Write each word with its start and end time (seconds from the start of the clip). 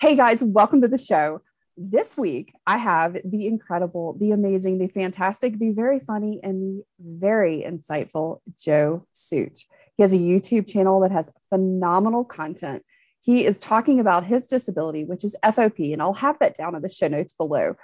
Hey 0.00 0.14
guys, 0.14 0.44
welcome 0.44 0.80
to 0.82 0.86
the 0.86 0.96
show. 0.96 1.42
This 1.76 2.16
week, 2.16 2.54
I 2.68 2.76
have 2.76 3.18
the 3.24 3.48
incredible, 3.48 4.16
the 4.16 4.30
amazing, 4.30 4.78
the 4.78 4.86
fantastic, 4.86 5.58
the 5.58 5.72
very 5.72 5.98
funny, 5.98 6.38
and 6.44 6.62
the 6.62 6.84
very 7.00 7.64
insightful 7.66 8.38
Joe 8.56 9.04
Sooch. 9.12 9.66
He 9.96 10.04
has 10.04 10.12
a 10.12 10.16
YouTube 10.16 10.68
channel 10.68 11.00
that 11.00 11.10
has 11.10 11.32
phenomenal 11.50 12.24
content. 12.24 12.84
He 13.24 13.44
is 13.44 13.58
talking 13.58 13.98
about 13.98 14.24
his 14.24 14.46
disability, 14.46 15.04
which 15.04 15.24
is 15.24 15.36
FOP, 15.42 15.92
and 15.92 16.00
I'll 16.00 16.14
have 16.14 16.38
that 16.38 16.56
down 16.56 16.76
in 16.76 16.82
the 16.82 16.88
show 16.88 17.08
notes 17.08 17.32
below. 17.32 17.74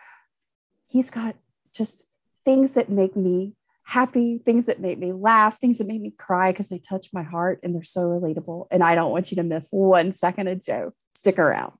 He's 0.89 1.11
got 1.11 1.35
just 1.75 2.05
things 2.45 2.75
that 2.75 2.89
make 2.91 3.17
me 3.17 3.55
happy, 3.83 4.39
things 4.39 4.67
that 4.67 4.79
make 4.79 5.01
me 5.01 5.13
laugh, 5.13 5.59
things 5.59 5.79
that 5.79 5.89
make 5.89 6.01
me 6.01 6.13
cry 6.17 6.53
because 6.53 6.69
they 6.69 6.79
touch 6.79 7.09
my 7.13 7.25
heart 7.25 7.59
and 7.65 7.75
they're 7.75 7.83
so 7.83 8.03
relatable. 8.03 8.69
And 8.71 8.85
I 8.85 8.95
don't 8.95 9.11
want 9.11 9.33
you 9.33 9.37
to 9.39 9.43
miss 9.43 9.67
one 9.73 10.13
second 10.13 10.47
of 10.47 10.65
Joe. 10.65 10.93
Stick 11.13 11.41
around. 11.41 11.73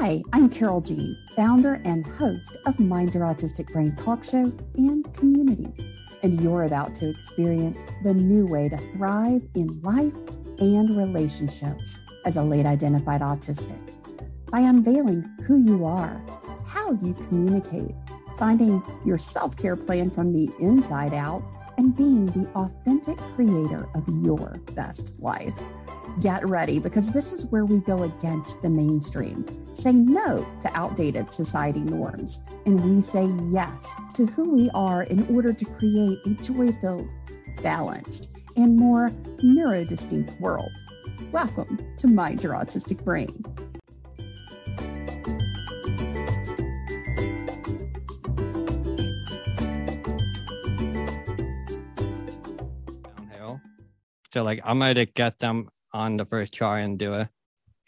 Hi, 0.00 0.22
I'm 0.32 0.48
Carole 0.48 0.80
Jean, 0.80 1.18
founder 1.34 1.82
and 1.84 2.06
host 2.06 2.56
of 2.66 2.78
Mind 2.78 3.14
Your 3.14 3.24
Autistic 3.24 3.72
Brain 3.72 3.94
Talk 3.96 4.24
Show 4.24 4.52
and 4.76 5.12
Community. 5.12 5.72
And 6.22 6.40
you're 6.40 6.62
about 6.62 6.94
to 6.96 7.10
experience 7.10 7.84
the 8.04 8.14
new 8.14 8.46
way 8.46 8.68
to 8.68 8.76
thrive 8.92 9.42
in 9.54 9.80
life 9.82 10.14
and 10.60 10.96
relationships 10.96 11.98
as 12.24 12.36
a 12.36 12.42
late 12.42 12.64
identified 12.64 13.20
autistic 13.20 13.78
by 14.50 14.60
unveiling 14.60 15.28
who 15.42 15.58
you 15.58 15.84
are, 15.84 16.22
how 16.64 16.92
you 17.02 17.14
communicate, 17.28 17.94
finding 18.38 18.82
your 19.04 19.18
self 19.18 19.56
care 19.56 19.76
plan 19.76 20.10
from 20.10 20.32
the 20.32 20.50
inside 20.60 21.12
out, 21.12 21.42
and 21.76 21.96
being 21.96 22.26
the 22.26 22.48
authentic 22.54 23.16
creator 23.34 23.88
of 23.94 24.08
your 24.24 24.60
best 24.74 25.12
life. 25.18 25.58
Get 26.20 26.48
ready 26.48 26.80
because 26.80 27.12
this 27.12 27.32
is 27.32 27.46
where 27.46 27.64
we 27.64 27.78
go 27.80 28.02
against 28.02 28.60
the 28.60 28.68
mainstream, 28.68 29.46
say 29.72 29.92
no 29.92 30.44
to 30.60 30.76
outdated 30.76 31.32
society 31.32 31.78
norms, 31.78 32.40
and 32.66 32.82
we 32.84 33.00
say 33.00 33.26
yes 33.50 33.88
to 34.14 34.26
who 34.26 34.50
we 34.50 34.68
are 34.70 35.04
in 35.04 35.24
order 35.32 35.52
to 35.52 35.64
create 35.64 36.18
a 36.26 36.30
joy 36.42 36.72
filled, 36.80 37.08
balanced, 37.62 38.30
and 38.56 38.76
more 38.76 39.10
neurodistinct 39.44 40.40
world. 40.40 40.72
Welcome 41.30 41.78
to 41.98 42.08
Mind 42.08 42.42
Your 42.42 42.54
Autistic 42.54 43.04
Brain. 43.04 43.44
So 54.32 54.42
like 54.42 54.60
I'm 54.62 54.78
gonna 54.78 55.06
get 55.06 55.38
them 55.38 55.68
on 55.92 56.16
the 56.16 56.24
first 56.24 56.52
try 56.52 56.80
and 56.80 56.98
do 56.98 57.14
it. 57.14 57.28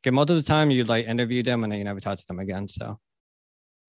Okay, 0.01 0.11
most 0.11 0.31
of 0.31 0.37
the 0.37 0.43
time 0.43 0.71
you 0.71 0.85
like 0.85 1.07
interview 1.07 1.43
them 1.43 1.63
and 1.65 1.73
then 1.73 1.79
you 1.79 1.85
never 1.85 2.01
talk 2.01 2.19
to 2.19 2.27
them 2.27 2.39
again. 2.39 2.69
So 2.69 2.99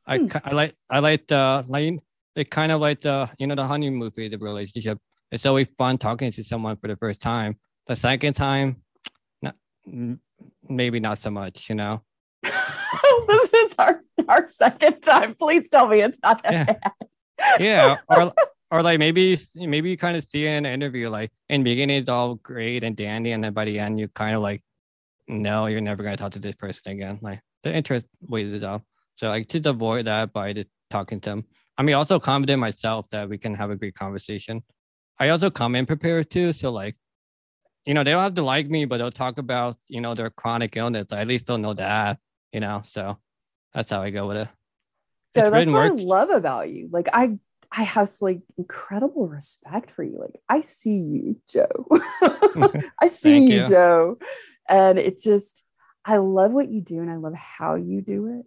I, 0.08 0.18
Hmm. 0.18 0.28
I 0.44 0.52
like 0.52 0.76
I 0.90 1.00
like 1.00 1.28
the 1.28 1.64
like 1.68 2.00
it 2.36 2.50
kind 2.50 2.72
of 2.72 2.82
like 2.82 3.02
the 3.02 3.30
you 3.38 3.48
know 3.48 3.56
the 3.56 3.66
honeymoon 3.68 4.00
movie, 4.00 4.28
the 4.28 4.38
relationship. 4.38 4.98
It's 5.32 5.46
always 5.46 5.68
fun 5.78 5.98
talking 5.98 6.32
to 6.34 6.44
someone 6.44 6.76
for 6.78 6.88
the 6.88 6.98
first 6.98 7.22
time. 7.22 7.58
The 7.88 7.96
second 7.96 8.34
time, 8.34 8.84
not 9.42 9.56
maybe 10.68 11.00
not 11.00 11.20
so 11.20 11.32
much, 11.32 11.70
you 11.70 11.76
know. 11.76 12.04
this 12.44 13.54
is 13.54 13.76
our, 13.78 14.02
our 14.28 14.48
second 14.50 15.02
time. 15.02 15.36
Please 15.36 15.70
tell 15.70 15.88
me 15.88 16.02
it's 16.02 16.20
not 16.22 16.44
that 16.44 16.52
Yeah. 16.54 16.66
bad. 16.66 17.60
Yeah, 17.60 17.98
or 18.10 18.34
or 18.72 18.82
like 18.82 19.00
maybe 19.00 19.40
maybe 19.54 19.90
you 19.90 19.98
kind 19.98 20.18
of 20.18 20.28
see 20.28 20.48
in 20.48 20.66
an 20.66 20.74
interview 20.74 21.10
like 21.10 21.32
in 21.50 21.62
the 21.62 21.72
beginning 21.72 21.98
it's 21.98 22.10
all 22.10 22.36
great 22.36 22.84
and 22.84 22.96
dandy, 22.96 23.32
and 23.32 23.44
then 23.44 23.54
by 23.54 23.66
the 23.66 23.78
end 23.78 24.00
you 24.00 24.08
kind 24.08 24.36
of 24.36 24.42
like, 24.42 24.64
no, 25.28 25.66
you're 25.68 25.82
never 25.82 26.02
gonna 26.04 26.18
talk 26.18 26.32
to 26.32 26.40
this 26.40 26.56
person 26.56 26.94
again. 26.94 27.20
Like 27.22 27.42
the 27.64 27.74
interest 27.76 28.08
weighted 28.22 28.64
up. 28.64 28.84
So 29.16 29.28
like 29.28 29.50
to 29.50 29.70
avoid 29.70 30.06
that 30.06 30.34
by 30.34 30.54
just 30.54 30.70
talking 30.90 31.20
to 31.22 31.30
them. 31.30 31.46
I 31.78 31.84
mean, 31.84 31.96
also 31.96 32.20
confident 32.20 32.60
myself 32.60 33.10
that 33.10 33.30
we 33.30 33.38
can 33.38 33.54
have 33.56 33.72
a 33.72 33.76
great 33.76 33.96
conversation. 33.96 34.64
I 35.20 35.30
also 35.30 35.50
come 35.50 35.76
in 35.76 35.86
prepared 35.86 36.32
too, 36.32 36.54
so 36.54 36.72
like, 36.72 36.96
you 37.86 37.94
know, 37.94 38.04
they 38.04 38.12
don't 38.12 38.24
have 38.24 38.36
to 38.36 38.44
like 38.44 38.70
me, 38.70 38.86
but 38.86 38.98
they'll 38.98 39.12
talk 39.12 39.38
about 39.38 39.76
you 39.90 40.00
know 40.00 40.16
their 40.16 40.30
chronic 40.30 40.78
illness. 40.78 41.12
At 41.12 41.28
least 41.28 41.46
they'll 41.46 41.58
know 41.58 41.74
that, 41.74 42.20
you 42.54 42.62
know. 42.62 42.84
So 42.90 43.18
that's 43.74 43.90
how 43.90 44.02
I 44.02 44.12
go 44.12 44.28
with 44.28 44.38
it. 44.38 44.48
So 45.34 45.42
It's 45.42 45.52
that's 45.52 45.72
what 45.72 45.84
I 45.84 45.88
love 45.90 46.30
about 46.30 46.70
you. 46.70 46.90
Like 46.92 47.10
I 47.12 47.38
I 47.72 47.84
have 47.84 48.10
like 48.20 48.42
incredible 48.58 49.28
respect 49.28 49.92
for 49.92 50.04
you. 50.04 50.20
Like 50.20 50.42
I 50.50 50.62
see 50.62 50.98
you, 50.98 51.38
Joe. 51.50 51.88
I 53.00 53.08
see 53.08 53.48
you, 53.48 53.60
you. 53.60 53.66
Joe. 53.66 54.18
And 54.68 55.00
it 55.00 55.22
just 55.22 55.64
I 56.04 56.18
love 56.18 56.52
what 56.52 56.70
you 56.70 56.82
do 56.82 57.00
and 57.02 57.10
I 57.10 57.16
love 57.16 57.36
how 57.36 57.76
you 57.76 58.02
do 58.02 58.40
it. 58.40 58.46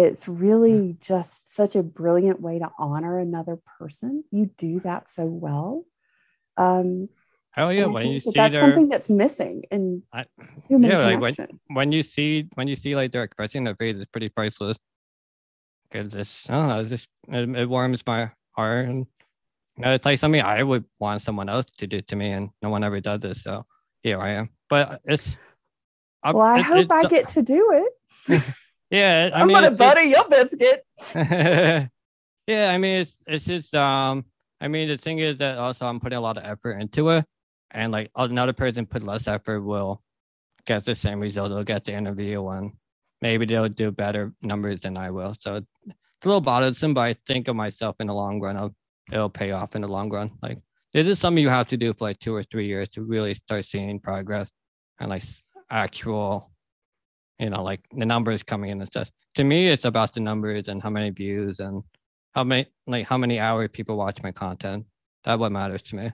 It's 0.00 0.28
really 0.28 0.96
just 1.00 1.52
such 1.52 1.74
a 1.76 1.82
brilliant 1.82 2.40
way 2.40 2.58
to 2.58 2.70
honor 2.78 3.18
another 3.18 3.58
person. 3.78 4.24
You 4.30 4.50
do 4.56 4.80
that 4.80 5.08
so 5.08 5.24
well. 5.26 5.84
Um, 6.56 7.08
and 7.56 7.76
yeah! 7.76 7.86
When 7.86 8.08
you 8.08 8.20
that 8.20 8.22
see 8.22 8.30
that's 8.34 8.52
their 8.52 8.60
something 8.60 8.88
that's 8.88 9.08
missing 9.08 9.64
in 9.70 10.02
I- 10.12 10.26
human 10.68 10.90
yeah, 10.90 10.98
like 10.98 11.20
when- 11.20 11.58
when 11.68 11.92
you 11.92 12.02
see 12.02 12.48
when 12.54 12.68
you 12.68 12.76
see 12.76 12.94
like 12.94 13.12
their 13.12 13.22
expression, 13.22 13.64
their 13.64 13.76
face 13.76 13.96
is 13.96 14.06
pretty 14.06 14.28
priceless. 14.28 14.78
Cause 15.90 16.14
it's 16.14 16.50
I 16.50 16.52
don't 16.52 16.68
know, 16.68 16.80
it's 16.80 16.90
just 16.90 17.08
it, 17.28 17.48
it 17.56 17.68
warms 17.68 18.02
my 18.06 18.30
heart, 18.56 18.86
and 18.88 19.06
you 19.76 19.82
know, 19.84 19.92
it's 19.94 20.04
like 20.06 20.18
something 20.20 20.40
I 20.42 20.62
would 20.62 20.84
want 20.98 21.22
someone 21.22 21.48
else 21.48 21.66
to 21.78 21.86
do 21.86 22.00
to 22.02 22.16
me, 22.16 22.30
and 22.30 22.50
no 22.62 22.70
one 22.70 22.82
ever 22.84 23.00
does 23.00 23.20
this. 23.20 23.42
So 23.42 23.66
here 24.02 24.20
I 24.20 24.30
am. 24.30 24.50
But 24.68 25.00
it's 25.04 25.36
I'm- 26.22 26.34
well, 26.36 26.46
I 26.46 26.58
it's- 26.60 26.66
hope 26.72 26.78
it's- 26.84 27.04
I 27.04 27.08
get 27.08 27.28
to 27.30 27.42
do 27.42 27.70
it. 27.72 28.42
Yeah, 28.88 29.30
I 29.34 29.40
I'm 29.40 29.48
mean, 29.48 29.56
gonna 29.56 29.70
just- 29.70 29.80
butter 29.80 30.02
your 30.04 30.28
biscuit. 30.28 30.84
yeah, 31.14 31.88
I 32.72 32.78
mean, 32.78 33.00
it's 33.02 33.18
it's 33.26 33.44
just 33.44 33.74
um, 33.74 34.24
I 34.60 34.68
mean, 34.68 34.86
the 34.88 34.96
thing 34.96 35.18
is 35.18 35.38
that 35.38 35.58
also 35.58 35.86
I'm 35.86 35.98
putting 35.98 36.18
a 36.18 36.20
lot 36.20 36.38
of 36.38 36.44
effort 36.44 36.78
into 36.80 37.10
it, 37.10 37.24
and 37.72 37.90
like 37.90 38.10
another 38.14 38.52
person 38.52 38.86
put 38.86 39.02
less 39.02 39.26
effort 39.26 39.60
will 39.62 40.02
get 40.66 40.84
the 40.84 40.94
same 40.94 41.18
result. 41.20 41.50
They'll 41.50 41.64
get 41.64 41.84
the 41.84 41.94
interview, 41.94 42.46
and 42.48 42.72
maybe 43.22 43.44
they'll 43.44 43.68
do 43.68 43.90
better 43.90 44.32
numbers 44.40 44.80
than 44.82 44.96
I 44.96 45.10
will. 45.10 45.34
So 45.40 45.62
it's 46.18 46.26
a 46.26 46.28
little 46.28 46.40
bothersome, 46.40 46.94
but 46.94 47.02
I 47.02 47.14
think 47.26 47.48
of 47.48 47.56
myself 47.56 47.96
in 48.00 48.06
the 48.08 48.14
long 48.14 48.40
run. 48.40 48.56
Of 48.56 48.74
it'll 49.12 49.30
pay 49.30 49.52
off 49.52 49.76
in 49.76 49.82
the 49.82 49.88
long 49.88 50.10
run. 50.10 50.32
Like 50.42 50.58
this 50.92 51.06
is 51.06 51.18
something 51.18 51.42
you 51.42 51.48
have 51.48 51.68
to 51.68 51.76
do 51.76 51.92
for 51.92 52.04
like 52.04 52.18
two 52.18 52.34
or 52.34 52.42
three 52.44 52.66
years 52.66 52.88
to 52.90 53.02
really 53.02 53.34
start 53.34 53.66
seeing 53.66 54.00
progress 54.00 54.48
and 54.98 55.10
like 55.10 55.24
actual, 55.70 56.50
you 57.38 57.50
know, 57.50 57.62
like 57.62 57.80
the 57.90 58.06
numbers 58.06 58.42
coming 58.42 58.70
in 58.70 58.80
and 58.80 58.88
stuff 58.88 59.10
to 59.36 59.44
me 59.44 59.68
it's 59.68 59.84
about 59.84 60.12
the 60.14 60.20
numbers 60.20 60.66
and 60.66 60.82
how 60.82 60.90
many 60.90 61.10
views 61.10 61.60
and 61.60 61.82
how 62.34 62.42
many 62.42 62.66
like 62.86 63.06
how 63.06 63.16
many 63.16 63.38
hours 63.38 63.68
people 63.72 63.96
watch 63.96 64.22
my 64.22 64.32
content 64.32 64.84
that's 65.24 65.38
what 65.38 65.52
matters 65.52 65.82
to 65.82 65.96
me 65.96 66.10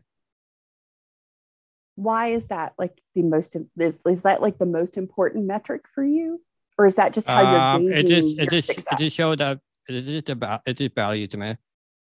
why 1.94 2.26
is 2.28 2.46
that 2.46 2.74
like 2.78 3.00
the 3.14 3.22
most 3.22 3.56
is, 3.78 3.96
is 4.06 4.22
that 4.22 4.42
like 4.42 4.58
the 4.58 4.66
most 4.66 4.96
important 4.96 5.46
metric 5.46 5.82
for 5.92 6.04
you 6.04 6.41
or 6.78 6.86
is 6.86 6.96
that 6.96 7.12
just 7.12 7.28
how 7.28 7.44
Um, 7.44 7.82
you're 7.82 7.92
it 7.92 8.02
gauging 8.02 8.08
just 8.08 8.36
your 8.36 8.44
it 8.44 8.50
just 8.50 8.66
success 8.66 8.86
it 8.92 8.98
just 8.98 9.16
showed 9.16 9.38
that 9.38 9.60
it 9.88 10.03
just 10.03 10.28
about 10.28 10.62
it 10.66 10.76
just 10.76 10.94
value 10.94 11.26
to 11.28 11.37
me. 11.37 11.56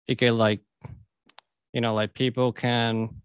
Because 0.07 0.31
like 0.31 0.61
you 1.73 1.81
know 1.81 1.93
like 1.93 2.13
people 2.13 2.51
can 2.51 3.21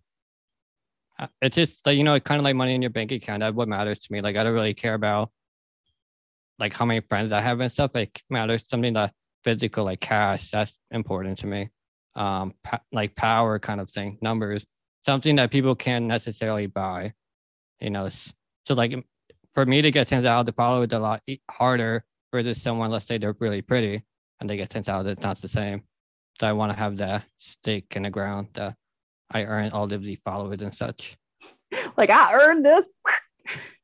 uh, 1.18 1.26
it's 1.42 1.56
just 1.56 1.74
like 1.86 1.96
you 1.96 2.04
know 2.04 2.18
kind 2.20 2.38
of 2.38 2.44
like 2.44 2.56
money 2.56 2.74
in 2.74 2.82
your 2.82 2.90
bank 2.90 3.12
account. 3.12 3.40
That's 3.40 3.54
what 3.54 3.68
matters 3.68 3.98
to 4.00 4.12
me. 4.12 4.20
Like 4.20 4.36
i 4.36 4.44
don't 4.44 4.54
really 4.54 4.74
care 4.74 4.94
about 4.94 5.30
like 6.58 6.72
how 6.72 6.84
many 6.84 7.00
friends 7.00 7.32
i 7.32 7.40
have 7.40 7.60
and 7.60 7.72
stuff. 7.72 7.92
Like 7.94 8.22
matters 8.30 8.64
something 8.68 8.94
that 8.94 9.12
physical 9.44 9.84
like 9.84 10.00
cash. 10.00 10.50
That's 10.50 10.72
important 10.90 11.38
to 11.38 11.46
me. 11.46 11.70
Um 12.14 12.54
pa- 12.64 12.82
like 12.92 13.14
power 13.16 13.58
kind 13.58 13.80
of 13.80 13.90
thing 13.90 14.18
numbers. 14.20 14.64
Something 15.06 15.36
that 15.36 15.50
people 15.50 15.74
can't 15.74 16.04
necessarily 16.06 16.66
buy 16.66 17.14
you 17.80 17.90
know 17.90 18.08
so 18.66 18.74
like 18.74 18.92
for 19.54 19.66
me 19.66 19.82
to 19.82 19.90
get 19.90 20.08
10,000 20.08 20.46
to 20.46 20.52
follow 20.52 20.82
it's 20.82 20.92
a 20.92 20.98
lot 20.98 21.22
harder 21.50 22.04
versus 22.32 22.62
someone 22.62 22.90
let's 22.90 23.06
say 23.06 23.18
they're 23.18 23.36
really 23.40 23.62
pretty 23.62 24.04
and 24.40 24.48
they 24.48 24.56
get 24.56 24.70
10,000 24.70 25.10
it's 25.10 25.22
not 25.22 25.40
the 25.40 25.48
same 25.48 25.82
so 26.40 26.46
i 26.46 26.52
want 26.52 26.72
to 26.72 26.78
have 26.78 26.96
that 26.98 27.24
stake 27.38 27.94
in 27.96 28.02
the 28.04 28.10
ground 28.10 28.48
that 28.54 28.74
i 29.30 29.44
earn 29.44 29.70
all 29.72 29.92
of 29.92 30.02
these 30.02 30.18
followers 30.24 30.60
and 30.62 30.74
such 30.74 31.16
like 31.96 32.10
i 32.10 32.32
earned 32.42 32.64
this 32.64 32.88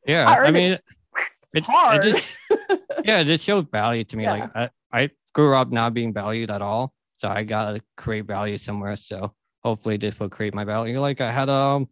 yeah 0.06 0.28
I 0.28 0.44
i, 0.44 0.48
it 0.48 0.52
mean 0.54 0.72
it, 0.72 0.84
it 1.54 1.64
hard 1.64 2.02
just- 2.02 2.36
yeah, 3.04 3.20
it 3.20 3.40
shows 3.40 3.64
value 3.70 4.02
to 4.04 4.16
me. 4.16 4.26
Like 4.26 4.50
I, 4.56 4.70
I 4.92 5.10
grew 5.32 5.54
up 5.54 5.70
not 5.70 5.94
being 5.94 6.12
valued 6.12 6.50
at 6.50 6.60
all. 6.60 6.92
So 7.18 7.28
I 7.28 7.44
gotta 7.44 7.80
create 7.96 8.24
value 8.26 8.58
somewhere. 8.58 8.96
So 8.96 9.32
hopefully 9.62 9.96
this 9.96 10.18
will 10.18 10.28
create 10.28 10.54
my 10.54 10.64
value. 10.64 10.98
Like 11.00 11.20
I 11.20 11.30
had 11.30 11.48
um 11.48 11.88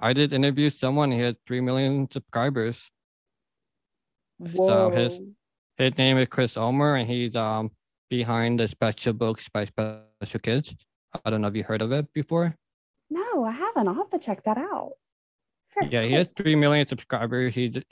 I 0.00 0.12
did 0.12 0.32
interview 0.32 0.68
someone, 0.70 1.10
he 1.12 1.20
had 1.20 1.36
three 1.46 1.60
million 1.60 2.10
subscribers. 2.10 2.80
So 4.56 4.90
his 4.90 5.18
his 5.76 5.96
name 5.98 6.18
is 6.18 6.28
Chris 6.28 6.56
Ulmer 6.56 6.96
and 6.96 7.08
he's 7.08 7.34
um 7.36 7.70
behind 8.08 8.60
the 8.60 8.68
special 8.68 9.12
books 9.12 9.48
by 9.48 9.64
special 9.66 10.40
kids. 10.42 10.74
I 11.24 11.30
don't 11.30 11.40
know 11.40 11.48
if 11.48 11.56
you 11.56 11.64
heard 11.64 11.82
of 11.82 11.92
it 11.92 12.12
before. 12.12 12.54
no 13.10 13.44
i 13.44 13.50
haven't 13.52 13.88
i'll 13.88 13.94
have 13.94 14.10
to 14.10 14.18
check 14.18 14.42
that 14.44 14.58
out 14.58 14.92
Fair 15.68 15.84
yeah, 15.90 16.02
he 16.02 16.12
has 16.12 16.28
three 16.36 16.54
million 16.54 16.88
subscribers. 16.88 17.54
He 17.54 17.82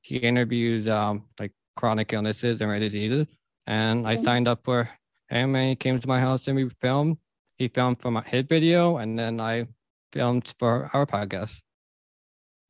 he 0.00 0.16
interviews 0.16 0.88
um 0.88 1.24
like 1.38 1.52
chronic 1.76 2.12
illnesses 2.12 2.60
and 2.60 2.70
rare 2.70 2.80
diseases, 2.80 3.26
and 3.66 4.08
I 4.08 4.22
signed 4.22 4.48
up 4.48 4.60
for 4.64 4.88
him, 5.28 5.54
and 5.54 5.68
he 5.68 5.76
came 5.76 6.00
to 6.00 6.08
my 6.08 6.18
house 6.18 6.46
and 6.48 6.56
we 6.56 6.68
filmed. 6.80 7.18
He 7.58 7.68
filmed 7.68 8.00
for 8.00 8.10
my 8.10 8.22
his 8.22 8.44
video, 8.48 8.96
and 8.96 9.18
then 9.18 9.38
I 9.40 9.66
filmed 10.12 10.54
for 10.58 10.88
our 10.94 11.04
podcast. 11.04 11.60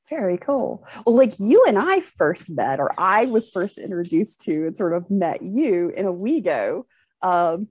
Very 0.08 0.38
cool. 0.38 0.86
Well, 1.04 1.16
like 1.16 1.34
you 1.38 1.64
and 1.66 1.78
I 1.78 2.00
first 2.00 2.50
met, 2.50 2.78
or 2.80 2.90
I 2.98 3.26
was 3.26 3.50
first 3.50 3.78
introduced 3.78 4.40
to 4.42 4.66
and 4.66 4.76
sort 4.76 4.94
of 4.94 5.10
met 5.10 5.42
you 5.42 5.90
in 5.96 6.06
a 6.06 6.12
WeGo 6.12 6.84
um, 7.22 7.68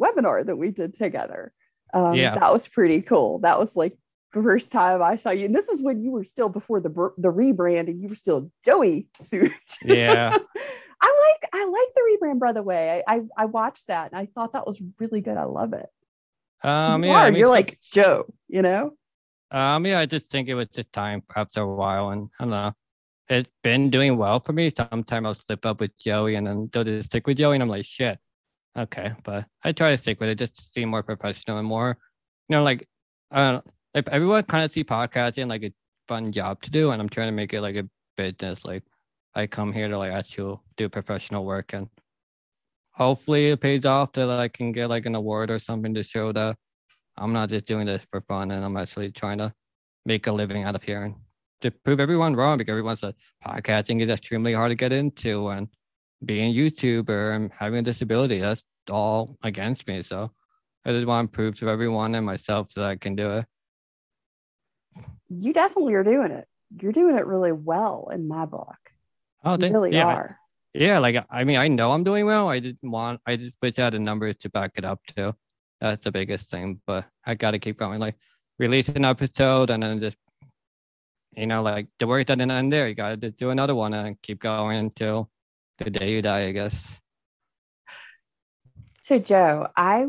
webinar 0.00 0.44
that 0.46 0.56
we 0.56 0.70
did 0.70 0.94
together. 0.94 1.52
Um, 1.92 2.14
yeah. 2.14 2.34
That 2.34 2.52
was 2.52 2.68
pretty 2.68 3.02
cool. 3.02 3.38
That 3.40 3.58
was 3.58 3.76
like 3.76 3.96
the 4.32 4.42
first 4.42 4.72
time 4.72 5.02
I 5.02 5.14
saw 5.14 5.30
you. 5.30 5.46
And 5.46 5.54
this 5.54 5.68
is 5.68 5.82
when 5.82 6.02
you 6.02 6.10
were 6.10 6.24
still 6.24 6.48
before 6.48 6.80
the 6.80 6.90
the 7.16 7.32
rebrand 7.32 7.88
and 7.88 8.02
you 8.02 8.08
were 8.08 8.14
still 8.16 8.50
Joey 8.64 9.08
Sooch. 9.20 9.52
Yeah. 9.84 10.36
I 11.00 11.36
like 11.40 11.50
I 11.52 11.64
like 11.64 11.94
the 11.94 12.18
rebrand 12.20 12.40
by 12.40 12.52
the 12.52 12.62
way. 12.62 13.02
I, 13.06 13.14
I, 13.14 13.22
I 13.36 13.44
watched 13.46 13.86
that 13.88 14.12
and 14.12 14.20
I 14.20 14.26
thought 14.26 14.52
that 14.54 14.66
was 14.66 14.82
really 14.98 15.20
good. 15.20 15.36
I 15.36 15.44
love 15.44 15.72
it. 15.72 15.86
Um 16.66 17.04
you 17.04 17.10
yeah, 17.10 17.16
are, 17.16 17.26
I 17.26 17.30
mean, 17.30 17.38
you're 17.38 17.48
like 17.48 17.78
Joe, 17.92 18.26
you 18.48 18.62
know? 18.62 18.92
Um 19.50 19.86
yeah, 19.86 20.00
I 20.00 20.06
just 20.06 20.30
think 20.30 20.48
it 20.48 20.54
was 20.54 20.68
just 20.74 20.92
time 20.92 21.22
after 21.34 21.60
a 21.60 21.74
while 21.74 22.10
and 22.10 22.28
I 22.40 22.44
don't 22.44 22.50
know. 22.50 22.72
It's 23.28 23.50
been 23.62 23.88
doing 23.88 24.18
well 24.18 24.40
for 24.40 24.52
me. 24.52 24.72
Sometimes 24.76 25.26
I'll 25.26 25.34
slip 25.34 25.64
up 25.64 25.80
with 25.80 25.96
Joey 25.96 26.34
and 26.34 26.46
then 26.46 26.66
go 26.66 26.82
to 26.82 27.02
stick 27.02 27.26
with 27.26 27.38
Joey 27.38 27.54
and 27.54 27.62
I'm 27.62 27.70
like, 27.70 27.86
shit. 27.86 28.18
Okay. 28.76 29.12
But 29.22 29.46
I 29.62 29.72
try 29.72 29.92
to 29.92 29.98
stick 29.98 30.20
with 30.20 30.28
it 30.28 30.38
just 30.38 30.56
to 30.56 30.62
seem 30.72 30.88
more 30.88 31.02
professional 31.02 31.58
and 31.58 31.66
more, 31.66 31.96
you 32.48 32.56
know, 32.56 32.62
like 32.62 32.88
don't 33.34 33.64
like 33.94 34.08
everyone 34.10 34.42
kind 34.44 34.64
of 34.64 34.72
see 34.72 34.84
podcasting 34.84 35.48
like 35.48 35.62
a 35.62 35.72
fun 36.08 36.32
job 36.32 36.60
to 36.62 36.70
do, 36.70 36.90
and 36.90 37.00
I'm 37.00 37.08
trying 37.08 37.28
to 37.28 37.32
make 37.32 37.52
it 37.54 37.60
like 37.60 37.76
a 37.76 37.88
business. 38.16 38.64
Like 38.64 38.84
I 39.34 39.46
come 39.46 39.72
here 39.72 39.88
to 39.88 39.98
like 39.98 40.12
actually 40.12 40.58
do 40.76 40.88
professional 40.88 41.44
work, 41.44 41.72
and 41.72 41.88
hopefully 42.92 43.50
it 43.50 43.60
pays 43.60 43.84
off 43.84 44.12
that 44.12 44.28
I 44.28 44.48
can 44.48 44.72
get 44.72 44.88
like 44.88 45.06
an 45.06 45.14
award 45.14 45.50
or 45.50 45.58
something 45.58 45.94
to 45.94 46.02
show 46.02 46.32
that 46.32 46.56
I'm 47.16 47.32
not 47.32 47.48
just 47.48 47.66
doing 47.66 47.86
this 47.86 48.04
for 48.10 48.20
fun, 48.22 48.50
and 48.50 48.64
I'm 48.64 48.76
actually 48.76 49.12
trying 49.12 49.38
to 49.38 49.52
make 50.06 50.26
a 50.26 50.32
living 50.32 50.64
out 50.64 50.74
of 50.74 50.82
here 50.82 51.02
and 51.02 51.14
to 51.62 51.70
prove 51.70 51.98
everyone 52.00 52.36
wrong 52.36 52.58
because 52.58 52.72
everyone 52.72 52.96
says 52.96 53.14
podcasting 53.44 54.02
is 54.02 54.10
extremely 54.10 54.52
hard 54.52 54.70
to 54.70 54.74
get 54.74 54.92
into 54.92 55.48
and 55.48 55.68
being 56.24 56.50
a 56.50 56.58
YouTuber 56.58 57.34
and 57.34 57.52
having 57.52 57.80
a 57.80 57.82
disability, 57.82 58.38
that's 58.38 58.62
all 58.90 59.36
against 59.42 59.86
me. 59.86 60.02
So 60.02 60.30
I 60.84 60.92
just 60.92 61.06
want 61.06 61.32
to 61.32 61.36
prove 61.36 61.58
to 61.60 61.68
everyone 61.68 62.14
and 62.14 62.26
myself 62.26 62.72
that 62.74 62.84
I 62.84 62.96
can 62.96 63.16
do 63.16 63.30
it 63.30 63.46
you 65.28 65.52
definitely 65.52 65.94
are 65.94 66.04
doing 66.04 66.30
it. 66.30 66.46
You're 66.80 66.92
doing 66.92 67.16
it 67.16 67.26
really 67.26 67.52
well 67.52 68.08
in 68.12 68.28
my 68.28 68.46
book. 68.46 68.76
Oh, 69.44 69.56
you 69.58 69.70
really 69.70 69.92
yeah, 69.92 70.06
are. 70.06 70.38
Yeah, 70.72 70.98
like 70.98 71.24
I 71.30 71.44
mean, 71.44 71.56
I 71.56 71.68
know 71.68 71.92
I'm 71.92 72.04
doing 72.04 72.26
well. 72.26 72.48
I 72.48 72.58
didn't 72.58 72.90
want, 72.90 73.20
I 73.26 73.36
just 73.36 73.56
wish 73.62 73.78
I 73.78 73.82
had 73.82 73.92
the 73.92 73.98
numbers 73.98 74.36
to 74.40 74.50
back 74.50 74.72
it 74.76 74.84
up 74.84 75.00
too. 75.06 75.34
That's 75.80 76.02
the 76.04 76.12
biggest 76.12 76.50
thing, 76.50 76.80
but 76.86 77.04
I 77.24 77.34
got 77.34 77.52
to 77.52 77.58
keep 77.58 77.78
going. 77.78 78.00
Like 78.00 78.16
release 78.58 78.88
an 78.88 79.04
episode 79.04 79.70
and 79.70 79.82
then 79.82 80.00
just, 80.00 80.16
you 81.36 81.46
know, 81.46 81.62
like 81.62 81.88
the 81.98 82.06
work 82.06 82.26
doesn't 82.26 82.50
end 82.50 82.72
there. 82.72 82.88
You 82.88 82.94
got 82.94 83.20
to 83.20 83.30
do 83.30 83.50
another 83.50 83.74
one 83.74 83.92
and 83.92 84.20
keep 84.22 84.40
going 84.40 84.78
until 84.78 85.30
the 85.78 85.90
day 85.90 86.12
you 86.12 86.22
die, 86.22 86.46
I 86.46 86.52
guess. 86.52 87.00
So, 89.02 89.18
Joe, 89.18 89.68
I 89.76 90.06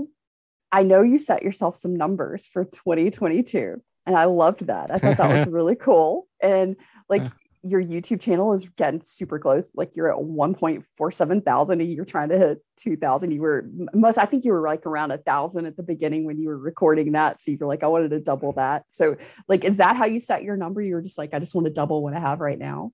I 0.72 0.84
know 0.84 1.02
you 1.02 1.18
set 1.18 1.44
yourself 1.44 1.76
some 1.76 1.96
numbers 1.96 2.48
for 2.48 2.66
2022 2.66 3.82
and 4.06 4.16
I 4.16 4.26
loved 4.26 4.68
that. 4.68 4.92
I 4.92 4.98
thought 4.98 5.18
that 5.18 5.32
was 5.32 5.48
really 5.52 5.76
cool. 5.76 6.28
And 6.42 6.76
like 7.10 7.24
your 7.64 7.82
YouTube 7.82 8.22
channel 8.22 8.54
is 8.54 8.66
getting 8.70 9.02
super 9.02 9.40
close. 9.40 9.72
Like 9.76 9.96
you're 9.96 10.12
at 10.12 10.24
1.47 10.24 11.46
thousand 11.46 11.82
and 11.82 11.92
you're 11.92 12.06
trying 12.06 12.30
to 12.30 12.38
hit 12.38 12.60
2000. 12.78 13.32
You 13.32 13.42
were 13.42 13.66
must, 13.94 14.18
I 14.18 14.26
think 14.26 14.46
you 14.46 14.52
were 14.52 14.62
like 14.62 14.86
around 14.86 15.12
a 15.12 15.18
thousand 15.18 15.66
at 15.66 15.76
the 15.76 15.84
beginning 15.84 16.26
when 16.26 16.40
you 16.40 16.50
were 16.50 16.58
recording 16.58 17.14
that. 17.14 17.42
So 17.42 17.52
you're 17.52 17.68
like, 17.68 17.82
I 17.82 17.88
wanted 17.88 18.12
to 18.12 18.20
double 18.20 18.52
that. 18.54 18.84
So 18.90 19.16
like, 19.48 19.64
is 19.64 19.78
that 19.78 19.96
how 19.96 20.06
you 20.06 20.20
set 20.20 20.44
your 20.44 20.58
number? 20.58 20.82
You 20.82 20.96
were 20.96 21.02
just 21.02 21.18
like, 21.18 21.34
I 21.34 21.40
just 21.40 21.56
want 21.56 21.66
to 21.66 21.74
double 21.74 22.04
what 22.04 22.14
I 22.14 22.20
have 22.20 22.40
right 22.40 22.60
now. 22.60 22.92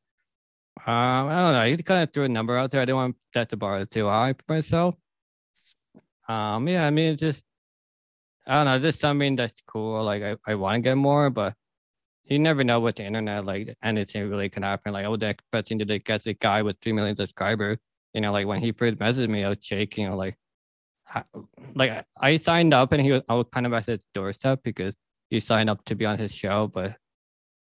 Um, 0.88 1.28
I 1.30 1.36
don't 1.36 1.54
know. 1.54 1.64
You 1.64 1.78
kind 1.84 2.04
of 2.04 2.12
threw 2.12 2.24
a 2.24 2.30
number 2.30 2.58
out 2.58 2.72
there. 2.72 2.82
I 2.82 2.86
didn't 2.86 2.96
want 2.96 3.16
that 3.34 3.50
to 3.50 3.58
bar 3.58 3.86
too 3.86 4.08
high 4.08 4.34
for 4.34 4.54
myself. 4.54 4.96
Um, 6.28 6.68
yeah, 6.68 6.88
I 6.88 6.90
mean, 6.90 7.18
just 7.18 7.44
I 8.48 8.56
don't 8.56 8.66
know. 8.66 8.80
Just 8.80 9.00
something 9.00 9.36
that's 9.36 9.62
cool. 9.68 10.04
Like 10.04 10.24
I, 10.24 10.38
I 10.46 10.56
want 10.56 10.76
to 10.76 10.82
get 10.82 10.98
more, 10.98 11.30
but 11.30 11.54
you 12.26 12.40
never 12.40 12.64
know 12.64 12.80
with 12.80 12.96
the 12.96 13.04
internet. 13.04 13.46
Like 13.46 13.76
anything 13.84 14.30
really 14.30 14.50
can 14.50 14.64
happen. 14.64 14.94
Like 14.94 15.06
I 15.06 15.10
was 15.10 15.22
expecting 15.22 15.78
to 15.80 16.00
get 16.00 16.26
a 16.26 16.34
guy 16.34 16.64
with 16.64 16.78
three 16.82 16.94
million 16.94 17.16
subscribers. 17.16 17.78
You 18.14 18.22
know, 18.22 18.32
like 18.32 18.48
when 18.48 18.60
he 18.60 18.72
first 18.72 18.98
messaged 18.98 19.30
me, 19.30 19.44
I 19.44 19.50
was 19.50 19.60
shaking. 19.62 20.06
You 20.06 20.10
know, 20.12 20.16
like, 20.16 20.38
like 21.76 22.06
I 22.20 22.38
signed 22.38 22.74
up 22.74 22.92
and 22.92 23.02
he 23.02 23.12
was 23.12 23.22
I 23.30 23.36
was 23.36 23.46
kind 23.54 23.68
of 23.68 23.74
at 23.74 23.86
his 23.86 24.04
doorstep 24.14 24.62
because 24.64 24.96
he 25.30 25.40
signed 25.40 25.70
up 25.70 25.86
to 25.86 25.96
be 25.96 26.06
on 26.06 26.18
his 26.18 26.32
show, 26.32 26.68
but 26.68 26.96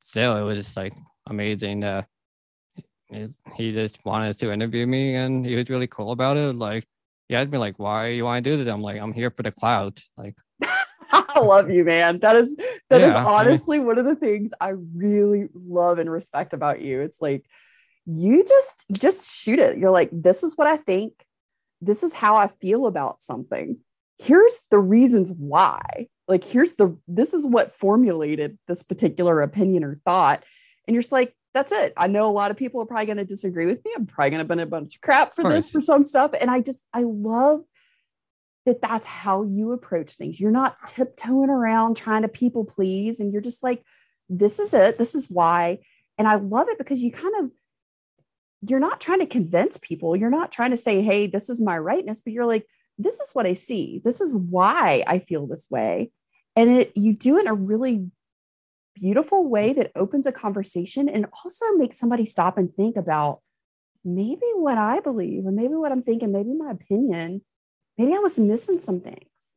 still, 0.06 0.36
it 0.36 0.42
was 0.42 0.64
just 0.64 0.76
like 0.76 0.94
amazing. 1.26 1.84
Uh, 1.84 2.02
he 3.56 3.72
just 3.72 3.98
wanted 4.04 4.38
to 4.38 4.52
interview 4.52 4.86
me, 4.86 5.14
and 5.14 5.44
he 5.44 5.56
was 5.56 5.68
really 5.68 5.86
cool 5.86 6.12
about 6.12 6.36
it. 6.36 6.56
Like 6.56 6.86
he 7.28 7.34
asked 7.34 7.50
me 7.50 7.58
like, 7.58 7.78
"Why 7.78 8.08
you 8.08 8.24
want 8.24 8.44
to 8.44 8.50
do 8.50 8.62
this?" 8.62 8.72
I'm 8.72 8.80
like, 8.80 9.00
"I'm 9.00 9.12
here 9.12 9.30
for 9.30 9.42
the 9.42 9.52
cloud." 9.52 10.00
Like 10.16 10.36
I 11.12 11.40
love 11.40 11.70
you, 11.70 11.84
man. 11.84 12.20
That 12.20 12.36
is 12.36 12.56
that 12.88 13.00
yeah, 13.00 13.08
is 13.08 13.14
honestly 13.14 13.76
I 13.76 13.80
mean, 13.80 13.86
one 13.86 13.98
of 13.98 14.04
the 14.04 14.16
things 14.16 14.52
I 14.60 14.74
really 14.94 15.48
love 15.54 15.98
and 15.98 16.10
respect 16.10 16.52
about 16.52 16.80
you. 16.80 17.00
It's 17.00 17.20
like 17.20 17.44
you 18.06 18.44
just 18.44 18.86
just 18.92 19.42
shoot 19.42 19.58
it. 19.58 19.78
You're 19.78 19.90
like, 19.90 20.10
this 20.12 20.42
is 20.42 20.56
what 20.56 20.66
I 20.66 20.76
think. 20.76 21.24
This 21.80 22.02
is 22.02 22.14
how 22.14 22.36
I 22.36 22.48
feel 22.48 22.86
about 22.86 23.22
something. 23.22 23.78
Here's 24.18 24.62
the 24.70 24.78
reasons 24.78 25.32
why. 25.32 26.08
Like, 26.28 26.44
here's 26.44 26.74
the 26.74 26.96
this 27.08 27.34
is 27.34 27.46
what 27.46 27.72
formulated 27.72 28.58
this 28.68 28.82
particular 28.82 29.40
opinion 29.42 29.84
or 29.84 30.00
thought. 30.04 30.44
And 30.86 30.94
you're 30.94 31.02
just 31.02 31.12
like, 31.12 31.34
that's 31.52 31.72
it. 31.72 31.92
I 31.96 32.06
know 32.06 32.28
a 32.28 32.32
lot 32.32 32.50
of 32.50 32.56
people 32.56 32.80
are 32.80 32.86
probably 32.86 33.06
going 33.06 33.18
to 33.18 33.24
disagree 33.24 33.66
with 33.66 33.84
me. 33.84 33.92
I'm 33.96 34.06
probably 34.06 34.30
going 34.30 34.40
to 34.40 34.44
been 34.44 34.60
a 34.60 34.66
bunch 34.66 34.96
of 34.96 35.00
crap 35.00 35.34
for 35.34 35.44
this 35.44 35.70
for 35.70 35.80
some 35.80 36.02
stuff. 36.02 36.32
And 36.40 36.50
I 36.50 36.60
just 36.60 36.86
I 36.92 37.02
love 37.02 37.62
that 38.66 38.82
that's 38.82 39.06
how 39.06 39.42
you 39.42 39.72
approach 39.72 40.12
things. 40.12 40.38
You're 40.38 40.50
not 40.50 40.76
tiptoeing 40.86 41.50
around 41.50 41.96
trying 41.96 42.22
to 42.22 42.28
people 42.28 42.64
please. 42.64 43.18
And 43.18 43.32
you're 43.32 43.42
just 43.42 43.62
like, 43.62 43.82
this 44.28 44.58
is 44.58 44.74
it. 44.74 44.98
This 44.98 45.14
is 45.14 45.30
why. 45.30 45.78
And 46.18 46.28
I 46.28 46.36
love 46.36 46.68
it 46.68 46.78
because 46.78 47.02
you 47.02 47.10
kind 47.10 47.34
of, 47.40 47.50
you're 48.68 48.78
not 48.78 49.00
trying 49.00 49.20
to 49.20 49.26
convince 49.26 49.78
people. 49.78 50.14
You're 50.14 50.30
not 50.30 50.52
trying 50.52 50.70
to 50.70 50.76
say, 50.76 51.02
hey, 51.02 51.26
this 51.26 51.48
is 51.48 51.60
my 51.60 51.78
rightness, 51.78 52.20
but 52.20 52.32
you're 52.32 52.46
like, 52.46 52.66
this 52.98 53.18
is 53.18 53.30
what 53.32 53.46
I 53.46 53.54
see. 53.54 54.02
This 54.04 54.20
is 54.20 54.34
why 54.34 55.02
I 55.06 55.18
feel 55.18 55.46
this 55.46 55.66
way. 55.70 56.12
And 56.54 56.68
it, 56.68 56.92
you 56.94 57.14
do 57.14 57.38
it 57.38 57.42
in 57.42 57.46
a 57.46 57.54
really 57.54 58.10
beautiful 58.94 59.48
way 59.48 59.72
that 59.72 59.92
opens 59.94 60.26
a 60.26 60.32
conversation 60.32 61.08
and 61.08 61.26
also 61.44 61.72
makes 61.74 61.98
somebody 61.98 62.26
stop 62.26 62.58
and 62.58 62.74
think 62.74 62.96
about 62.96 63.40
maybe 64.04 64.46
what 64.54 64.78
I 64.78 65.00
believe, 65.00 65.46
or 65.46 65.52
maybe 65.52 65.74
what 65.74 65.92
I'm 65.92 66.02
thinking, 66.02 66.32
maybe 66.32 66.54
my 66.54 66.70
opinion 66.70 67.42
maybe 68.00 68.14
I 68.14 68.18
was 68.18 68.38
missing 68.38 68.78
some 68.80 69.00
things. 69.00 69.56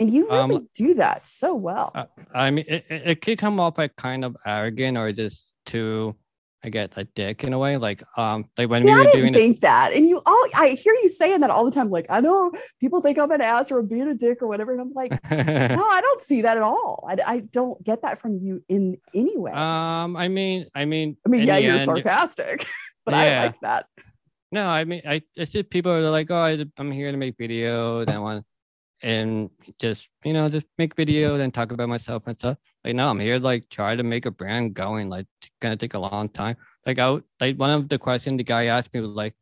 And 0.00 0.12
you 0.12 0.28
really 0.28 0.56
um, 0.56 0.68
do 0.74 0.94
that 0.94 1.24
so 1.24 1.54
well. 1.54 1.92
Uh, 1.94 2.06
I 2.34 2.50
mean, 2.50 2.64
it, 2.66 2.84
it 2.88 3.20
could 3.20 3.38
come 3.38 3.60
off 3.60 3.78
like 3.78 3.94
kind 3.94 4.24
of 4.24 4.36
arrogant 4.44 4.98
or 4.98 5.12
just 5.12 5.52
too, 5.64 6.16
I 6.64 6.70
get 6.70 6.94
a 6.96 7.04
dick 7.04 7.44
in 7.44 7.52
a 7.52 7.58
way. 7.58 7.76
Like, 7.76 8.02
um, 8.16 8.46
like 8.56 8.70
when 8.70 8.80
See, 8.80 8.86
we 8.86 8.94
were 8.94 9.00
I 9.00 9.04
didn't 9.04 9.20
doing 9.20 9.34
think 9.34 9.56
it, 9.58 9.60
that, 9.60 9.92
and 9.92 10.06
you 10.06 10.22
all, 10.24 10.46
I 10.56 10.68
hear 10.68 10.94
you 10.94 11.10
saying 11.10 11.40
that 11.40 11.50
all 11.50 11.66
the 11.66 11.70
time. 11.70 11.90
Like, 11.90 12.06
I 12.08 12.20
know 12.20 12.52
people 12.80 13.02
think 13.02 13.18
I'm 13.18 13.30
an 13.30 13.42
ass 13.42 13.70
or 13.70 13.82
being 13.82 14.08
a 14.08 14.14
dick 14.14 14.40
or 14.40 14.48
whatever, 14.48 14.72
and 14.72 14.80
I'm 14.80 14.92
like, 14.94 15.10
no, 15.30 15.84
I 15.84 16.00
don't 16.00 16.22
see 16.22 16.40
that 16.40 16.56
at 16.56 16.62
all. 16.62 17.06
I, 17.06 17.18
I 17.26 17.40
don't 17.40 17.82
get 17.84 18.00
that 18.00 18.18
from 18.18 18.38
you 18.38 18.64
in 18.70 18.96
any 19.14 19.36
way. 19.36 19.52
Um, 19.52 20.16
I 20.16 20.28
mean, 20.28 20.66
I 20.74 20.86
mean, 20.86 21.18
I 21.26 21.28
mean, 21.28 21.46
yeah, 21.46 21.58
you're 21.58 21.74
end, 21.74 21.82
sarcastic, 21.82 22.64
but 23.04 23.12
yeah. 23.12 23.18
I 23.18 23.44
like 23.46 23.60
that. 23.60 23.86
No, 24.50 24.66
I 24.66 24.84
mean, 24.84 25.02
I 25.06 25.20
it's 25.36 25.52
just 25.52 25.68
people 25.68 25.92
are 25.92 26.08
like, 26.08 26.30
oh, 26.30 26.36
I, 26.36 26.64
am 26.78 26.90
here 26.90 27.10
to 27.10 27.18
make 27.18 27.36
videos. 27.36 28.08
I 28.08 28.18
want 28.18 28.46
and 29.04 29.50
just 29.78 30.08
you 30.24 30.32
know 30.32 30.48
just 30.48 30.66
make 30.78 30.96
videos 30.96 31.40
and 31.40 31.52
talk 31.52 31.72
about 31.72 31.88
myself 31.88 32.24
and 32.26 32.38
stuff. 32.38 32.58
Like, 32.84 32.96
now 32.96 33.10
I'm 33.10 33.20
here 33.20 33.38
like 33.38 33.68
try 33.68 33.96
to 33.96 34.02
make 34.02 34.26
a 34.26 34.30
brand 34.30 34.74
going. 34.74 35.08
Like, 35.08 35.26
it's 35.42 35.50
gonna 35.60 35.76
take 35.76 35.94
a 35.94 35.98
long 35.98 36.28
time. 36.28 36.56
Like, 36.86 36.98
I 36.98 37.20
like 37.40 37.56
one 37.56 37.70
of 37.70 37.88
the 37.88 37.98
questions 37.98 38.38
the 38.38 38.44
guy 38.44 38.66
asked 38.66 38.92
me 38.94 39.00
was 39.00 39.10
like, 39.10 39.34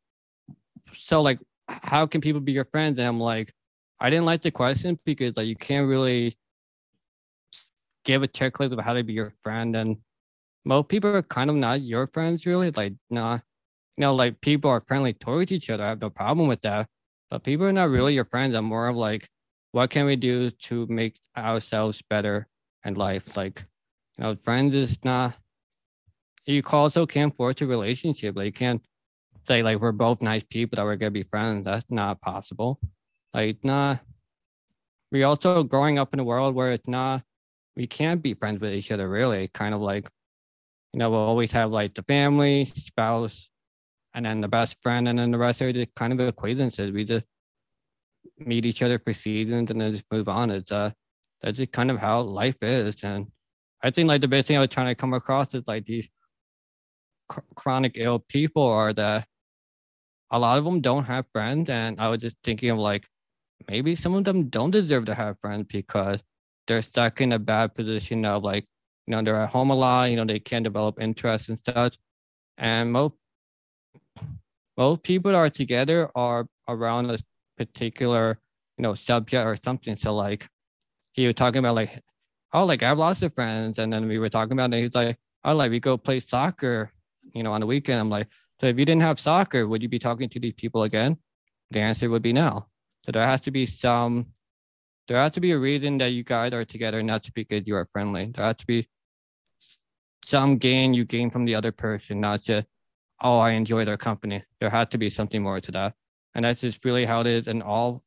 so 0.95 1.23
like, 1.23 1.39
how 1.69 2.07
can 2.07 2.21
people 2.21 2.41
be 2.41 2.53
your 2.53 2.67
friends? 2.67 2.99
And 2.99 3.09
I'm 3.09 3.21
like, 3.21 3.53
I 4.01 4.11
didn't 4.11 4.27
like 4.27 4.43
the 4.43 4.51
question 4.51 4.99
because 5.05 5.37
like 5.37 5.47
you 5.47 5.57
can't 5.57 5.89
really 5.89 6.37
give 8.05 8.23
a 8.23 8.29
checklist 8.29 8.73
of 8.73 8.85
how 8.85 8.95
to 8.95 9.05
be 9.05 9.13
your 9.13 9.33
friend 9.43 9.77
and 9.77 9.97
most 10.65 10.89
people 10.89 11.15
are 11.15 11.23
kind 11.23 11.51
of 11.51 11.57
not 11.57 11.81
your 11.83 12.09
friends 12.09 12.47
really 12.47 12.71
like 12.73 12.95
nah 13.11 13.39
you 13.97 14.03
know, 14.03 14.15
like 14.15 14.41
people 14.41 14.71
are 14.71 14.81
friendly 14.81 15.13
towards 15.13 15.53
each 15.53 15.69
other. 15.71 15.85
I 15.85 15.89
have 15.89 16.01
no 16.01 16.11
problem 16.11 16.49
with 16.49 16.63
that. 16.63 16.89
But 17.31 17.45
people 17.45 17.67
are 17.67 17.73
not 17.73 17.91
really 17.91 18.15
your 18.15 18.25
friends. 18.25 18.55
I'm 18.55 18.65
more 18.65 18.89
of 18.89 18.97
like, 18.97 19.29
what 19.73 19.91
can 19.91 20.07
we 20.07 20.17
do 20.17 20.51
to 20.51 20.87
make 20.87 21.19
ourselves 21.37 22.03
better 22.09 22.47
in 22.85 22.95
life? 22.95 23.37
Like, 23.37 23.65
you 24.17 24.25
know, 24.25 24.37
friends 24.45 24.75
is 24.75 24.99
not 25.05 25.35
you 26.47 26.63
also 26.73 27.07
can't 27.07 27.37
force 27.37 27.61
a 27.61 27.67
relationship. 27.67 28.37
Like 28.37 28.47
you 28.47 28.53
can't 28.53 28.83
say 29.47 29.63
like 29.63 29.81
we're 29.81 29.93
both 29.93 30.23
nice 30.23 30.43
people 30.49 30.77
that 30.77 30.85
we're 30.85 30.97
gonna 30.97 31.11
be 31.11 31.23
friends. 31.23 31.65
That's 31.65 31.87
not 31.91 32.21
possible. 32.21 32.81
Like 33.33 33.65
not. 33.65 34.01
We 35.11 35.23
also 35.25 35.63
growing 35.63 35.99
up 35.99 36.15
in 36.15 36.21
a 36.21 36.25
world 36.25 36.55
where 36.55 36.73
it's 36.73 36.89
not. 36.89 37.23
We 37.77 37.87
can't 37.87 38.23
be 38.23 38.35
friends 38.35 38.61
with 38.61 38.75
each 38.75 38.91
other 38.91 39.09
really. 39.09 39.49
Kind 39.49 39.75
of 39.75 39.81
like, 39.81 40.09
you 40.93 40.99
know, 40.99 41.11
we'll 41.11 41.21
always 41.21 41.53
have 41.53 41.71
like 41.71 41.95
the 41.95 42.03
family, 42.03 42.73
spouse, 42.77 43.49
and 44.15 44.27
then 44.27 44.41
the 44.41 44.49
best 44.49 44.77
friend, 44.83 45.09
and 45.09 45.19
then 45.19 45.31
the 45.31 45.39
rest 45.39 45.63
are 45.63 45.73
just 45.73 45.95
kind 45.95 46.13
of 46.13 46.21
acquaintances. 46.21 46.91
We 46.93 47.05
just 47.05 47.25
meet 48.47 48.65
each 48.67 48.83
other 48.83 48.99
for 48.99 49.15
seasons 49.15 49.71
and 49.71 49.81
then 49.81 49.93
just 49.93 50.05
move 50.11 50.29
on. 50.29 50.51
It's 50.51 50.73
uh, 50.73 50.91
that's 51.41 51.57
just 51.59 51.73
kind 51.73 51.91
of 51.91 51.99
how 51.99 52.23
life 52.23 52.57
is. 52.63 53.03
And 53.03 53.31
I 53.83 53.91
think 53.91 54.09
like 54.09 54.21
the 54.21 54.29
best 54.29 54.49
thing 54.49 54.57
I 54.57 54.61
was 54.61 54.71
trying 54.71 54.87
to 54.87 54.95
come 54.95 55.15
across 55.15 55.55
is 55.55 55.65
like 55.67 55.85
these 55.85 56.09
cr- 57.29 57.41
chronic 57.57 57.93
ill 57.97 58.21
people 58.21 58.63
are 58.63 58.93
that 58.93 59.27
a 60.31 60.39
lot 60.39 60.59
of 60.59 60.65
them 60.65 60.81
don't 60.81 61.05
have 61.05 61.27
friends. 61.33 61.69
And 61.69 62.01
I 62.01 62.09
was 62.09 62.21
just 62.21 62.37
thinking 62.45 62.71
of 62.71 62.79
like, 62.79 63.07
maybe 63.69 63.97
some 63.97 64.15
of 64.15 64.25
them 64.25 64.49
don't 64.49 64.71
deserve 64.71 65.05
to 65.07 65.15
have 65.15 65.39
friends 65.41 65.67
because 65.69 66.21
they're 66.67 66.83
stuck 66.83 67.21
in 67.21 67.33
a 67.33 67.39
bad 67.39 67.75
position 67.75 68.25
of 68.25 68.43
like, 68.43 68.67
you 69.07 69.13
know, 69.13 69.23
they're 69.23 69.37
at 69.37 69.51
home 69.51 69.71
a 69.71 69.75
lot, 69.75 70.11
you 70.11 70.17
know, 70.17 70.25
they 70.25 70.39
can't 70.39 70.65
develop 70.65 71.01
interests 71.01 71.49
and 71.49 71.59
such. 71.65 71.99
And 72.57 72.93
most 72.93 73.15
most 74.77 75.03
people 75.03 75.35
are 75.37 75.51
together 75.51 76.11
are 76.15 76.47
around 76.69 77.11
a 77.11 77.19
particular, 77.67 78.39
you 78.77 78.83
know, 78.83 78.95
subject 78.95 79.47
or 79.47 79.59
something. 79.65 79.97
So 79.97 80.15
like 80.15 80.49
he 81.13 81.27
was 81.27 81.35
talking 81.35 81.59
about 81.59 81.75
like, 81.75 82.03
oh, 82.53 82.65
like 82.65 82.83
I 82.83 82.89
have 82.89 82.99
lots 82.99 83.23
of 83.23 83.35
friends. 83.35 83.79
And 83.79 83.93
then 83.93 84.09
we 84.09 84.19
were 84.19 84.29
talking 84.29 84.53
about 84.53 84.73
it. 84.73 84.83
He's 84.83 84.95
like, 84.95 85.17
oh, 85.45 85.55
like 85.55 85.71
we 85.71 85.81
go 85.81 85.97
play 85.97 86.21
soccer, 86.21 86.93
you 87.35 87.43
know, 87.43 87.53
on 87.53 87.61
the 87.61 87.67
weekend. 87.67 88.01
I'm 88.01 88.11
like, 88.11 88.29
so 88.61 88.67
if 88.67 88.79
you 88.79 88.85
didn't 88.85 89.03
have 89.03 89.19
soccer, 89.19 89.67
would 89.67 89.83
you 89.83 89.89
be 89.89 89.99
talking 89.99 90.29
to 90.29 90.41
these 90.41 90.55
people 90.55 90.85
again? 90.85 91.19
The 91.71 91.81
answer 91.81 92.09
would 92.11 92.23
be 92.23 92.33
no. 92.33 92.67
So 93.05 93.13
there 93.13 93.27
has 93.27 93.41
to 93.43 93.51
be 93.51 93.67
some, 93.67 94.27
there 95.09 95.17
has 95.17 95.33
to 95.33 95.41
be 95.41 95.51
a 95.51 95.59
reason 95.59 95.99
that 95.99 96.09
you 96.09 96.23
guys 96.23 96.53
are 96.53 96.65
together, 96.65 97.03
not 97.03 97.23
just 97.23 97.35
because 97.35 97.67
you 97.67 97.75
are 97.75 97.89
friendly. 97.91 98.27
There 98.27 98.45
has 98.45 98.57
to 98.57 98.67
be 98.67 98.89
some 100.25 100.59
gain 100.59 100.95
you 100.95 101.05
gain 101.05 101.31
from 101.31 101.45
the 101.45 101.57
other 101.57 101.73
person, 101.73 102.21
not 102.21 102.43
just, 102.43 102.67
oh, 103.21 103.39
I 103.39 103.53
enjoy 103.53 103.85
their 103.85 103.97
company. 103.97 104.45
There 104.61 104.71
has 104.71 104.89
to 104.91 104.99
be 104.99 105.11
something 105.11 105.43
more 105.43 105.61
to 105.61 105.73
that. 105.73 105.95
And 106.35 106.45
that's 106.45 106.61
just 106.61 106.85
really 106.85 107.05
how 107.05 107.21
it 107.21 107.27
is 107.27 107.47
in 107.47 107.63
all 107.63 108.03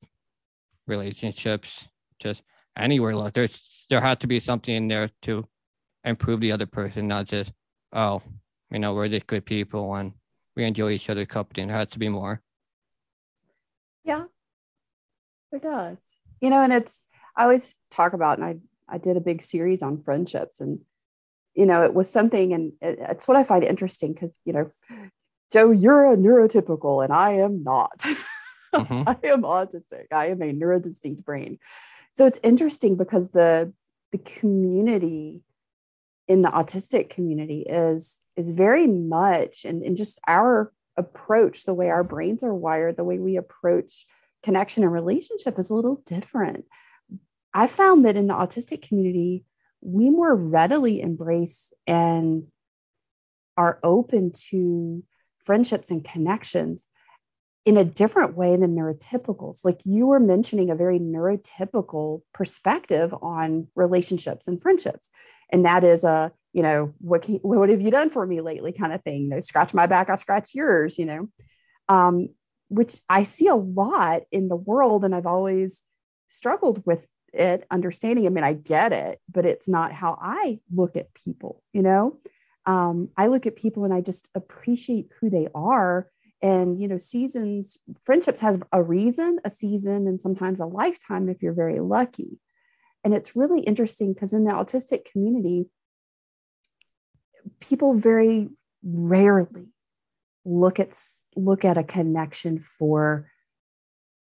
relationships, 0.88 1.88
just 2.20 2.42
anywhere. 2.76 3.16
Like 3.16 3.34
there's, 3.34 3.62
there 3.90 4.02
has 4.02 4.18
to 4.20 4.28
be 4.28 4.40
something 4.40 4.76
in 4.76 4.88
there 4.88 5.10
to 5.24 5.48
improve 6.04 6.40
the 6.40 6.52
other 6.52 6.66
person, 6.66 7.08
not 7.08 7.26
just, 7.26 7.52
oh, 7.94 8.22
you 8.72 8.80
know, 8.80 8.94
we're 8.94 9.10
just 9.10 9.28
good 9.28 9.46
people 9.46 9.96
and 9.96 10.14
we 10.56 10.64
enjoy 10.64 10.92
each 10.92 11.10
other's 11.10 11.28
company. 11.28 11.64
And 11.64 11.72
it 11.72 11.76
has 11.76 11.88
to 11.90 12.00
be 12.00 12.10
more. 12.10 12.42
Yeah, 14.04 14.26
it 15.52 15.62
does. 15.62 15.98
You 16.42 16.50
know, 16.50 16.64
and 16.64 16.74
it's, 16.74 17.06
I 17.36 17.44
always 17.44 17.78
talk 17.92 18.14
about, 18.14 18.40
and 18.40 18.46
I, 18.46 18.56
I 18.88 18.98
did 18.98 19.18
a 19.18 19.22
big 19.22 19.42
series 19.42 19.82
on 19.82 20.02
friendships 20.02 20.62
and, 20.62 20.80
you 21.54 21.66
know, 21.66 21.84
it 21.84 21.94
was 21.94 22.10
something, 22.10 22.54
and 22.54 22.74
it, 22.82 22.98
it's 23.00 23.28
what 23.28 23.38
I 23.38 23.44
find 23.44 23.64
interesting 23.64 24.14
because, 24.14 24.42
you 24.46 24.54
know, 24.54 24.72
Joe, 25.52 25.72
you're 25.72 26.12
a 26.12 26.18
neurotypical 26.18 27.04
and 27.04 27.14
I 27.14 27.32
am 27.34 27.64
not. 27.64 28.04
Mm-hmm. 28.74 29.08
I 29.08 29.18
am 29.30 29.44
autistic. 29.44 30.08
I 30.12 30.28
am 30.28 30.42
a 30.42 30.52
neurodistinct 30.52 31.24
brain. 31.24 31.60
So 32.12 32.26
it's 32.26 32.40
interesting 32.44 32.98
because 32.98 33.32
the 33.32 33.72
the 34.12 34.18
community 34.18 35.44
in 36.28 36.42
the 36.42 36.50
autistic 36.50 37.10
community 37.10 37.62
is 37.62 38.20
is 38.36 38.52
very 38.52 38.88
much 38.88 39.64
and, 39.64 39.82
and 39.82 39.96
just 39.96 40.20
our 40.28 40.74
approach, 40.98 41.64
the 41.64 41.74
way 41.74 41.90
our 41.90 42.04
brains 42.04 42.44
are 42.44 42.54
wired, 42.54 42.98
the 42.98 43.04
way 43.04 43.20
we 43.20 43.38
approach 43.38 44.06
connection 44.44 44.84
and 44.84 44.92
relationship 44.92 45.58
is 45.58 45.70
a 45.70 45.74
little 45.74 46.02
different. 46.06 46.66
I 47.54 47.68
found 47.68 48.06
that 48.06 48.18
in 48.18 48.28
the 48.28 48.34
autistic 48.34 48.88
community, 48.88 49.46
we 49.82 50.10
more 50.10 50.36
readily 50.36 51.02
embrace 51.02 51.74
and 51.88 52.48
are 53.58 53.80
open 53.84 54.32
to 54.50 55.04
friendships 55.46 55.92
and 55.92 56.04
connections 56.04 56.88
in 57.66 57.78
a 57.78 57.86
different 57.86 58.38
way 58.38 58.56
than 58.56 58.76
neurotypicals. 58.76 59.66
Like 59.66 59.80
you 59.86 60.08
were 60.08 60.20
mentioning 60.20 60.70
a 60.70 60.76
very 60.76 61.00
neurotypical 61.00 62.22
perspective 62.34 63.14
on 63.22 63.68
relationships 63.76 64.48
and 64.48 64.62
friendships. 64.62 65.10
And 65.52 65.66
that 65.66 65.84
is 65.84 66.04
a, 66.04 66.32
you 66.54 66.62
know, 66.62 66.94
what, 67.00 67.24
can, 67.24 67.36
what 67.36 67.70
have 67.70 67.82
you 67.82 67.92
done 67.92 68.10
for 68.10 68.26
me 68.26 68.42
lately 68.42 68.72
kind 68.72 68.94
of 68.94 69.02
thing, 69.02 69.24
you 69.24 69.30
know, 69.30 69.40
scratch 69.40 69.74
my 69.74 69.88
back, 69.88 70.10
I 70.10 70.16
scratch 70.16 70.54
yours, 70.54 71.00
you 71.00 71.06
know, 71.06 71.30
um, 71.90 72.30
which 72.68 72.98
I 73.10 73.24
see 73.24 73.48
a 73.48 73.56
lot 73.56 74.24
in 74.32 74.48
the 74.48 74.56
world. 74.56 75.04
And 75.04 75.16
I've 75.16 75.26
always 75.26 75.84
struggled 76.28 76.84
with 76.86 77.08
it, 77.34 77.66
understanding. 77.70 78.26
I 78.26 78.30
mean, 78.30 78.44
I 78.44 78.54
get 78.54 78.94
it, 78.94 79.20
but 79.32 79.46
it's 79.46 79.68
not 79.68 79.92
how 79.92 80.18
I 80.22 80.60
look 80.74 80.96
at 80.96 81.14
people, 81.14 81.64
you 81.74 81.82
know? 81.82 82.18
Um, 82.66 83.10
I 83.18 83.28
look 83.28 83.46
at 83.46 83.56
people 83.56 83.86
and 83.86 83.94
I 83.94 84.02
just 84.02 84.30
appreciate 84.36 85.10
who 85.20 85.30
they 85.30 85.48
are. 85.54 86.10
And, 86.42 86.82
you 86.82 86.88
know, 86.88 86.98
seasons, 86.98 87.78
friendships 88.04 88.40
has 88.42 88.60
a 88.72 88.84
reason, 88.84 89.40
a 89.46 89.50
season, 89.50 90.08
and 90.08 90.22
sometimes 90.22 90.60
a 90.60 90.66
lifetime 90.66 91.30
if 91.30 91.42
you're 91.42 91.54
very 91.54 91.80
lucky. 91.80 92.40
And 93.04 93.14
it's 93.14 93.36
really 93.36 93.62
interesting 93.62 94.14
because 94.14 94.34
in 94.34 94.44
the 94.44 94.52
autistic 94.52 95.06
community, 95.06 95.68
people 97.60 97.94
very 97.94 98.50
rarely 98.84 99.74
look 100.44 100.80
at 100.80 100.98
look 101.36 101.66
at 101.66 101.78
a 101.78 101.84
connection 101.84 102.60
for 102.60 103.30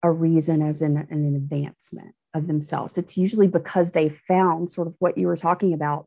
a 0.02 0.10
reason 0.10 0.62
as 0.62 0.82
in 0.82 0.96
an 0.96 1.34
advancement 1.34 2.14
of 2.34 2.46
themselves. 2.46 2.98
It's 2.98 3.16
usually 3.16 3.48
because 3.48 3.92
they 3.92 4.08
found 4.08 4.70
sort 4.70 4.86
of 4.86 4.94
what 4.98 5.16
you 5.16 5.26
were 5.26 5.36
talking 5.36 5.72
about, 5.72 6.06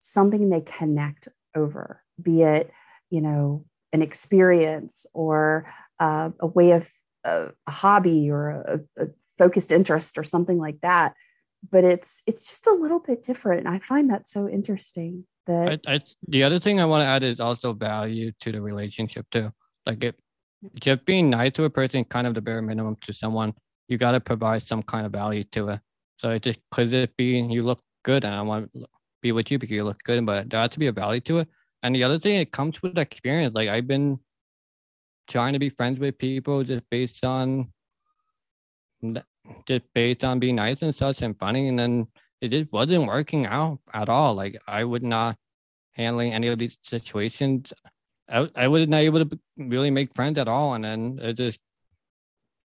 something 0.00 0.48
they 0.50 0.60
connect 0.60 1.28
over, 1.54 2.02
be 2.20 2.42
it, 2.42 2.70
you 3.10 3.20
know, 3.20 3.64
an 3.92 4.02
experience 4.02 5.06
or 5.12 5.72
uh, 6.00 6.30
a 6.40 6.46
way 6.46 6.72
of 6.72 6.90
uh, 7.24 7.48
a 7.66 7.70
hobby 7.70 8.30
or 8.30 8.50
a, 8.50 8.80
a 8.98 9.06
focused 9.38 9.72
interest 9.72 10.18
or 10.18 10.22
something 10.22 10.58
like 10.58 10.80
that. 10.80 11.14
But 11.70 11.84
it's 11.84 12.22
it's 12.26 12.48
just 12.48 12.66
a 12.66 12.74
little 12.74 12.98
bit 12.98 13.22
different. 13.22 13.60
And 13.60 13.68
I 13.68 13.78
find 13.78 14.10
that 14.10 14.26
so 14.26 14.48
interesting. 14.48 15.26
That 15.46 15.80
I, 15.86 15.94
I, 15.94 16.00
the 16.28 16.42
other 16.42 16.58
thing 16.58 16.80
I 16.80 16.84
want 16.84 17.02
to 17.02 17.06
add 17.06 17.22
is 17.22 17.40
also 17.40 17.72
value 17.72 18.32
to 18.40 18.52
the 18.52 18.60
relationship 18.60 19.26
too. 19.30 19.50
Like 19.86 20.02
it, 20.02 20.16
just 20.80 21.04
being 21.04 21.30
nice 21.30 21.52
to 21.52 21.64
a 21.64 21.70
person, 21.70 22.04
kind 22.04 22.26
of 22.26 22.34
the 22.34 22.42
bare 22.42 22.62
minimum 22.62 22.96
to 23.02 23.12
someone. 23.12 23.52
You 23.88 23.98
got 23.98 24.12
to 24.12 24.20
provide 24.20 24.66
some 24.66 24.82
kind 24.82 25.06
of 25.06 25.12
value 25.12 25.44
to 25.52 25.68
it. 25.68 25.80
So 26.18 26.30
it 26.30 26.42
just 26.42 26.60
could 26.70 26.92
it 26.92 27.16
be 27.16 27.40
you 27.40 27.62
look 27.62 27.80
good 28.04 28.24
and 28.24 28.34
I 28.34 28.42
want 28.42 28.70
be 29.22 29.32
with 29.32 29.50
you 29.50 29.58
because 29.58 29.74
you 29.74 29.84
look 29.84 30.02
good, 30.02 30.24
but 30.26 30.50
there 30.50 30.60
has 30.60 30.70
to 30.70 30.78
be 30.78 30.88
a 30.88 30.92
value 30.92 31.20
to 31.22 31.38
it. 31.40 31.48
And 31.82 31.94
the 31.94 32.04
other 32.04 32.18
thing, 32.18 32.40
it 32.40 32.52
comes 32.52 32.82
with 32.82 32.98
experience. 32.98 33.54
Like 33.54 33.68
I've 33.68 33.86
been 33.86 34.18
trying 35.28 35.54
to 35.54 35.58
be 35.58 35.70
friends 35.70 35.98
with 35.98 36.18
people 36.18 36.62
just 36.64 36.82
based 36.90 37.24
on 37.24 37.72
just 39.66 39.82
based 39.94 40.22
on 40.22 40.38
being 40.38 40.56
nice 40.56 40.82
and 40.82 40.94
such 40.94 41.22
and 41.22 41.38
funny, 41.38 41.68
and 41.68 41.78
then 41.78 42.06
it 42.40 42.48
just 42.48 42.70
wasn't 42.72 43.06
working 43.06 43.46
out 43.46 43.80
at 43.92 44.08
all. 44.08 44.34
Like 44.34 44.60
I 44.66 44.84
would 44.84 45.02
not 45.02 45.36
handling 45.92 46.32
any 46.32 46.48
of 46.48 46.58
these 46.58 46.76
situations. 46.82 47.72
I, 48.28 48.48
I 48.54 48.68
was 48.68 48.86
not 48.86 48.98
able 48.98 49.24
to 49.24 49.38
really 49.56 49.90
make 49.90 50.14
friends 50.14 50.38
at 50.38 50.48
all, 50.48 50.74
and 50.74 50.84
then 50.84 51.18
it 51.20 51.34
just 51.34 51.58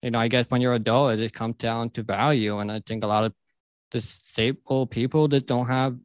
you 0.03 0.11
know, 0.11 0.19
I 0.19 0.29
guess 0.29 0.47
when 0.51 0.61
you're 0.61 0.75
adult, 0.75 1.15
it 1.15 1.17
just 1.17 1.35
comes 1.35 1.57
down 1.57 1.91
to 1.91 2.03
value. 2.03 2.59
And 2.59 2.71
I 2.71 2.81
think 2.87 3.03
a 3.03 3.07
lot 3.07 3.25
of 3.25 3.33
disabled 3.91 4.91
people 4.91 5.29
that 5.29 5.47
don't 5.47 5.67
have 5.67 5.97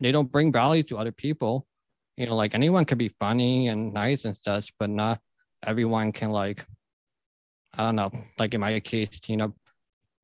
they 0.00 0.12
don't 0.12 0.30
bring 0.30 0.52
value 0.52 0.82
to 0.84 0.98
other 0.98 1.12
people. 1.12 1.66
You 2.16 2.26
know, 2.26 2.36
like 2.36 2.54
anyone 2.54 2.84
can 2.84 2.98
be 2.98 3.14
funny 3.20 3.68
and 3.68 3.92
nice 3.92 4.24
and 4.24 4.36
such, 4.42 4.72
but 4.78 4.90
not 4.90 5.20
everyone 5.64 6.12
can 6.12 6.30
like, 6.30 6.64
I 7.74 7.84
don't 7.84 7.96
know, 7.96 8.10
like 8.38 8.54
in 8.54 8.60
my 8.60 8.78
case, 8.80 9.08
you 9.26 9.36
know, 9.36 9.54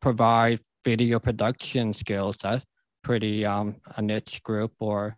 provide 0.01 0.61
video 0.85 1.19
production 1.19 1.95
skills. 1.95 2.37
That's 2.43 2.65
pretty 3.03 3.45
um 3.45 3.77
a 3.97 4.03
niche 4.03 4.43
group 4.43 4.73
or 4.81 5.17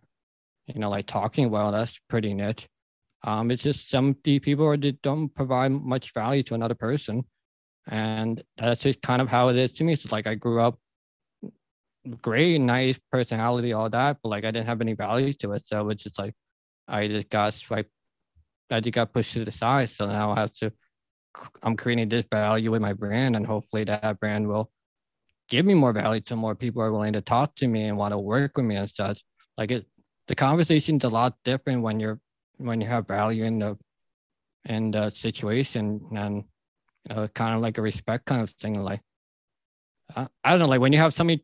you 0.67 0.79
know, 0.79 0.89
like 0.89 1.07
talking 1.07 1.49
well, 1.49 1.71
that's 1.71 1.99
pretty 2.09 2.33
niche. 2.33 2.67
Um, 3.23 3.51
it's 3.51 3.63
just 3.63 3.89
some 3.89 4.13
people 4.13 4.77
that 4.77 5.01
don't 5.01 5.29
provide 5.29 5.71
much 5.71 6.13
value 6.13 6.43
to 6.43 6.53
another 6.53 6.75
person. 6.75 7.25
And 7.87 8.41
that's 8.57 8.83
just 8.83 9.01
kind 9.01 9.21
of 9.21 9.27
how 9.27 9.49
it 9.49 9.57
is 9.57 9.71
to 9.73 9.83
me. 9.83 9.93
It's 9.93 10.11
like 10.11 10.27
I 10.27 10.35
grew 10.35 10.61
up 10.61 10.79
great, 12.21 12.59
nice 12.59 12.99
personality, 13.11 13.73
all 13.73 13.89
that, 13.89 14.17
but 14.21 14.29
like 14.29 14.45
I 14.45 14.51
didn't 14.51 14.67
have 14.67 14.81
any 14.81 14.93
value 14.93 15.33
to 15.35 15.53
it. 15.53 15.63
So 15.67 15.89
it's 15.89 16.03
just 16.03 16.19
like 16.19 16.33
I 16.87 17.07
just 17.07 17.29
got 17.29 17.53
swiped, 17.53 17.91
I 18.69 18.79
just 18.79 18.93
got 18.93 19.13
pushed 19.13 19.33
to 19.33 19.45
the 19.45 19.51
side. 19.51 19.89
So 19.91 20.07
now 20.07 20.31
I 20.31 20.39
have 20.39 20.53
to, 20.57 20.71
I'm 21.61 21.75
creating 21.75 22.09
this 22.09 22.25
value 22.31 22.71
with 22.71 22.81
my 22.81 22.93
brand, 22.93 23.35
and 23.35 23.45
hopefully 23.45 23.83
that 23.85 24.19
brand 24.19 24.47
will 24.47 24.71
give 25.49 25.65
me 25.65 25.73
more 25.73 25.93
value 25.93 26.21
so 26.25 26.35
more 26.35 26.55
people 26.55 26.81
are 26.81 26.91
willing 26.91 27.13
to 27.13 27.21
talk 27.21 27.55
to 27.55 27.67
me 27.67 27.83
and 27.85 27.97
want 27.97 28.13
to 28.13 28.17
work 28.17 28.55
with 28.55 28.65
me 28.65 28.75
and 28.75 28.89
such. 28.93 29.23
Like 29.57 29.71
it, 29.71 29.85
the 30.27 30.35
conversation's 30.35 31.03
a 31.03 31.09
lot 31.09 31.35
different 31.43 31.81
when 31.81 31.99
you're 31.99 32.19
when 32.57 32.81
you 32.81 32.87
have 32.87 33.07
value 33.07 33.43
in 33.43 33.59
the 33.59 33.77
in 34.65 34.91
the 34.91 35.09
situation 35.11 36.01
and 36.15 36.43
you 37.09 37.15
know 37.15 37.27
kind 37.29 37.55
of 37.55 37.61
like 37.61 37.77
a 37.77 37.81
respect 37.81 38.25
kind 38.25 38.41
of 38.41 38.49
thing 38.51 38.81
like 38.83 39.01
I, 40.15 40.27
I 40.43 40.51
don't 40.51 40.59
know 40.59 40.67
like 40.67 40.81
when 40.81 40.93
you 40.93 40.99
have 40.99 41.13
somebody 41.13 41.43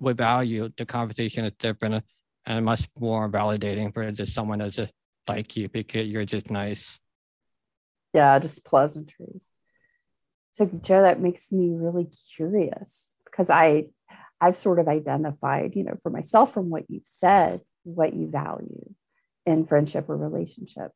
with 0.00 0.16
value 0.16 0.70
the 0.76 0.86
conversation 0.86 1.44
is 1.44 1.52
different 1.58 2.04
and 2.46 2.64
much 2.64 2.88
more 2.98 3.30
validating 3.30 3.92
for 3.92 4.10
just 4.12 4.34
someone 4.34 4.58
that's 4.58 4.76
just 4.76 4.92
like 5.28 5.56
you 5.56 5.68
because 5.68 6.06
you're 6.06 6.24
just 6.24 6.50
nice. 6.50 6.98
Yeah 8.12 8.38
just 8.38 8.64
pleasantries. 8.64 9.52
So 10.52 10.66
joe 10.66 11.02
that 11.02 11.20
makes 11.20 11.52
me 11.52 11.70
really 11.70 12.08
curious 12.34 13.14
because 13.24 13.50
i 13.50 13.84
i've 14.40 14.56
sort 14.56 14.80
of 14.80 14.88
identified 14.88 15.76
you 15.76 15.84
know 15.84 15.94
for 16.02 16.10
myself 16.10 16.52
from 16.52 16.68
what 16.68 16.84
you've 16.88 17.06
said 17.06 17.60
what 17.84 18.12
you 18.12 18.28
value 18.28 18.92
in 19.46 19.64
friendship 19.64 20.08
or 20.08 20.16
relationship. 20.16 20.92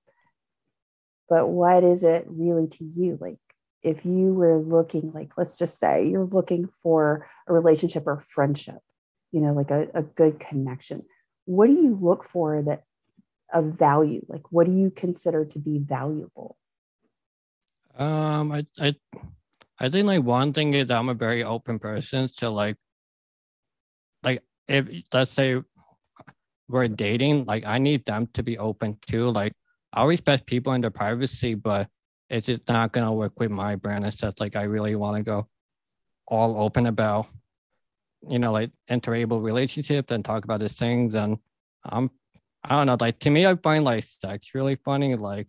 But 1.28 1.49
what 1.49 1.84
is 1.84 2.04
it 2.04 2.26
really 2.28 2.68
to 2.68 2.84
you? 2.84 3.18
Like 3.20 3.38
if 3.82 4.04
you 4.04 4.32
were 4.32 4.61
looking 4.61 5.12
like 5.12 5.37
let's 5.37 5.58
just 5.58 5.78
say 5.78 6.08
you're 6.08 6.26
looking 6.26 6.66
for 6.66 7.26
a 7.46 7.52
relationship 7.52 8.04
or 8.06 8.20
friendship 8.20 8.78
you 9.34 9.40
know 9.40 9.52
like 9.52 9.72
a, 9.72 9.88
a 9.94 10.02
good 10.02 10.38
connection. 10.38 11.02
What 11.44 11.66
do 11.66 11.72
you 11.72 11.98
look 12.00 12.24
for 12.24 12.62
that 12.62 12.84
of 13.52 13.76
value? 13.76 14.24
Like 14.28 14.52
what 14.52 14.66
do 14.66 14.72
you 14.72 14.90
consider 14.90 15.44
to 15.44 15.58
be 15.58 15.78
valuable? 15.78 16.56
Um 17.98 18.52
i 18.52 18.64
i 18.78 18.94
i 19.80 19.88
think 19.88 20.06
like 20.06 20.22
one 20.22 20.52
thing 20.52 20.74
is 20.74 20.90
i'm 20.90 21.08
a 21.08 21.14
very 21.14 21.44
open 21.44 21.78
person 21.78 22.28
so 22.36 22.52
like 22.52 22.76
like 24.22 24.42
if 24.66 24.88
let's 25.12 25.30
say 25.30 25.62
we're 26.68 26.88
dating 26.88 27.44
like 27.44 27.66
i 27.66 27.78
need 27.78 28.04
them 28.06 28.26
to 28.34 28.42
be 28.42 28.58
open 28.58 28.98
too. 29.06 29.30
Like 29.30 29.52
i 29.92 30.04
respect 30.04 30.46
people 30.46 30.72
and 30.72 30.82
their 30.82 30.90
privacy 30.90 31.54
but 31.54 31.88
it's 32.30 32.46
just 32.46 32.66
not 32.66 32.92
gonna 32.92 33.12
work 33.12 33.38
with 33.38 33.50
my 33.50 33.76
brand 33.76 34.06
it's 34.06 34.16
just 34.16 34.40
like 34.40 34.56
i 34.56 34.64
really 34.64 34.96
want 34.96 35.16
to 35.16 35.22
go 35.22 35.46
all 36.26 36.58
open 36.60 36.86
about 36.86 37.26
you 38.28 38.38
know 38.38 38.52
like 38.52 38.70
interabled 38.88 39.44
relationships 39.44 40.12
and 40.12 40.24
talk 40.24 40.44
about 40.44 40.60
these 40.60 40.72
things 40.72 41.14
and 41.14 41.38
i'm 41.84 42.10
I 42.64 42.76
don't 42.76 42.86
know. 42.86 42.96
Like 42.98 43.18
to 43.20 43.30
me, 43.30 43.46
I 43.46 43.54
find 43.56 43.84
like 43.84 44.06
sex 44.20 44.54
really 44.54 44.76
funny. 44.76 45.14
Like 45.14 45.48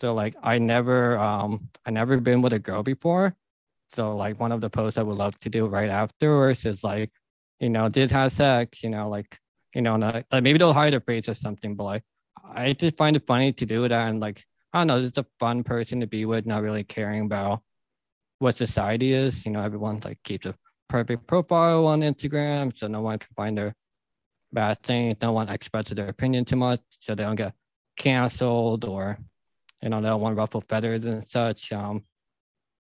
so, 0.00 0.14
like 0.14 0.34
I 0.42 0.58
never, 0.58 1.16
um, 1.18 1.68
I 1.86 1.90
never 1.90 2.18
been 2.20 2.42
with 2.42 2.52
a 2.52 2.58
girl 2.58 2.82
before. 2.82 3.34
So 3.94 4.16
like 4.16 4.40
one 4.40 4.52
of 4.52 4.60
the 4.60 4.68
posts 4.70 4.98
I 4.98 5.02
would 5.02 5.16
love 5.16 5.38
to 5.40 5.50
do 5.50 5.66
right 5.66 5.88
afterwards 5.88 6.64
is 6.66 6.82
like, 6.82 7.12
you 7.60 7.70
know, 7.70 7.88
did 7.88 8.10
have 8.10 8.32
sex. 8.32 8.82
You 8.82 8.90
know, 8.90 9.08
like 9.08 9.38
you 9.74 9.82
know, 9.82 9.96
like, 9.96 10.26
like 10.32 10.42
maybe 10.42 10.58
they'll 10.58 10.72
hide 10.72 10.94
a 10.94 11.00
face 11.00 11.28
or 11.28 11.34
something. 11.34 11.76
But 11.76 11.84
like, 11.84 12.02
I 12.44 12.72
just 12.72 12.96
find 12.96 13.16
it 13.16 13.26
funny 13.26 13.52
to 13.52 13.66
do 13.66 13.82
that 13.88 14.08
and 14.08 14.20
like 14.20 14.44
I 14.72 14.80
don't 14.80 14.88
know, 14.88 15.00
just 15.02 15.18
a 15.18 15.26
fun 15.38 15.62
person 15.62 16.00
to 16.00 16.06
be 16.06 16.24
with, 16.26 16.46
not 16.46 16.62
really 16.62 16.84
caring 16.84 17.26
about 17.26 17.62
what 18.40 18.56
society 18.56 19.12
is. 19.12 19.46
You 19.46 19.52
know, 19.52 19.62
everyone 19.62 20.00
like 20.04 20.18
keeps 20.24 20.46
a 20.46 20.54
perfect 20.88 21.26
profile 21.26 21.86
on 21.86 22.00
Instagram, 22.00 22.76
so 22.76 22.86
no 22.86 23.00
one 23.00 23.18
can 23.18 23.28
find 23.36 23.56
their 23.56 23.74
bad 24.52 24.82
things. 24.82 25.16
No 25.20 25.32
one 25.32 25.48
expresses 25.48 25.94
their 25.94 26.08
opinion 26.08 26.44
too 26.44 26.56
much, 26.56 26.80
so 27.00 27.14
they 27.14 27.24
don't 27.24 27.36
get 27.36 27.54
canceled 27.96 28.84
or 28.84 29.18
you 29.82 29.88
know 29.88 30.00
they 30.00 30.08
don't 30.08 30.20
want 30.20 30.36
ruffle 30.36 30.62
feathers 30.62 31.04
and 31.04 31.26
such. 31.28 31.72
Um, 31.72 32.04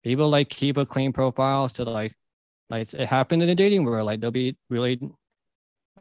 people 0.04 0.30
like 0.30 0.50
keep 0.50 0.78
a 0.78 0.86
clean 0.86 1.14
profile, 1.14 1.70
so 1.70 1.84
like 1.84 2.14
like 2.70 2.94
it 2.94 3.08
happened 3.08 3.42
in 3.42 3.48
the 3.48 3.56
dating 3.56 3.86
world. 3.86 4.06
Like 4.06 4.22
they'll 4.22 4.32
be 4.32 4.58
really 4.70 5.00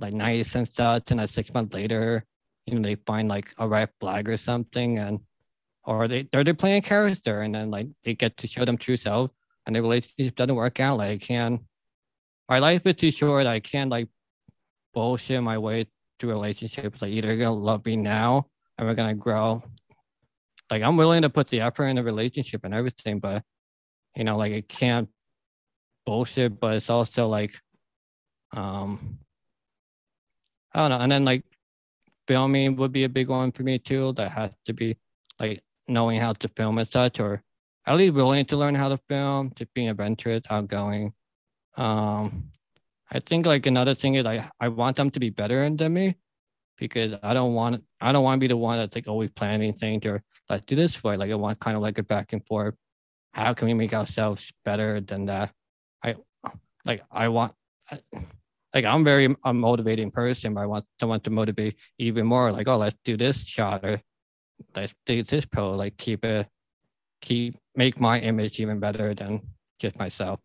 like 0.01 0.15
nice 0.15 0.55
and 0.55 0.69
such, 0.75 1.11
and 1.11 1.21
then 1.21 1.29
six 1.29 1.53
months 1.53 1.75
later, 1.75 2.25
you 2.67 2.75
know 2.75 2.83
they 2.83 2.97
find 3.07 3.29
like 3.29 3.55
a 3.59 3.69
red 3.69 3.91
flag 4.01 4.29
or 4.29 4.37
something, 4.37 4.99
and 4.99 5.21
or 5.85 6.09
they 6.09 6.29
they're, 6.33 6.45
they're 6.45 6.55
playing 6.55 6.83
character, 6.83 7.43
and 7.43 7.55
then 7.55 7.71
like 7.71 7.89
they 8.05 8.15
get 8.15 8.37
to 8.39 8.47
show 8.47 8.65
them 8.65 8.77
true 8.77 8.97
self, 8.97 9.31
and 9.67 9.77
the 9.77 9.83
relationship 9.83 10.37
doesn't 10.37 10.55
work 10.55 10.81
out. 10.81 10.99
Like 10.99 11.11
I 11.11 11.19
can, 11.19 11.61
my 12.53 12.59
life 12.59 12.87
is 12.87 12.97
too 12.97 13.11
short. 13.11 13.47
I 13.47 13.61
can't 13.61 13.91
like 13.91 14.09
bullshit 14.93 15.43
my 15.43 15.57
way 15.57 15.87
to 16.19 16.27
relationships. 16.27 17.01
Like 17.01 17.11
either 17.11 17.35
gonna 17.39 17.55
love 17.55 17.87
me 17.87 17.97
now 17.97 18.49
and 18.77 18.87
we're 18.87 18.95
gonna 18.95 19.15
grow. 19.15 19.63
Like 20.71 20.83
I'm 20.83 20.99
willing 20.99 21.23
to 21.23 21.31
put 21.31 21.49
the 21.49 21.63
effort 21.63 21.87
in 21.87 21.97
a 21.97 22.03
relationship 22.03 22.65
and 22.65 22.75
everything, 22.75 23.21
but 23.21 23.43
you 24.15 24.25
know, 24.25 24.37
like 24.37 24.53
it 24.53 24.69
can't 24.69 25.09
bullshit, 26.05 26.61
but 26.61 26.77
it's 26.77 26.91
also 26.91 27.27
like 27.27 27.59
um 28.55 29.19
I 30.75 30.81
don't 30.81 30.91
know. 30.91 31.01
And 31.01 31.11
then 31.11 31.25
like 31.25 31.45
filming 32.29 32.77
would 32.77 32.93
be 32.93 33.05
a 33.05 33.09
big 33.09 33.31
one 33.31 33.51
for 33.53 33.63
me 33.63 33.79
too. 33.79 34.13
That 34.19 34.31
has 34.31 34.51
to 34.67 34.75
be 34.75 34.99
like 35.41 35.63
knowing 35.89 36.21
how 36.21 36.35
to 36.35 36.49
film 36.49 36.77
and 36.77 36.91
such, 36.91 37.19
or 37.19 37.43
at 37.87 37.97
least 37.97 38.13
willing 38.13 38.45
to 38.45 38.59
learn 38.59 38.75
how 38.75 38.91
to 38.91 38.99
film, 39.09 39.53
just 39.57 39.73
being 39.73 39.89
adventurous, 39.89 40.43
outgoing. 40.51 41.15
Um, 41.77 42.51
I 43.11 43.21
think 43.21 43.47
like 43.47 43.67
another 43.67 43.95
thing 43.95 44.15
is 44.15 44.27
I, 44.27 44.49
I 44.61 44.69
want 44.69 44.97
them 44.97 45.11
to 45.11 45.21
be 45.21 45.31
better 45.31 45.69
than 45.69 45.93
me 45.93 46.17
because 46.79 47.15
I 47.23 47.35
don't 47.35 47.55
want 47.55 47.85
I 48.01 48.13
don't 48.13 48.25
want 48.25 48.39
to 48.39 48.41
be 48.41 48.49
the 48.49 48.57
one 48.57 48.79
that's 48.79 48.95
like 48.95 49.09
always 49.09 49.31
planning 49.31 49.73
things 49.75 50.05
or 50.07 50.23
let's 50.49 50.65
do 50.65 50.77
this 50.77 51.05
way. 51.05 51.17
Like 51.17 51.31
I 51.31 51.35
want 51.35 51.61
kind 51.61 51.77
of 51.77 51.83
like 51.83 51.99
a 51.99 52.03
back 52.03 52.33
and 52.33 52.45
forth. 52.47 52.75
How 53.33 53.55
can 53.55 53.69
we 53.69 53.75
make 53.75 53.95
ourselves 53.95 54.51
better 54.65 55.01
than 55.01 55.27
that? 55.27 55.53
I 56.03 56.17
like 56.85 57.03
I 57.11 57.29
want 57.29 57.55
like 58.75 58.85
I'm 58.85 59.05
very 59.05 59.35
a 59.45 59.53
motivating 59.53 60.11
person, 60.11 60.55
but 60.55 60.63
I 60.63 60.67
want 60.67 60.85
someone 60.99 61.21
to 61.21 61.31
motivate 61.31 61.77
even 61.99 62.27
more. 62.27 62.51
Like, 62.53 62.69
oh, 62.69 62.79
let's 62.79 62.97
do 63.05 63.17
this 63.17 63.45
shot 63.45 63.85
or 63.85 64.01
let's 64.75 64.95
do 65.07 65.23
this 65.23 65.45
pose. 65.45 65.77
Like 65.77 65.97
keep 65.97 66.25
it 66.25 66.49
keep 67.21 67.57
make 67.77 68.01
my 68.01 68.19
image 68.21 68.59
even 68.59 68.81
better 68.81 69.15
than 69.15 69.43
just 69.79 69.99
myself. 69.99 70.41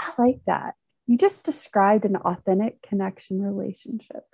I 0.00 0.12
like 0.18 0.40
that. 0.46 0.74
You 1.06 1.18
just 1.18 1.42
described 1.42 2.04
an 2.04 2.16
authentic 2.16 2.82
connection 2.82 3.42
relationship. 3.42 4.24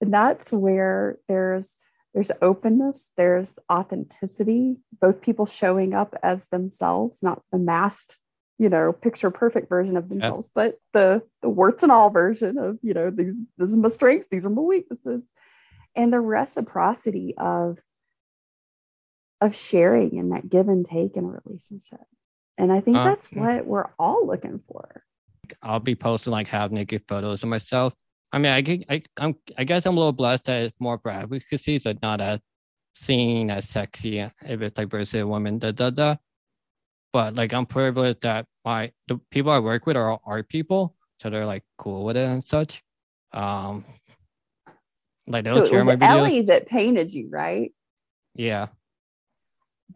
And 0.00 0.14
that's 0.14 0.52
where 0.52 1.18
there's 1.28 1.76
there's 2.14 2.30
openness 2.42 3.12
there's 3.16 3.58
authenticity 3.70 4.76
both 5.00 5.20
people 5.20 5.46
showing 5.46 5.94
up 5.94 6.14
as 6.22 6.46
themselves 6.46 7.22
not 7.22 7.40
the 7.52 7.58
masked 7.58 8.18
you 8.58 8.68
know 8.68 8.92
picture 8.92 9.30
perfect 9.30 9.68
version 9.68 9.96
of 9.96 10.08
themselves 10.08 10.50
but 10.54 10.76
the 10.92 11.22
the 11.40 11.48
warts 11.48 11.82
and 11.82 11.92
all 11.92 12.10
version 12.10 12.58
of 12.58 12.78
you 12.82 12.92
know 12.92 13.10
these 13.10 13.40
this 13.58 13.70
is 13.70 13.76
my 13.76 13.88
strengths 13.88 14.28
these 14.28 14.44
are 14.46 14.50
my 14.50 14.62
weaknesses. 14.62 15.22
And 15.96 16.12
the 16.12 16.20
reciprocity 16.20 17.34
of 17.36 17.78
of 19.40 19.56
sharing 19.56 20.18
and 20.18 20.32
that 20.32 20.48
give 20.48 20.68
and 20.68 20.84
take 20.84 21.16
in 21.16 21.24
a 21.24 21.40
relationship 21.44 22.00
and 22.58 22.72
I 22.72 22.80
think 22.80 22.96
uh, 22.96 23.04
that's 23.04 23.28
what 23.32 23.66
we're 23.66 23.90
all 23.98 24.26
looking 24.26 24.58
for. 24.58 25.04
I'll 25.62 25.80
be 25.80 25.94
posting 25.94 26.32
like 26.32 26.46
half 26.46 26.70
naked 26.70 27.02
photos 27.08 27.42
of 27.42 27.48
myself. 27.48 27.94
I 28.32 28.38
mean, 28.38 28.52
I, 28.52 28.94
I, 28.94 29.02
I'm, 29.18 29.34
I 29.58 29.64
guess 29.64 29.86
I'm 29.86 29.96
a 29.96 29.98
little 29.98 30.12
blessed 30.12 30.44
that 30.44 30.64
it's 30.64 30.80
more 30.80 30.98
for 30.98 31.10
advocacy, 31.10 31.78
so 31.78 31.94
not 32.02 32.20
as 32.20 32.40
seen 32.94 33.50
as 33.50 33.68
sexy 33.68 34.18
if 34.18 34.62
it's 34.62 34.78
like 34.78 34.88
versus 34.88 35.22
a 35.22 35.26
woman, 35.26 35.58
da 35.58 35.72
da 35.72 35.90
da. 35.90 36.16
But 37.12 37.34
like, 37.34 37.52
I'm 37.52 37.66
privileged 37.66 38.22
that 38.22 38.46
my 38.64 38.92
the 39.08 39.18
people 39.30 39.50
I 39.50 39.58
work 39.58 39.86
with 39.86 39.96
are 39.96 40.10
all 40.10 40.22
art 40.24 40.48
people, 40.48 40.94
so 41.20 41.30
they're 41.30 41.46
like 41.46 41.64
cool 41.76 42.04
with 42.04 42.16
it 42.16 42.26
and 42.26 42.44
such. 42.44 42.82
Um, 43.32 43.84
like 45.26 45.44
they'll 45.44 45.54
so 45.54 45.64
it 45.64 45.72
was 45.72 45.86
my 45.86 45.96
videos. 45.96 46.18
Ellie 46.18 46.42
that 46.42 46.66
painted 46.66 47.12
you, 47.12 47.28
right? 47.30 47.72
Yeah. 48.34 48.68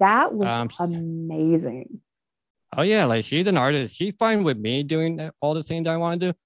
That 0.01 0.35
was 0.35 0.53
um, 0.53 0.71
amazing. 0.81 2.01
Oh 2.77 2.83
yeah, 2.83 3.05
like 3.05 3.25
she's 3.25 3.47
an 3.47 3.57
artist. 3.57 3.95
She's 3.95 4.15
fine 4.19 4.43
with 4.43 4.59
me 4.59 4.83
doing 4.83 5.31
all 5.41 5.55
the 5.55 5.63
things 5.63 5.87
I 5.87 5.97
want 5.97 6.21
to 6.21 6.33
do. 6.33 6.39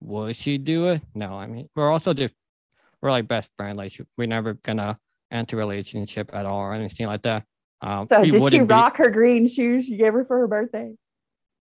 Would 0.00 0.36
she 0.36 0.58
do 0.58 0.88
it? 0.88 1.02
No, 1.14 1.34
I 1.34 1.46
mean 1.46 1.68
we're 1.74 1.90
also 1.90 2.14
just 2.14 2.34
we're 3.00 3.10
like 3.10 3.28
best 3.28 3.50
friends. 3.56 3.76
Like 3.76 4.00
we're 4.16 4.26
never 4.26 4.54
gonna 4.54 4.98
enter 5.30 5.56
relationship 5.56 6.30
at 6.32 6.46
all 6.46 6.60
or 6.60 6.72
anything 6.72 7.06
like 7.06 7.22
that. 7.22 7.44
Um, 7.80 8.06
so 8.06 8.24
did 8.24 8.50
she 8.50 8.60
rock 8.60 8.96
be, 8.96 9.02
her 9.02 9.10
green 9.10 9.48
shoes 9.48 9.88
you 9.88 9.96
gave 9.96 10.12
her 10.12 10.24
for 10.24 10.38
her 10.38 10.46
birthday? 10.46 10.94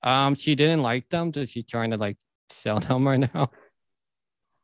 Um, 0.02 0.34
she 0.34 0.54
didn't 0.54 0.82
like 0.82 1.08
them, 1.08 1.32
so 1.32 1.46
she's 1.46 1.66
trying 1.66 1.90
to 1.92 1.96
like 1.96 2.18
sell 2.50 2.80
them 2.80 3.06
right 3.06 3.20
now. 3.20 3.50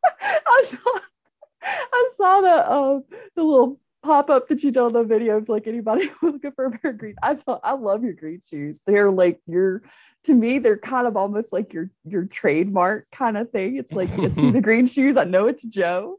I 0.20 0.62
saw, 0.66 0.98
I 1.62 2.10
saw 2.14 2.40
the 2.42 2.72
um 2.72 3.04
the 3.36 3.42
little 3.42 3.80
pop 4.02 4.30
up 4.30 4.48
that 4.48 4.62
you 4.62 4.70
do 4.70 4.86
in 4.86 4.92
the 4.92 5.04
videos 5.04 5.48
like 5.48 5.66
anybody 5.66 6.08
looking 6.22 6.52
for 6.52 6.66
a 6.66 6.70
pair 6.70 6.92
of 6.92 6.98
green 6.98 7.14
i 7.22 7.34
thought 7.34 7.60
i 7.64 7.72
love 7.72 8.02
your 8.02 8.12
green 8.12 8.40
shoes. 8.40 8.80
They're 8.86 9.10
like 9.10 9.40
your 9.46 9.82
to 10.24 10.34
me 10.34 10.58
they're 10.58 10.78
kind 10.78 11.06
of 11.06 11.16
almost 11.16 11.52
like 11.52 11.72
your 11.72 11.90
your 12.04 12.24
trademark 12.24 13.10
kind 13.10 13.36
of 13.36 13.50
thing. 13.50 13.76
It's 13.76 13.92
like 13.92 14.14
you 14.16 14.30
see 14.30 14.50
the 14.58 14.60
green 14.60 14.86
shoes. 14.86 15.16
I 15.16 15.24
know 15.24 15.46
it's 15.46 15.64
joe. 15.64 16.16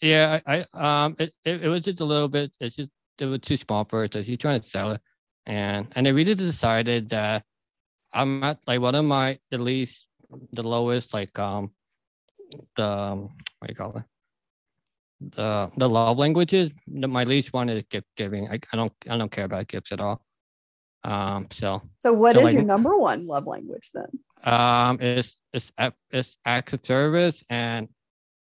Yeah 0.00 0.40
i, 0.46 0.64
I 0.74 1.04
um 1.04 1.16
it, 1.18 1.32
it, 1.44 1.64
it, 1.64 1.68
was 1.68 1.82
just 1.82 2.00
a 2.00 2.04
little 2.04 2.28
bit 2.28 2.52
it's 2.60 2.76
just 2.76 2.90
it 3.18 3.26
was 3.26 3.40
too 3.40 3.56
small 3.56 3.84
for 3.84 4.04
it 4.04 4.12
so 4.12 4.22
she's 4.22 4.38
trying 4.38 4.60
to 4.60 4.68
sell 4.68 4.92
it. 4.92 5.00
And 5.46 5.86
and 5.92 6.06
I 6.06 6.10
really 6.10 6.34
decided 6.34 7.10
that 7.10 7.44
i'm 8.12 8.42
at 8.42 8.58
like 8.66 8.80
one 8.80 8.94
of 8.94 9.04
my 9.04 9.38
the 9.50 9.58
least 9.58 10.06
the 10.52 10.62
lowest 10.62 11.12
like 11.14 11.38
um 11.38 11.70
the 12.76 12.86
um, 12.86 13.30
what 13.58 13.68
do 13.68 13.72
you 13.72 13.74
call 13.74 13.96
it 13.96 14.04
the 15.36 15.70
the 15.76 15.88
love 15.88 16.18
languages. 16.18 16.70
My 16.88 17.24
least 17.24 17.52
one 17.52 17.68
is 17.68 17.82
gift 17.90 18.06
giving. 18.16 18.48
I, 18.48 18.58
I 18.72 18.76
don't 18.76 18.92
I 19.08 19.16
don't 19.16 19.30
care 19.30 19.44
about 19.44 19.68
gifts 19.68 19.92
at 19.92 20.00
all. 20.00 20.22
Um, 21.04 21.48
so 21.52 21.82
So 22.00 22.12
what 22.12 22.34
So, 22.36 22.40
is 22.40 22.44
like- 22.46 22.54
your 22.54 22.62
number 22.64 22.96
one 22.96 23.26
love 23.26 23.46
language 23.46 23.90
then? 23.94 24.08
um, 24.44 24.98
it's 25.00 25.32
it's 25.52 25.70
it's 26.10 26.36
acts 26.44 26.72
of 26.72 26.84
service 26.84 27.42
and 27.50 27.88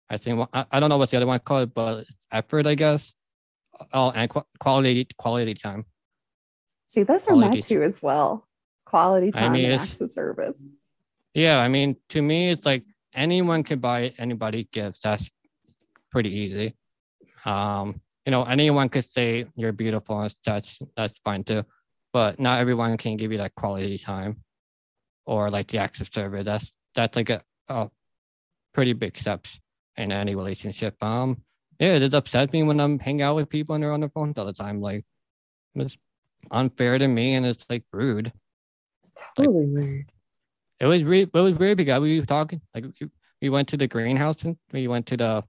I 0.08 0.16
think 0.16 0.48
I, 0.52 0.66
I 0.70 0.80
don't 0.80 0.88
know 0.88 0.98
what 0.98 1.10
the 1.10 1.16
other 1.18 1.26
one 1.26 1.38
called, 1.40 1.72
but 1.74 2.00
it's 2.00 2.10
effort, 2.32 2.66
I 2.66 2.74
guess. 2.74 3.12
Oh, 3.92 4.10
and 4.10 4.28
qu- 4.28 4.42
quality 4.58 5.06
quality 5.16 5.54
time. 5.54 5.84
See, 6.86 7.02
those 7.04 7.28
are 7.28 7.36
my 7.36 7.46
Quality. 7.48 7.62
two 7.62 7.82
as 7.82 8.02
well. 8.02 8.48
Quality 8.84 9.28
I 9.28 9.30
time 9.40 9.52
mean, 9.52 9.70
and 9.70 9.80
acts 9.80 10.00
of 10.00 10.10
service. 10.10 10.62
Yeah, 11.34 11.58
I 11.60 11.68
mean, 11.68 11.96
to 12.08 12.20
me, 12.20 12.50
it's 12.50 12.66
like 12.66 12.84
anyone 13.14 13.62
can 13.62 13.78
buy 13.78 14.12
anybody 14.18 14.68
gifts. 14.72 14.98
That's 15.04 15.30
pretty 16.10 16.34
easy. 16.34 16.74
Um, 17.44 18.00
you 18.26 18.32
know, 18.32 18.44
anyone 18.44 18.88
could 18.88 19.10
say 19.10 19.46
you're 19.56 19.72
beautiful 19.72 20.20
and 20.20 20.34
such. 20.44 20.78
That's 20.96 21.18
fine 21.24 21.44
too. 21.44 21.64
But 22.12 22.38
not 22.38 22.60
everyone 22.60 22.96
can 22.96 23.16
give 23.16 23.32
you 23.32 23.38
that 23.38 23.54
quality 23.54 23.98
time 23.98 24.42
or 25.26 25.50
like 25.50 25.68
the 25.68 25.78
acts 25.78 26.00
of 26.00 26.10
service. 26.12 26.44
That's 26.44 26.72
that's 26.94 27.16
like 27.16 27.30
a, 27.30 27.42
a 27.68 27.88
pretty 28.74 28.92
big 28.92 29.16
steps 29.16 29.58
in 29.96 30.12
any 30.12 30.34
relationship. 30.34 31.02
Um, 31.02 31.42
yeah, 31.78 31.94
it 31.94 32.12
upsets 32.12 32.52
me 32.52 32.62
when 32.62 32.80
I'm 32.80 32.98
hanging 32.98 33.22
out 33.22 33.36
with 33.36 33.48
people 33.48 33.74
and 33.74 33.82
they're 33.82 33.92
on 33.92 34.00
their 34.00 34.10
phones 34.10 34.36
all 34.36 34.44
the 34.44 34.52
time. 34.52 34.80
Like, 34.80 35.04
it's 35.74 35.96
unfair 36.50 36.98
to 36.98 37.08
me 37.08 37.34
and 37.34 37.46
it's 37.46 37.64
like 37.70 37.84
rude 37.92 38.32
Totally 39.36 39.66
rude. 39.66 40.12
it 40.78 40.86
was 40.86 41.02
re- 41.04 41.22
it 41.22 41.32
was 41.32 41.52
very 41.52 41.74
big. 41.74 41.88
We 42.00 42.20
were 42.20 42.26
talking 42.26 42.60
like 42.74 42.84
we 43.42 43.48
went 43.50 43.68
to 43.68 43.76
the 43.76 43.86
greenhouse 43.88 44.42
and 44.44 44.56
we 44.72 44.88
went 44.88 45.06
to 45.06 45.16
the 45.16 45.44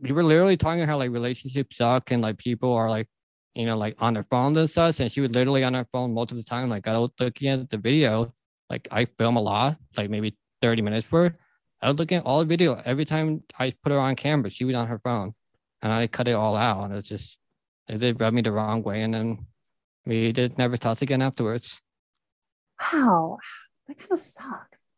we 0.00 0.12
were 0.12 0.24
literally 0.24 0.56
talking 0.56 0.80
about 0.80 0.90
how 0.90 0.98
like 0.98 1.10
relationships 1.10 1.76
suck 1.76 2.10
and 2.10 2.22
like 2.22 2.38
people 2.38 2.72
are 2.72 2.88
like 2.90 3.08
you 3.54 3.66
know 3.66 3.76
like 3.76 3.94
on 4.00 4.14
their 4.14 4.26
phones 4.30 4.56
and 4.56 4.70
such 4.70 5.00
and 5.00 5.10
she 5.10 5.20
was 5.20 5.30
literally 5.30 5.64
on 5.64 5.74
her 5.74 5.86
phone 5.92 6.12
most 6.12 6.30
of 6.30 6.36
the 6.36 6.42
time 6.42 6.68
like 6.68 6.86
I 6.86 6.98
was 6.98 7.10
looking 7.20 7.48
at 7.48 7.70
the 7.70 7.78
video 7.78 8.32
like 8.70 8.88
I 8.90 9.04
film 9.04 9.36
a 9.36 9.40
lot 9.40 9.76
like 9.96 10.10
maybe 10.10 10.36
30 10.62 10.82
minutes 10.82 11.10
worth 11.10 11.32
I 11.80 11.90
was 11.90 11.98
looking 11.98 12.18
at 12.18 12.26
all 12.26 12.40
the 12.40 12.46
video 12.46 12.80
every 12.84 13.04
time 13.04 13.42
I 13.58 13.72
put 13.82 13.92
her 13.92 13.98
on 13.98 14.16
camera 14.16 14.50
she 14.50 14.64
was 14.64 14.76
on 14.76 14.88
her 14.88 14.98
phone 14.98 15.34
and 15.82 15.92
I 15.92 16.06
cut 16.06 16.28
it 16.28 16.32
all 16.32 16.56
out 16.56 16.84
and 16.84 16.94
it's 16.94 17.08
just 17.08 17.38
it 17.88 17.98
did 17.98 18.20
rub 18.20 18.34
me 18.34 18.42
the 18.42 18.52
wrong 18.52 18.82
way 18.82 19.02
and 19.02 19.14
then 19.14 19.46
we 20.06 20.32
did 20.32 20.58
never 20.58 20.76
talk 20.76 21.02
again 21.02 21.22
afterwards 21.22 21.80
Wow, 22.92 23.38
that 23.86 23.98
kind 23.98 24.12
of 24.12 24.18
sucks. 24.18 24.92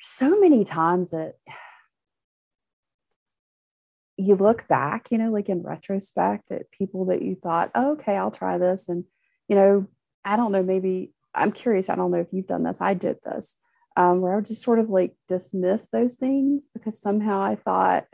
So 0.00 0.38
many 0.38 0.64
times 0.64 1.10
that 1.10 1.34
you 4.20 4.34
look 4.34 4.68
back, 4.68 5.10
you 5.10 5.18
know, 5.18 5.30
like 5.30 5.48
in 5.48 5.62
retrospect 5.62 6.50
at 6.50 6.70
people 6.70 7.06
that 7.06 7.22
you 7.22 7.36
thought, 7.36 7.70
oh, 7.74 7.92
okay, 7.92 8.16
I'll 8.16 8.30
try 8.30 8.58
this. 8.58 8.88
And, 8.88 9.04
you 9.48 9.56
know, 9.56 9.86
I 10.24 10.36
don't 10.36 10.52
know, 10.52 10.62
maybe 10.62 11.12
I'm 11.34 11.52
curious. 11.52 11.88
I 11.88 11.96
don't 11.96 12.10
know 12.10 12.20
if 12.20 12.32
you've 12.32 12.46
done 12.46 12.64
this. 12.64 12.80
I 12.80 12.94
did 12.94 13.18
this 13.22 13.56
um, 13.96 14.20
where 14.20 14.32
I 14.32 14.36
would 14.36 14.46
just 14.46 14.62
sort 14.62 14.78
of 14.78 14.90
like 14.90 15.14
dismiss 15.28 15.88
those 15.88 16.14
things 16.14 16.68
because 16.74 17.00
somehow 17.00 17.40
I 17.40 17.56
thought, 17.56 18.06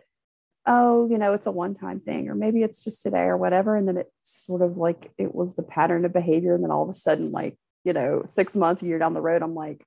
oh, 0.67 1.09
you 1.09 1.19
know, 1.19 1.33
it's 1.33 1.47
a 1.47 1.53
one 1.53 1.75
time 1.75 2.01
thing, 2.01 2.29
or 2.29 2.35
maybe 2.35 2.63
it's 2.63 2.85
just 2.85 3.03
today 3.03 3.25
or 3.25 3.37
whatever. 3.37 3.77
And 3.77 3.89
then 3.89 3.97
it's 3.97 4.45
sort 4.47 4.63
of 4.63 4.77
like 4.77 5.13
it 5.19 5.35
was 5.35 5.55
the 5.55 5.63
pattern 5.63 6.05
of 6.05 6.13
behavior. 6.13 6.55
And 6.55 6.63
then 6.63 6.71
all 6.71 6.83
of 6.83 6.89
a 6.89 6.95
sudden, 6.95 7.31
like, 7.33 7.57
you 7.85 7.93
know, 7.93 8.23
six 8.27 8.57
months, 8.57 8.83
a 8.83 8.87
year 8.87 8.99
down 8.99 9.15
the 9.15 9.21
road, 9.21 9.43
I'm 9.43 9.55
like, 9.55 9.85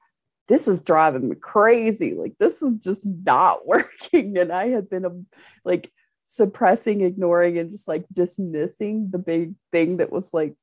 this 0.48 0.68
is 0.68 0.80
driving 0.80 1.30
me 1.30 1.36
crazy. 1.36 2.16
Like, 2.16 2.36
this 2.40 2.62
is 2.62 2.84
just 2.84 3.06
not 3.06 3.68
working. 3.68 4.38
And 4.38 4.52
I 4.52 4.70
had 4.70 4.90
been 4.90 5.06
um, 5.06 5.26
like 5.64 5.92
suppressing, 6.32 7.02
ignoring, 7.02 7.58
and 7.58 7.72
just 7.72 7.88
like 7.88 8.06
dismissing 8.14 9.10
the 9.10 9.18
big 9.18 9.56
thing 9.72 9.98
that 9.98 10.12
was 10.12 10.32
like 10.32 10.54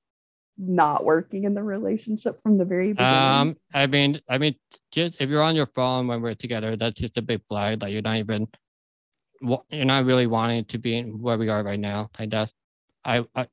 not 0.56 1.04
working 1.04 1.42
in 1.42 1.54
the 1.54 1.62
relationship 1.62 2.40
from 2.40 2.56
the 2.56 2.64
very 2.64 2.92
beginning. 2.92 3.12
Um, 3.12 3.56
I 3.74 3.88
mean, 3.88 4.20
I 4.28 4.38
mean, 4.38 4.54
just 4.92 5.20
if 5.20 5.28
you're 5.28 5.42
on 5.42 5.56
your 5.56 5.66
phone 5.74 6.06
when 6.06 6.22
we're 6.22 6.34
together, 6.34 6.76
that's 6.76 7.00
just 7.00 7.16
a 7.16 7.22
big 7.22 7.42
flag. 7.48 7.82
Like 7.82 7.92
you're 7.92 8.00
not 8.00 8.18
even, 8.18 8.46
you're 9.42 9.84
not 9.84 10.04
really 10.04 10.28
wanting 10.28 10.66
to 10.66 10.78
be 10.78 11.02
where 11.02 11.36
we 11.36 11.48
are 11.48 11.64
right 11.64 11.80
now. 11.80 12.10
Like 12.16 12.30
that, 12.30 12.50
I, 13.04 13.24
I, 13.34 13.48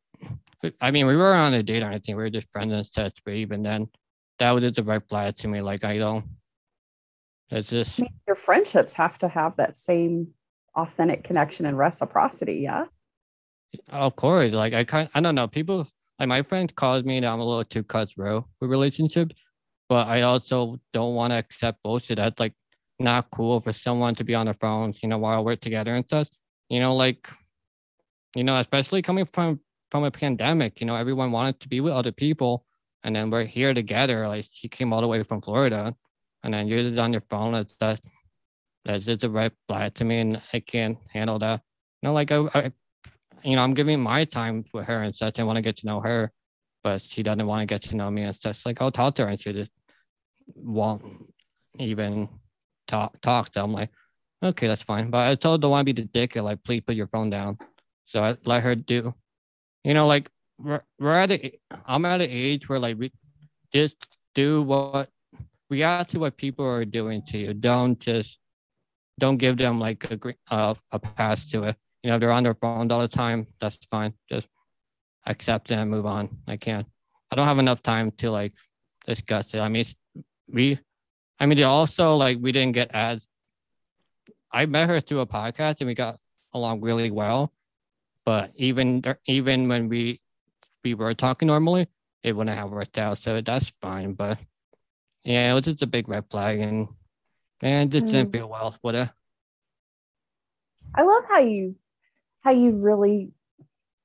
I 0.80 0.92
mean, 0.92 1.08
we 1.08 1.16
were 1.16 1.34
on 1.34 1.56
a 1.56 1.64
date 1.64 1.82
or 1.82 1.88
anything. 1.88 2.16
We 2.16 2.22
were 2.22 2.30
just 2.30 2.52
friends 2.52 2.74
and 2.74 2.88
such. 2.94 3.24
But 3.26 3.34
even 3.34 3.64
then, 3.64 3.88
that 4.38 4.52
was 4.52 4.62
just 4.62 4.78
a 4.78 4.84
red 4.84 5.02
flag 5.10 5.36
to 5.38 5.48
me. 5.48 5.62
Like 5.62 5.84
I 5.84 5.98
don't. 5.98 6.26
It's 7.50 7.70
just 7.70 8.00
I 8.00 8.04
mean, 8.04 8.14
your 8.28 8.36
friendships 8.36 8.94
have 8.94 9.18
to 9.18 9.28
have 9.28 9.58
that 9.58 9.76
same 9.76 10.28
authentic 10.76 11.24
connection 11.24 11.66
and 11.66 11.78
reciprocity. 11.78 12.56
Yeah. 12.56 12.86
Of 13.90 14.16
course, 14.16 14.52
like 14.52 14.74
I 14.74 14.84
kind, 14.84 15.10
I 15.14 15.22
don't 15.22 15.36
know. 15.36 15.48
People 15.48 15.88
like 16.20 16.30
my 16.30 16.44
friend 16.44 16.74
calls 16.76 17.04
me 17.04 17.20
that 17.20 17.28
I'm 17.28 17.40
a 17.40 17.46
little 17.46 17.64
too 17.64 17.84
cutthroat 17.84 18.46
with 18.60 18.70
relationships, 18.70 19.36
but 19.90 20.08
I 20.08 20.22
also 20.22 20.80
don't 20.94 21.16
want 21.16 21.32
to 21.32 21.38
accept 21.38 21.82
bullshit. 21.84 22.18
That's 22.18 22.40
like 22.40 22.54
not 23.00 23.32
cool 23.32 23.60
for 23.62 23.74
someone 23.74 24.16
to 24.16 24.24
be 24.24 24.36
on 24.36 24.46
their 24.46 24.54
phones, 24.54 25.02
you 25.02 25.10
know, 25.10 25.18
while 25.18 25.44
we're 25.44 25.56
together 25.56 25.96
and 25.96 26.06
stuff. 26.06 26.28
You 26.70 26.80
know, 26.80 26.96
like, 26.96 27.30
you 28.36 28.44
know, 28.44 28.60
especially 28.60 29.02
coming 29.02 29.26
from 29.26 29.60
from 29.92 30.04
a 30.04 30.12
pandemic, 30.12 30.82
you 30.82 30.88
know, 30.88 30.96
everyone 30.96 31.32
wanted 31.32 31.60
to 31.60 31.68
be 31.68 31.80
with 31.80 31.94
other 31.94 32.12
people, 32.12 32.66
and 33.04 33.16
then 33.16 33.30
we're 33.30 33.44
here 33.44 33.74
together. 33.74 34.28
Like 34.28 34.48
she 34.52 34.68
came 34.68 34.94
all 34.94 35.02
the 35.02 35.08
way 35.08 35.24
from 35.24 35.42
Florida, 35.42 35.96
and 36.44 36.54
then 36.54 36.68
you're 36.68 36.84
just 36.84 37.00
on 37.00 37.12
your 37.12 37.24
phone. 37.30 37.54
That's 37.54 37.76
that. 37.78 38.02
That's 38.86 39.06
just 39.06 39.24
a 39.24 39.30
red 39.30 39.54
flag 39.68 39.96
to 39.96 40.06
me, 40.06 40.20
and 40.20 40.42
I 40.52 40.60
can't 40.60 40.98
handle 41.12 41.40
that. 41.40 41.62
You 42.02 42.10
know, 42.10 42.14
like 42.14 42.32
I, 42.32 42.46
I 42.54 42.72
you 43.44 43.56
know, 43.56 43.64
I'm 43.64 43.74
giving 43.74 44.02
my 44.02 44.26
time 44.26 44.66
with 44.74 44.86
her 44.86 45.04
and 45.04 45.16
such. 45.16 45.40
I 45.40 45.44
want 45.44 45.58
to 45.58 45.62
get 45.62 45.78
to 45.78 45.86
know 45.86 46.00
her, 46.00 46.32
but 46.84 47.02
she 47.02 47.24
doesn't 47.24 47.46
want 47.46 47.62
to 47.62 47.66
get 47.66 47.82
to 47.90 47.96
know 47.96 48.10
me 48.10 48.24
and 48.24 48.36
such. 48.36 48.66
Like 48.66 48.82
I'll 48.82 48.92
talk 48.92 49.16
to 49.16 49.24
her 49.24 49.30
and 49.30 49.40
she 49.40 49.54
just 49.54 49.72
won't 50.56 51.04
even 51.80 52.30
talk 52.88 53.20
talk. 53.22 53.50
So 53.54 53.64
I'm 53.64 53.74
like, 53.74 53.90
okay, 54.42 54.68
that's 54.68 54.84
fine. 54.84 55.10
But 55.10 55.30
I 55.30 55.36
told 55.36 55.60
her 55.60 55.62
don't 55.62 55.72
want 55.72 55.88
to 55.88 55.94
be 55.94 56.02
the 56.02 56.08
dick 56.08 56.36
and 56.36 56.46
like, 56.46 56.64
please 56.64 56.82
put 56.82 56.96
your 56.96 57.08
phone 57.08 57.30
down. 57.30 57.58
So 58.06 58.24
I 58.24 58.38
let 58.46 58.64
her 58.64 58.76
do, 58.76 59.14
you 59.84 59.94
know, 59.94 60.08
like 60.08 60.30
we're, 60.60 60.82
we're 61.00 61.18
at 61.18 61.32
a, 61.32 61.60
I'm 61.86 62.06
at 62.06 62.22
an 62.22 62.30
age 62.30 62.70
where 62.70 62.80
like 62.80 62.98
we 62.98 63.12
just 63.74 63.96
do 64.36 64.62
what 64.62 65.10
react 65.70 66.12
to 66.12 66.20
what 66.20 66.38
people 66.38 66.66
are 66.66 66.86
doing 66.86 67.24
to 67.28 67.38
you. 67.38 67.54
Don't 67.54 68.00
just 68.00 68.38
don't 69.20 69.38
give 69.38 69.58
them 69.58 69.80
like 69.80 70.04
a 70.12 70.20
uh, 70.52 70.74
a 70.92 71.00
pass 71.00 71.50
to 71.50 71.64
it 71.64 71.78
you 72.04 72.12
know, 72.12 72.20
they're 72.20 72.32
on 72.32 72.44
their 72.44 72.54
phone 72.54 72.92
all 72.92 73.00
the 73.00 73.08
time, 73.08 73.48
that's 73.60 73.78
fine. 73.90 74.14
Just 74.30 74.48
accept 75.26 75.72
it 75.72 75.76
and 75.76 75.90
move 75.90 76.06
on. 76.06 76.30
I 76.48 76.58
can't. 76.58 76.86
I 77.32 77.36
don't 77.36 77.48
have 77.48 77.60
enough 77.60 77.82
time 77.82 78.12
to 78.18 78.30
like 78.30 78.54
discuss 79.08 79.54
it. 79.54 79.60
I 79.60 79.70
mean, 79.70 79.86
we, 80.48 80.78
I 81.40 81.46
mean, 81.46 81.58
they 81.58 81.64
also 81.64 82.16
like 82.16 82.38
we 82.40 82.52
didn't 82.52 82.74
get 82.74 82.92
as. 82.94 83.26
I 84.52 84.68
met 84.68 84.90
her 84.90 85.02
through 85.02 85.22
a 85.22 85.26
podcast 85.26 85.78
and 85.80 85.88
we 85.88 85.96
got 85.96 86.18
along 86.54 86.82
really 86.82 87.10
well, 87.10 87.52
but 88.26 88.52
even 88.56 89.02
even 89.26 89.68
when 89.68 89.88
we 89.88 90.20
we 90.84 90.94
were 90.94 91.16
talking 91.16 91.48
normally, 91.48 91.88
it 92.22 92.36
wouldn't 92.36 92.56
have 92.56 92.70
worked 92.70 92.98
out. 92.98 93.18
So 93.18 93.40
that's 93.42 93.72
fine. 93.82 94.14
But 94.14 94.38
yeah, 95.24 95.50
it 95.50 95.56
was 95.56 95.66
just 95.66 95.82
a 95.82 95.88
big 95.88 96.08
red 96.10 96.26
flag 96.30 96.60
and 96.60 96.90
and 97.66 97.94
it 97.94 98.00
just 98.02 98.12
didn't 98.12 98.32
feel 98.32 98.50
well 98.50 98.76
with 98.84 98.96
it. 98.96 99.10
I 100.96 101.04
love 101.04 101.24
how 101.28 101.40
you 101.40 101.76
how 102.42 102.52
you've 102.52 102.82
really 102.82 103.32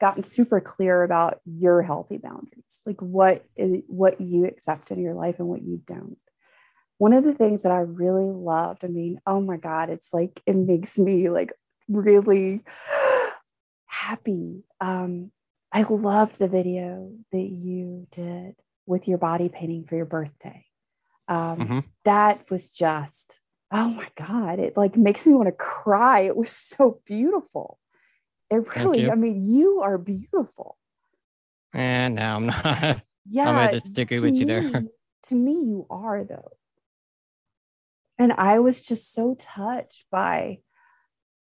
gotten 0.01 0.23
super 0.23 0.61
clear 0.61 1.03
about 1.03 1.41
your 1.45 1.83
healthy 1.83 2.19
boundaries, 2.19 2.83
like 2.87 3.01
what 3.01 3.45
is 3.57 3.83
what 3.89 4.21
you 4.21 4.45
accept 4.45 4.91
in 4.91 5.01
your 5.01 5.15
life 5.15 5.39
and 5.41 5.49
what 5.49 5.63
you 5.63 5.83
don't. 5.85 6.19
One 6.99 7.13
of 7.13 7.25
the 7.25 7.35
things 7.35 7.63
that 7.63 7.73
I 7.73 7.81
really 7.81 8.31
loved, 8.31 8.85
I 8.85 8.89
mean, 8.89 9.21
oh 9.27 9.41
my 9.41 9.57
God, 9.57 9.91
it's 9.91 10.13
like 10.15 10.41
it 10.47 10.57
makes 10.57 10.99
me 10.99 11.31
like 11.31 11.53
really 11.89 12.63
happy. 13.87 14.65
Um, 14.81 15.31
I 15.73 15.83
loved 15.83 16.39
the 16.39 16.49
video 16.49 17.13
that 17.33 17.39
you 17.39 18.07
did 18.11 18.55
with 18.87 19.07
your 19.07 19.19
body 19.19 19.49
painting 19.49 19.85
for 19.85 19.97
your 19.97 20.07
birthday. 20.07 20.65
Um, 21.29 21.59
Mhm. 21.59 21.85
That 22.05 22.51
was 22.51 22.71
just, 22.71 23.41
oh 23.71 23.89
my 23.91 24.09
God, 24.17 24.59
it 24.59 24.77
like 24.77 24.97
makes 24.97 25.27
me 25.27 25.35
want 25.35 25.49
to 25.49 25.53
cry. 25.53 26.21
It 26.21 26.37
was 26.37 26.51
so 26.51 27.01
beautiful. 27.05 27.79
It 28.51 28.75
really. 28.77 29.11
I 29.11 29.15
mean, 29.15 29.43
you 29.45 29.81
are 29.83 29.99
beautiful. 29.99 30.79
Eh, 31.75 31.79
and 31.79 32.15
now 32.15 32.37
I'm 32.37 32.47
not. 32.47 33.03
Yeah. 33.31 33.71
just 33.71 33.93
disagree 33.93 34.19
to 34.21 34.25
with 34.25 34.41
you 34.41 34.47
there. 34.47 34.63
me- 34.63 34.89
To 35.25 35.35
me, 35.35 35.53
you 35.53 35.87
are 35.91 36.25
though. 36.25 36.53
And 38.19 38.33
I 38.33 38.59
was 38.61 38.81
just 38.81 39.13
so 39.13 39.37
touched 39.39 40.07
by 40.11 40.61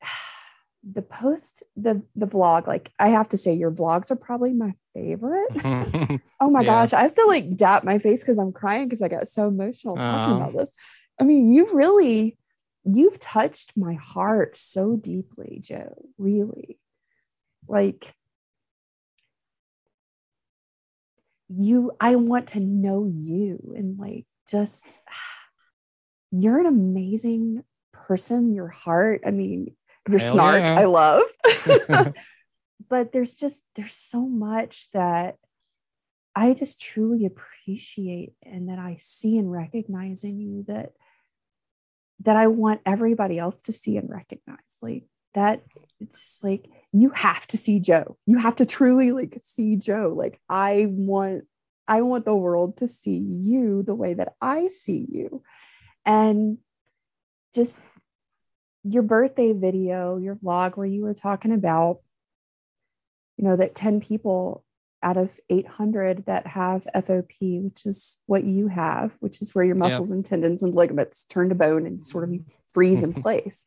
the 0.84 1.02
post, 1.02 1.64
the 1.76 2.04
the 2.16 2.28
vlog. 2.28 2.68
Like 2.68 2.92
I 3.00 3.10
have 3.10 3.30
to 3.30 3.38
say, 3.38 3.54
your 3.54 3.72
vlogs 3.72 4.12
are 4.12 4.16
probably 4.16 4.54
my 4.54 4.76
favorite. 4.94 5.50
Oh 6.44 6.50
my 6.50 6.64
Yeah. 6.64 6.72
gosh, 6.88 6.94
I 6.94 7.04
have 7.04 7.14
to 7.14 7.26
like 7.28 7.56
dap 7.56 7.84
my 7.84 8.00
face 8.00 8.24
because 8.24 8.40
I'm 8.40 8.52
crying 8.52 8.88
because 8.88 9.04
I 9.04 9.10
got 9.10 9.28
so 9.28 9.48
emotional 9.48 9.96
talking 9.96 10.36
about 10.42 10.58
this. 10.58 10.72
I 11.22 11.24
mean, 11.24 11.54
you 11.54 11.74
really 11.74 12.38
you've 12.84 13.20
touched 13.20 13.78
my 13.78 13.94
heart 13.94 14.58
so 14.58 14.96
deeply, 14.96 15.60
Joe, 15.62 15.94
really. 16.18 16.80
Like, 17.68 18.12
you, 21.48 21.92
I 22.00 22.16
want 22.16 22.48
to 22.50 22.60
know 22.60 23.06
you 23.06 23.74
and 23.76 23.98
like 24.00 24.26
just, 24.50 24.96
you're 26.32 26.60
an 26.60 26.66
amazing 26.66 27.64
person, 27.92 28.54
your 28.54 28.70
heart. 28.70 29.22
I 29.26 29.32
mean, 29.32 29.76
your 30.10 30.20
Hell 30.20 30.32
snark, 30.32 30.62
yeah. 30.62 30.80
I 30.80 30.86
love. 30.86 31.24
but 32.90 33.12
there's 33.12 33.36
just, 33.36 33.64
there's 33.76 33.94
so 33.94 34.22
much 34.28 34.90
that 34.92 35.36
I 36.36 36.54
just 36.54 36.82
truly 36.82 37.26
appreciate 37.26 38.34
and 38.44 38.70
that 38.70 38.80
I 38.80 38.96
see 39.00 39.38
and 39.38 39.52
recognize 39.52 40.24
in 40.24 40.40
you 40.40 40.64
that 40.68 40.94
that 42.22 42.36
I 42.36 42.48
want 42.48 42.82
everybody 42.86 43.40
else 43.40 43.62
to 43.64 43.72
see 43.72 43.98
and 43.98 44.10
recognize. 44.10 44.78
Like 44.82 45.06
that 45.34 45.64
it's 46.00 46.22
just 46.22 46.44
like 46.44 46.66
you 46.92 47.10
have 47.12 47.48
to 47.48 47.58
see 47.58 47.80
Joe. 47.80 48.18
You 48.26 48.38
have 48.38 48.58
to 48.58 48.66
truly 48.66 49.12
like 49.12 49.38
see 49.42 49.76
Joe. 49.76 50.14
Like 50.16 50.40
I 50.50 50.88
want 50.90 51.46
I 51.88 52.02
want 52.02 52.26
the 52.26 52.36
world 52.36 52.78
to 52.78 52.88
see 52.88 53.18
you 53.18 53.84
the 53.84 53.96
way 53.96 54.14
that 54.14 54.34
I 54.42 54.68
see 54.68 55.08
you. 55.10 55.44
And 56.06 56.58
just 57.54 57.82
your 58.84 59.04
birthday 59.04 59.54
video, 59.54 60.18
your 60.18 60.36
vlog 60.36 60.78
where 60.78 60.88
you 60.88 61.04
were 61.04 61.14
talking 61.14 61.52
about 61.52 62.00
you 63.38 63.48
know 63.48 63.56
that 63.56 63.76
10 63.76 64.02
people 64.02 64.64
out 65.04 65.18
of 65.18 65.40
800 65.50 66.26
that 66.26 66.48
have 66.48 66.86
FOP, 66.94 67.64
which 67.64 67.86
is 67.86 68.20
what 68.26 68.44
you 68.44 68.68
have, 68.68 69.18
which 69.20 69.42
is 69.42 69.54
where 69.56 69.66
your 69.66 69.76
muscles 69.76 70.12
yep. 70.12 70.16
and 70.16 70.26
tendons 70.26 70.64
and 70.64 70.74
ligaments 70.74 71.26
turn 71.26 71.50
to 71.50 71.56
bone 71.56 71.86
and 71.86 72.06
sort 72.06 72.24
of 72.26 72.36
freeze 72.74 73.04
in 73.04 73.14
place. 73.22 73.66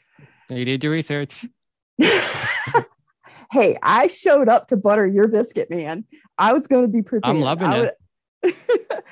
You 0.49 0.65
did 0.65 0.83
your 0.83 0.93
research. 0.93 1.47
hey, 1.99 3.79
I 3.83 4.07
showed 4.09 4.49
up 4.49 4.69
to 4.69 4.77
butter 4.77 5.07
your 5.07 5.29
biscuit, 5.29 5.71
man. 5.71 6.05
I 6.39 6.53
was 6.53 6.67
going 6.67 6.87
to 6.87 6.93
be 6.93 7.03
prepared. 7.03 7.37
I'm 7.37 7.41
loving 7.41 7.71
it. 7.73 7.95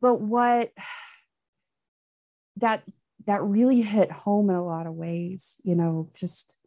but 0.00 0.20
what 0.20 0.70
that 2.56 2.82
that 3.26 3.42
really 3.42 3.80
hit 3.80 4.10
home 4.10 4.50
in 4.50 4.56
a 4.56 4.64
lot 4.64 4.86
of 4.86 4.94
ways, 4.94 5.60
you 5.64 5.74
know, 5.74 6.10
just 6.14 6.58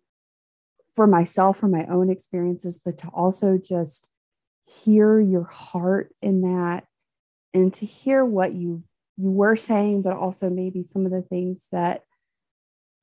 for 0.95 1.05
myself, 1.05 1.57
for 1.57 1.67
my 1.67 1.85
own 1.85 2.09
experiences, 2.09 2.81
but 2.83 2.97
to 2.97 3.07
also 3.09 3.57
just 3.57 4.09
hear 4.67 5.19
your 5.19 5.45
heart 5.45 6.13
in 6.21 6.41
that 6.41 6.85
and 7.53 7.73
to 7.73 7.85
hear 7.85 8.25
what 8.25 8.53
you 8.53 8.83
you 9.15 9.31
were 9.31 9.55
saying 9.55 10.01
but 10.01 10.13
also 10.13 10.49
maybe 10.49 10.83
some 10.83 11.05
of 11.05 11.11
the 11.11 11.21
things 11.21 11.69
that 11.71 12.03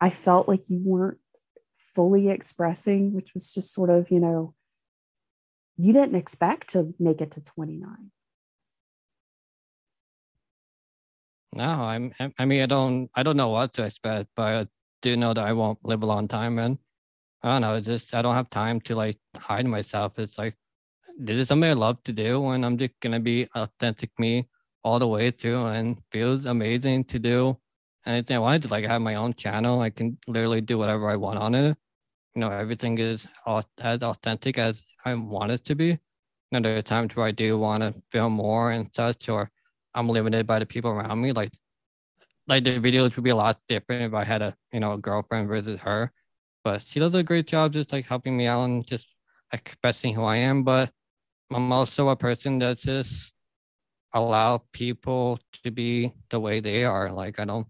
i 0.00 0.10
felt 0.10 0.46
like 0.46 0.68
you 0.68 0.78
weren't 0.84 1.18
fully 1.76 2.28
expressing 2.28 3.14
which 3.14 3.32
was 3.32 3.54
just 3.54 3.72
sort 3.72 3.88
of 3.88 4.10
you 4.10 4.20
know 4.20 4.54
you 5.78 5.92
didn't 5.92 6.16
expect 6.16 6.68
to 6.68 6.94
make 6.98 7.22
it 7.22 7.30
to 7.30 7.42
29 7.42 8.10
no 11.54 11.64
i'm 11.64 12.12
i 12.38 12.44
mean 12.44 12.60
i 12.60 12.66
don't 12.66 13.10
i 13.14 13.22
don't 13.22 13.38
know 13.38 13.48
what 13.48 13.72
to 13.72 13.84
expect 13.84 14.28
but 14.36 14.42
i 14.42 14.66
do 15.00 15.16
know 15.16 15.32
that 15.32 15.44
i 15.44 15.52
won't 15.52 15.78
live 15.82 16.02
a 16.02 16.06
long 16.06 16.28
time 16.28 16.58
and 16.58 16.76
i 17.42 17.48
don't 17.48 17.62
know 17.62 17.80
just 17.80 18.12
i 18.12 18.20
don't 18.20 18.34
have 18.34 18.50
time 18.50 18.80
to 18.80 18.94
like 18.94 19.18
hide 19.36 19.66
myself. 19.66 20.18
It's 20.18 20.38
like 20.38 20.56
this 21.18 21.36
is 21.36 21.48
something 21.48 21.70
I 21.70 21.74
love 21.74 22.02
to 22.04 22.12
do, 22.12 22.46
and 22.48 22.64
I'm 22.64 22.78
just 22.78 22.92
gonna 23.00 23.20
be 23.20 23.46
authentic 23.54 24.10
me 24.18 24.48
all 24.84 24.98
the 24.98 25.08
way 25.08 25.30
through, 25.30 25.66
and 25.66 25.98
feels 26.12 26.44
amazing 26.46 27.04
to 27.06 27.18
do 27.18 27.58
anything 28.06 28.36
I 28.36 28.40
wanted 28.40 28.62
to. 28.62 28.68
Like, 28.68 28.84
I 28.84 28.88
have 28.92 29.02
my 29.02 29.14
own 29.16 29.34
channel, 29.34 29.80
I 29.80 29.90
can 29.90 30.18
literally 30.26 30.60
do 30.60 30.78
whatever 30.78 31.08
I 31.08 31.16
want 31.16 31.38
on 31.38 31.54
it. 31.54 31.76
You 32.34 32.40
know, 32.40 32.50
everything 32.50 32.98
is 32.98 33.26
as 33.46 34.02
authentic 34.02 34.58
as 34.58 34.82
I 35.04 35.14
want 35.14 35.52
it 35.52 35.64
to 35.66 35.74
be. 35.74 35.86
You 35.86 35.98
know, 36.52 36.60
there 36.60 36.76
are 36.78 36.82
times 36.82 37.16
where 37.16 37.26
I 37.26 37.32
do 37.32 37.58
want 37.58 37.82
to 37.82 37.94
film 38.10 38.34
more 38.34 38.72
and 38.72 38.90
such, 38.94 39.28
or 39.28 39.50
I'm 39.94 40.08
limited 40.08 40.46
by 40.46 40.58
the 40.60 40.66
people 40.66 40.90
around 40.92 41.20
me. 41.20 41.32
Like, 41.32 41.52
like 42.46 42.64
the 42.64 42.78
videos 42.78 43.16
would 43.16 43.24
be 43.24 43.30
a 43.30 43.36
lot 43.36 43.60
different 43.68 44.02
if 44.02 44.14
I 44.14 44.24
had 44.24 44.42
a 44.42 44.56
you 44.72 44.80
know 44.80 44.92
a 44.94 44.98
girlfriend 44.98 45.48
versus 45.48 45.80
her. 45.80 46.12
But 46.64 46.82
she 46.86 47.00
does 47.00 47.14
a 47.14 47.22
great 47.22 47.46
job 47.46 47.72
just 47.72 47.92
like 47.92 48.06
helping 48.06 48.36
me 48.36 48.46
out 48.46 48.64
and 48.64 48.86
just 48.86 49.06
expressing 49.52 50.14
who 50.14 50.22
I 50.24 50.36
am. 50.36 50.62
But 50.64 50.90
I'm 51.52 51.72
also 51.72 52.08
a 52.08 52.16
person 52.16 52.58
that 52.60 52.78
just 52.78 53.32
allow 54.12 54.62
people 54.72 55.38
to 55.64 55.70
be 55.70 56.12
the 56.30 56.40
way 56.40 56.60
they 56.60 56.84
are. 56.84 57.10
Like 57.10 57.38
I 57.38 57.44
don't, 57.44 57.66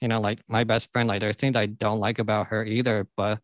you 0.00 0.08
know, 0.08 0.20
like 0.20 0.40
my 0.48 0.64
best 0.64 0.90
friend, 0.92 1.08
like 1.08 1.20
there's 1.20 1.36
things 1.36 1.56
I 1.56 1.66
don't 1.66 2.00
like 2.00 2.18
about 2.18 2.48
her 2.48 2.64
either, 2.64 3.06
but 3.16 3.40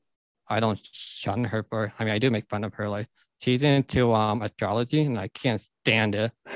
I 0.49 0.61
don't 0.61 0.81
shun 0.93 1.45
her 1.45 1.63
for. 1.63 1.93
I 1.99 2.05
mean, 2.05 2.13
I 2.13 2.19
do 2.19 2.31
make 2.31 2.49
fun 2.49 2.65
of 2.65 2.75
her. 2.75 2.89
Like 2.89 3.09
she's 3.39 3.63
into 3.63 4.13
um 4.13 4.43
astrology, 4.43 5.03
and 5.03 5.19
I 5.19 5.29
can't 5.29 5.63
stand 5.85 6.15
it. 6.15 6.33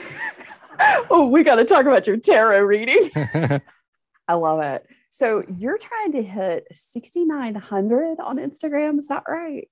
oh, 1.10 1.28
we 1.30 1.44
got 1.44 1.56
to 1.56 1.64
talk 1.64 1.86
about 1.86 2.06
your 2.06 2.16
tarot 2.16 2.62
reading. 2.62 3.08
I 4.28 4.34
love 4.34 4.60
it. 4.60 4.86
So 5.10 5.44
you're 5.48 5.78
trying 5.78 6.12
to 6.12 6.22
hit 6.22 6.66
6,900 6.72 8.18
on 8.20 8.38
Instagram. 8.38 8.98
Is 8.98 9.08
that 9.08 9.22
right? 9.28 9.68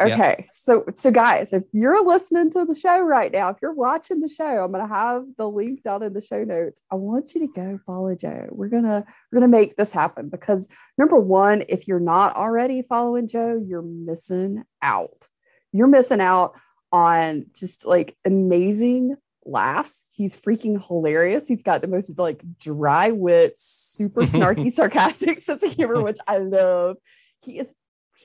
Okay. 0.00 0.36
Yep. 0.38 0.46
So 0.50 0.84
so 0.94 1.10
guys, 1.10 1.52
if 1.52 1.64
you're 1.72 2.04
listening 2.04 2.50
to 2.52 2.64
the 2.64 2.74
show 2.74 3.00
right 3.00 3.30
now, 3.30 3.50
if 3.50 3.58
you're 3.60 3.74
watching 3.74 4.20
the 4.20 4.28
show, 4.28 4.64
I'm 4.64 4.72
gonna 4.72 4.88
have 4.88 5.24
the 5.36 5.48
link 5.48 5.82
down 5.82 6.02
in 6.02 6.12
the 6.12 6.22
show 6.22 6.44
notes. 6.44 6.82
I 6.90 6.94
want 6.94 7.34
you 7.34 7.46
to 7.46 7.52
go 7.52 7.78
follow 7.86 8.14
Joe. 8.14 8.48
We're 8.50 8.68
gonna 8.68 9.04
we're 9.30 9.36
gonna 9.36 9.48
make 9.48 9.76
this 9.76 9.92
happen 9.92 10.28
because 10.28 10.68
number 10.96 11.18
one, 11.18 11.64
if 11.68 11.86
you're 11.86 12.00
not 12.00 12.36
already 12.36 12.82
following 12.82 13.28
Joe, 13.28 13.62
you're 13.64 13.82
missing 13.82 14.64
out. 14.80 15.28
You're 15.72 15.88
missing 15.88 16.20
out 16.20 16.56
on 16.90 17.46
just 17.54 17.86
like 17.86 18.16
amazing 18.24 19.16
laughs. 19.44 20.04
He's 20.10 20.40
freaking 20.40 20.84
hilarious. 20.84 21.48
He's 21.48 21.62
got 21.62 21.82
the 21.82 21.88
most 21.88 22.18
like 22.18 22.42
dry 22.58 23.10
wit, 23.10 23.58
super 23.58 24.20
snarky, 24.22 24.70
sarcastic 24.72 25.40
sense 25.40 25.62
of 25.62 25.72
humor, 25.72 26.02
which 26.02 26.18
I 26.26 26.38
love. 26.38 26.96
He 27.42 27.58
is 27.58 27.74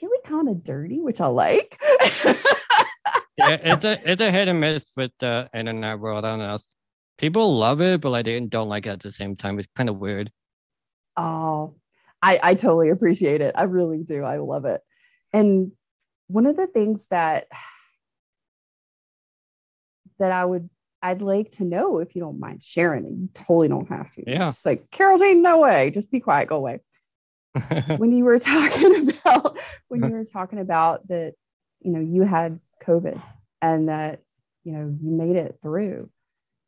really 0.01 0.21
kind 0.23 0.49
of 0.49 0.63
dirty, 0.63 1.01
which 1.01 1.21
I 1.21 1.27
like. 1.27 1.77
yeah, 3.37 3.57
it's 3.61 3.83
a 3.83 4.11
it's 4.11 4.21
a 4.21 4.31
hit 4.31 4.47
and 4.47 4.59
miss 4.59 4.85
with 4.95 5.11
the 5.19 5.49
internet 5.53 5.99
world. 5.99 6.25
I 6.25 6.31
don't 6.31 6.39
know. 6.39 6.57
People 7.17 7.57
love 7.57 7.81
it, 7.81 8.01
but 8.01 8.09
like 8.09 8.25
they 8.25 8.39
don't 8.39 8.69
like 8.69 8.85
it 8.85 8.89
at 8.89 8.99
the 9.01 9.11
same 9.11 9.35
time. 9.35 9.59
It's 9.59 9.67
kind 9.75 9.89
of 9.89 9.97
weird. 9.97 10.31
Oh, 11.15 11.75
I 12.21 12.39
I 12.41 12.53
totally 12.53 12.89
appreciate 12.89 13.41
it. 13.41 13.55
I 13.57 13.63
really 13.63 14.03
do. 14.03 14.23
I 14.23 14.37
love 14.37 14.65
it. 14.65 14.81
And 15.33 15.71
one 16.27 16.45
of 16.45 16.55
the 16.55 16.67
things 16.67 17.07
that 17.07 17.47
that 20.19 20.31
I 20.31 20.45
would 20.45 20.69
I'd 21.01 21.21
like 21.21 21.51
to 21.51 21.63
know 21.63 21.99
if 21.99 22.15
you 22.15 22.21
don't 22.21 22.39
mind 22.39 22.63
sharing, 22.63 23.05
and 23.05 23.21
you 23.21 23.29
totally 23.33 23.67
don't 23.67 23.89
have 23.89 24.09
to. 24.11 24.23
Yeah. 24.25 24.49
It's 24.49 24.65
like 24.65 24.89
Carol 24.91 25.19
Jane, 25.19 25.41
no 25.41 25.61
way. 25.61 25.91
Just 25.91 26.11
be 26.11 26.19
quiet, 26.19 26.49
go 26.49 26.57
away. 26.57 26.79
when 27.97 28.11
you 28.11 28.23
were 28.23 28.39
talking 28.39 29.09
about 29.25 29.57
when 29.87 30.03
you 30.03 30.09
were 30.11 30.25
talking 30.25 30.59
about 30.59 31.07
that, 31.07 31.33
you 31.79 31.91
know, 31.91 31.99
you 31.99 32.23
had 32.23 32.59
COVID 32.83 33.21
and 33.61 33.89
that, 33.89 34.21
you 34.63 34.73
know, 34.73 34.95
you 35.01 35.11
made 35.11 35.35
it 35.35 35.59
through. 35.61 36.09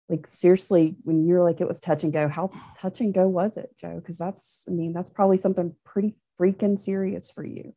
Like 0.07 0.25
seriously, 0.25 0.95
when 1.03 1.23
you're 1.23 1.43
like 1.43 1.61
it 1.61 1.67
was 1.67 1.79
touch 1.79 2.03
and 2.03 2.11
go, 2.11 2.27
how 2.27 2.49
touch 2.75 2.99
and 2.99 3.13
go 3.13 3.27
was 3.27 3.57
it, 3.57 3.69
Joe? 3.77 3.95
Because 3.95 4.17
that's, 4.17 4.65
I 4.67 4.71
mean, 4.71 4.91
that's 4.91 5.11
probably 5.11 5.37
something 5.37 5.75
pretty 5.85 6.15
freaking 6.39 6.79
serious 6.79 7.29
for 7.29 7.45
you. 7.45 7.73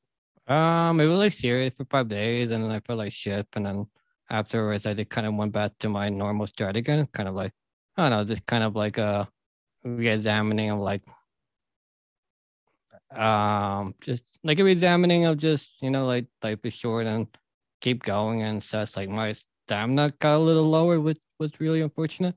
Um, 0.47 0.99
it 1.01 1.07
was 1.07 1.19
like 1.19 1.35
serious 1.35 1.75
for 1.77 1.85
five 1.85 2.09
days, 2.09 2.51
and 2.51 2.65
then 2.65 2.71
I 2.71 2.81
felt 2.81 2.99
like 2.99 3.13
shit, 3.13 3.47
and 3.55 3.67
then 3.67 3.87
afterwards 4.31 4.87
I 4.87 4.95
just 4.95 5.11
kind 5.11 5.27
of 5.27 5.35
went 5.35 5.53
back 5.53 5.73
to 5.81 5.89
my 5.89 6.09
normal 6.09 6.47
start 6.47 6.77
again, 6.77 7.07
kind 7.13 7.29
of 7.29 7.35
like 7.35 7.53
I 7.97 8.09
don't 8.09 8.19
know, 8.19 8.35
just 8.35 8.47
kind 8.47 8.65
of 8.65 8.75
like 8.75 8.99
a 8.99 9.29
re-examining 9.85 10.71
of 10.71 10.79
like 10.79 11.03
um 13.17 13.95
just 14.01 14.23
like 14.45 14.59
a 14.59 14.65
re 14.65 14.73
examining 14.73 15.25
of 15.27 15.39
just 15.39 15.69
you 15.81 15.91
know 15.91 16.07
like 16.07 16.27
life 16.43 16.59
is 16.65 16.75
short 16.75 17.07
and 17.07 17.27
keep 17.81 18.03
going 18.03 18.43
and 18.43 18.63
such 18.63 18.97
like 18.97 19.09
my 19.09 19.35
stamina 19.67 20.13
got 20.21 20.37
a 20.37 20.39
little 20.39 20.69
lower 20.69 21.01
which 21.01 21.19
was 21.39 21.53
really 21.61 21.81
unfortunate. 21.81 22.35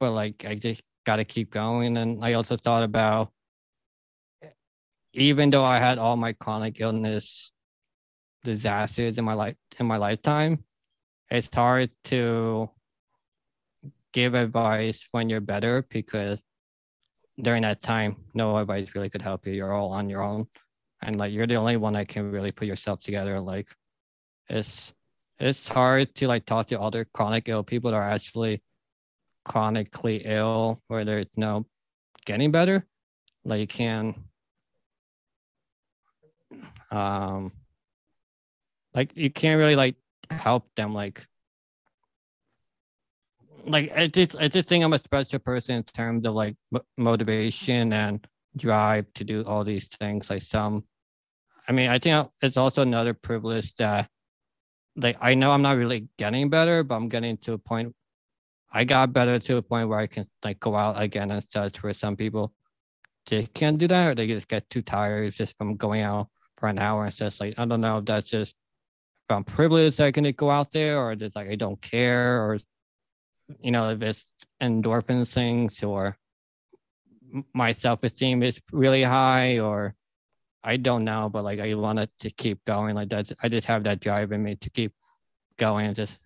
But 0.00 0.12
like 0.12 0.44
i 0.44 0.54
just 0.54 0.82
got 1.06 1.16
to 1.16 1.24
keep 1.24 1.50
going. 1.50 1.96
And 1.96 2.24
i 2.24 2.34
also 2.34 2.56
thought 2.56 2.82
about 2.82 3.32
even 5.12 5.50
though 5.50 5.64
i 5.64 5.78
had 5.78 5.98
all 5.98 6.16
my 6.16 6.32
chronic 6.34 6.80
illness 6.80 7.52
disasters 8.44 9.18
in 9.18 9.24
my 9.24 9.34
life 9.34 9.56
in 9.78 9.86
my 9.86 9.96
lifetime 9.96 10.62
it's 11.30 11.48
hard 11.52 11.90
to 12.04 12.70
give 14.12 14.34
advice 14.34 15.00
when 15.10 15.28
you're 15.28 15.40
better 15.40 15.84
because 15.90 16.40
during 17.40 17.62
that 17.62 17.82
time, 17.82 18.16
nobody 18.34 18.88
really 18.94 19.10
could 19.10 19.22
help 19.22 19.46
you. 19.46 19.52
You're 19.52 19.72
all 19.72 19.90
on 19.90 20.08
your 20.08 20.22
own, 20.22 20.46
and 21.02 21.16
like 21.16 21.32
you're 21.32 21.46
the 21.46 21.56
only 21.56 21.76
one 21.76 21.92
that 21.94 22.08
can 22.08 22.30
really 22.30 22.52
put 22.52 22.66
yourself 22.66 23.00
together. 23.00 23.40
Like, 23.40 23.68
it's 24.48 24.92
it's 25.38 25.68
hard 25.68 26.14
to 26.16 26.28
like 26.28 26.46
talk 26.46 26.68
to 26.68 26.80
other 26.80 27.04
chronic 27.04 27.48
ill 27.48 27.62
people 27.62 27.90
that 27.90 27.96
are 27.96 28.02
actually 28.02 28.62
chronically 29.44 30.22
ill, 30.24 30.82
where 30.88 31.04
they're 31.04 31.26
you 31.36 31.66
getting 32.24 32.50
better. 32.50 32.86
Like 33.44 33.60
you 33.60 33.66
can, 33.66 34.14
um, 36.90 37.52
like 38.94 39.12
you 39.14 39.30
can't 39.30 39.58
really 39.58 39.76
like 39.76 39.96
help 40.30 40.68
them 40.74 40.94
like 40.94 41.26
like 43.66 43.92
I 43.96 44.06
just 44.06 44.36
I 44.36 44.48
just 44.48 44.68
think 44.68 44.84
I'm 44.84 44.92
a 44.92 44.98
special 44.98 45.38
person 45.38 45.76
in 45.76 45.82
terms 45.82 46.26
of 46.26 46.34
like 46.34 46.56
motivation 46.96 47.92
and 47.92 48.26
drive 48.56 49.12
to 49.14 49.24
do 49.24 49.44
all 49.44 49.64
these 49.64 49.88
things. 50.00 50.30
Like 50.30 50.42
some, 50.42 50.84
I 51.68 51.72
mean, 51.72 51.88
I 51.90 51.98
think 51.98 52.28
it's 52.42 52.56
also 52.56 52.82
another 52.82 53.14
privilege 53.14 53.74
that 53.76 54.08
like 54.96 55.16
I 55.20 55.34
know 55.34 55.50
I'm 55.50 55.62
not 55.62 55.76
really 55.76 56.08
getting 56.18 56.48
better, 56.48 56.82
but 56.82 56.96
I'm 56.96 57.08
getting 57.08 57.36
to 57.38 57.54
a 57.54 57.58
point. 57.58 57.94
I 58.72 58.84
got 58.84 59.12
better 59.12 59.38
to 59.38 59.56
a 59.58 59.62
point 59.62 59.88
where 59.88 59.98
I 59.98 60.06
can 60.06 60.26
like 60.44 60.60
go 60.60 60.74
out 60.74 61.00
again 61.00 61.30
and 61.30 61.44
such. 61.50 61.82
Where 61.82 61.94
some 61.94 62.16
people 62.16 62.52
they 63.26 63.46
can't 63.46 63.78
do 63.78 63.88
that, 63.88 64.10
or 64.10 64.14
they 64.14 64.26
just 64.26 64.48
get 64.48 64.68
too 64.70 64.82
tired 64.82 65.32
just 65.34 65.56
from 65.58 65.76
going 65.76 66.02
out 66.02 66.28
for 66.58 66.68
an 66.68 66.78
hour. 66.78 67.06
It's 67.06 67.16
just 67.16 67.40
like 67.40 67.58
I 67.58 67.64
don't 67.64 67.80
know 67.80 67.98
if 67.98 68.04
that's 68.04 68.30
just 68.30 68.54
from 69.28 69.44
privilege 69.44 69.96
that 69.96 70.06
I 70.06 70.12
can 70.12 70.30
go 70.32 70.50
out 70.50 70.70
there, 70.72 70.98
or 71.00 71.14
just 71.16 71.36
like 71.36 71.48
I 71.48 71.56
don't 71.56 71.80
care, 71.80 72.42
or 72.42 72.58
you 73.60 73.70
know, 73.70 73.90
if 73.90 74.02
it's 74.02 74.26
endorphin 74.60 75.28
things 75.28 75.82
or 75.82 76.16
my 77.52 77.72
self 77.72 78.02
esteem 78.02 78.42
is 78.42 78.60
really 78.72 79.02
high 79.02 79.58
or 79.58 79.94
I 80.62 80.76
don't 80.76 81.04
know, 81.04 81.28
but 81.32 81.44
like 81.44 81.60
I 81.60 81.74
wanted 81.74 82.10
to 82.20 82.30
keep 82.30 82.64
going. 82.64 82.94
Like 82.94 83.08
that, 83.10 83.30
I 83.42 83.48
just 83.48 83.66
have 83.66 83.84
that 83.84 84.00
drive 84.00 84.32
in 84.32 84.42
me 84.42 84.56
to 84.56 84.70
keep 84.70 84.92
going. 85.58 85.94
just 85.94 86.18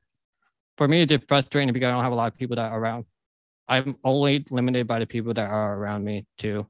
for 0.76 0.88
me, 0.88 1.02
it's 1.02 1.11
just 1.11 1.28
frustrating 1.28 1.72
because 1.74 1.88
I 1.88 1.90
don't 1.92 2.02
have 2.02 2.12
a 2.12 2.16
lot 2.16 2.33
of 2.33 2.38
people 2.38 2.56
that 2.56 2.72
are 2.72 2.80
around. 2.80 3.04
I'm 3.68 3.96
only 4.02 4.44
limited 4.50 4.87
by 4.87 4.98
the 4.98 5.06
people 5.06 5.35
that 5.35 5.50
are 5.50 5.76
around 5.76 6.04
me 6.04 6.26
to 6.38 6.66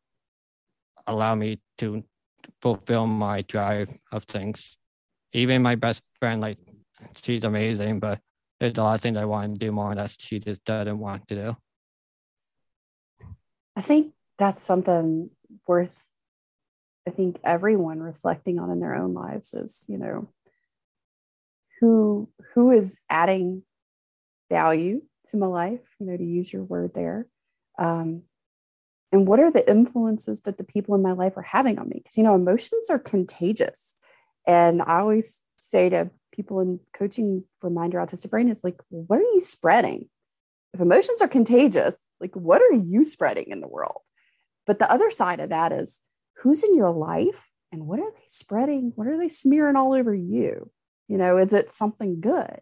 allow 1.07 1.35
me 1.35 1.61
to 1.79 2.03
fulfill 2.61 3.07
my 3.07 3.43
drive 3.43 3.89
of 4.13 4.25
things. 4.25 4.77
Even 5.33 5.63
my 5.63 5.77
best 5.77 6.03
friend, 6.19 6.41
like 6.41 6.59
she's 7.23 7.45
amazing, 7.45 8.01
but 8.01 8.21
there's 8.61 8.77
a 8.77 8.83
lot 8.83 8.95
of 8.95 9.01
things 9.01 9.17
I 9.17 9.25
want 9.25 9.55
to 9.55 9.59
do 9.59 9.73
more 9.73 9.95
that 9.95 10.15
she 10.19 10.39
just 10.39 10.65
doesn't 10.65 10.99
want 10.99 11.27
to 11.29 11.35
do. 11.35 11.57
I 13.75 13.81
think 13.81 14.13
that's 14.39 14.63
something 14.63 15.31
worth, 15.67 16.05
I 17.09 17.11
think, 17.11 17.41
everyone 17.43 18.01
reflecting 18.01 18.59
on 18.59 18.71
in 18.71 18.81
their 18.81 18.95
own 18.95 19.15
lives 19.15 19.55
is, 19.55 19.87
you 19.89 19.97
know, 19.97 20.29
who 21.81 22.29
who 22.53 22.71
is 22.71 22.99
adding 23.09 23.63
value 24.51 25.01
to 25.31 25.39
my 25.39 25.47
life, 25.47 25.95
you 25.99 26.07
know, 26.07 26.17
to 26.17 26.25
use 26.25 26.53
your 26.53 26.65
word 26.65 26.93
there. 26.93 27.27
Um, 27.79 28.25
and 29.13 29.27
what 29.27 29.41
are 29.41 29.51
the 29.51 29.69
influences 29.69 30.43
that 30.43 30.59
the 30.59 30.65
people 30.65 30.95
in 30.95 31.03
my 31.03 31.13
life 31.13 31.37
are 31.37 31.43
having 31.43 31.79
on 31.79 31.89
me? 31.89 32.01
Because, 32.03 32.19
you 32.19 32.23
know, 32.23 32.35
emotions 32.35 32.91
are 32.91 32.99
contagious. 32.99 33.95
And 34.47 34.83
I 34.83 35.01
always 35.01 35.41
say 35.57 35.89
to 35.89 36.11
people 36.33 36.61
in 36.61 36.81
coaching 36.95 37.45
for 37.61 37.71
Mind 37.71 37.93
Your 37.93 38.05
Autistic 38.05 38.31
Brain 38.31 38.49
is 38.49 38.65
like, 38.65 38.81
what 38.89 39.19
are 39.19 39.23
you 39.23 39.41
spreading? 39.41 40.09
If 40.73 40.81
emotions 40.81 41.21
are 41.21 41.29
contagious, 41.29 42.09
like 42.21 42.37
what 42.37 42.63
are 42.63 42.75
you 42.75 43.05
spreading 43.05 43.47
in 43.49 43.61
the 43.61 43.69
world? 43.69 44.01
But 44.67 44.79
the 44.79 44.91
other 44.91 45.11
side 45.11 45.41
of 45.41 45.51
that 45.51 45.73
is 45.73 46.01
who's 46.37 46.63
in 46.63 46.77
your 46.77 46.93
life 46.93 47.51
and 47.73 47.87
what 47.87 48.01
are 48.01 48.11
they 48.11 48.27
spreading? 48.27 48.93
What 48.95 49.07
are 49.07 49.19
they 49.19 49.29
smearing 49.29 49.77
all 49.77 49.93
over 49.93 50.15
you? 50.15 50.71
You 51.09 51.19
know, 51.19 51.39
is 51.39 51.53
it 51.53 51.71
something 51.71 52.21
good? 52.21 52.61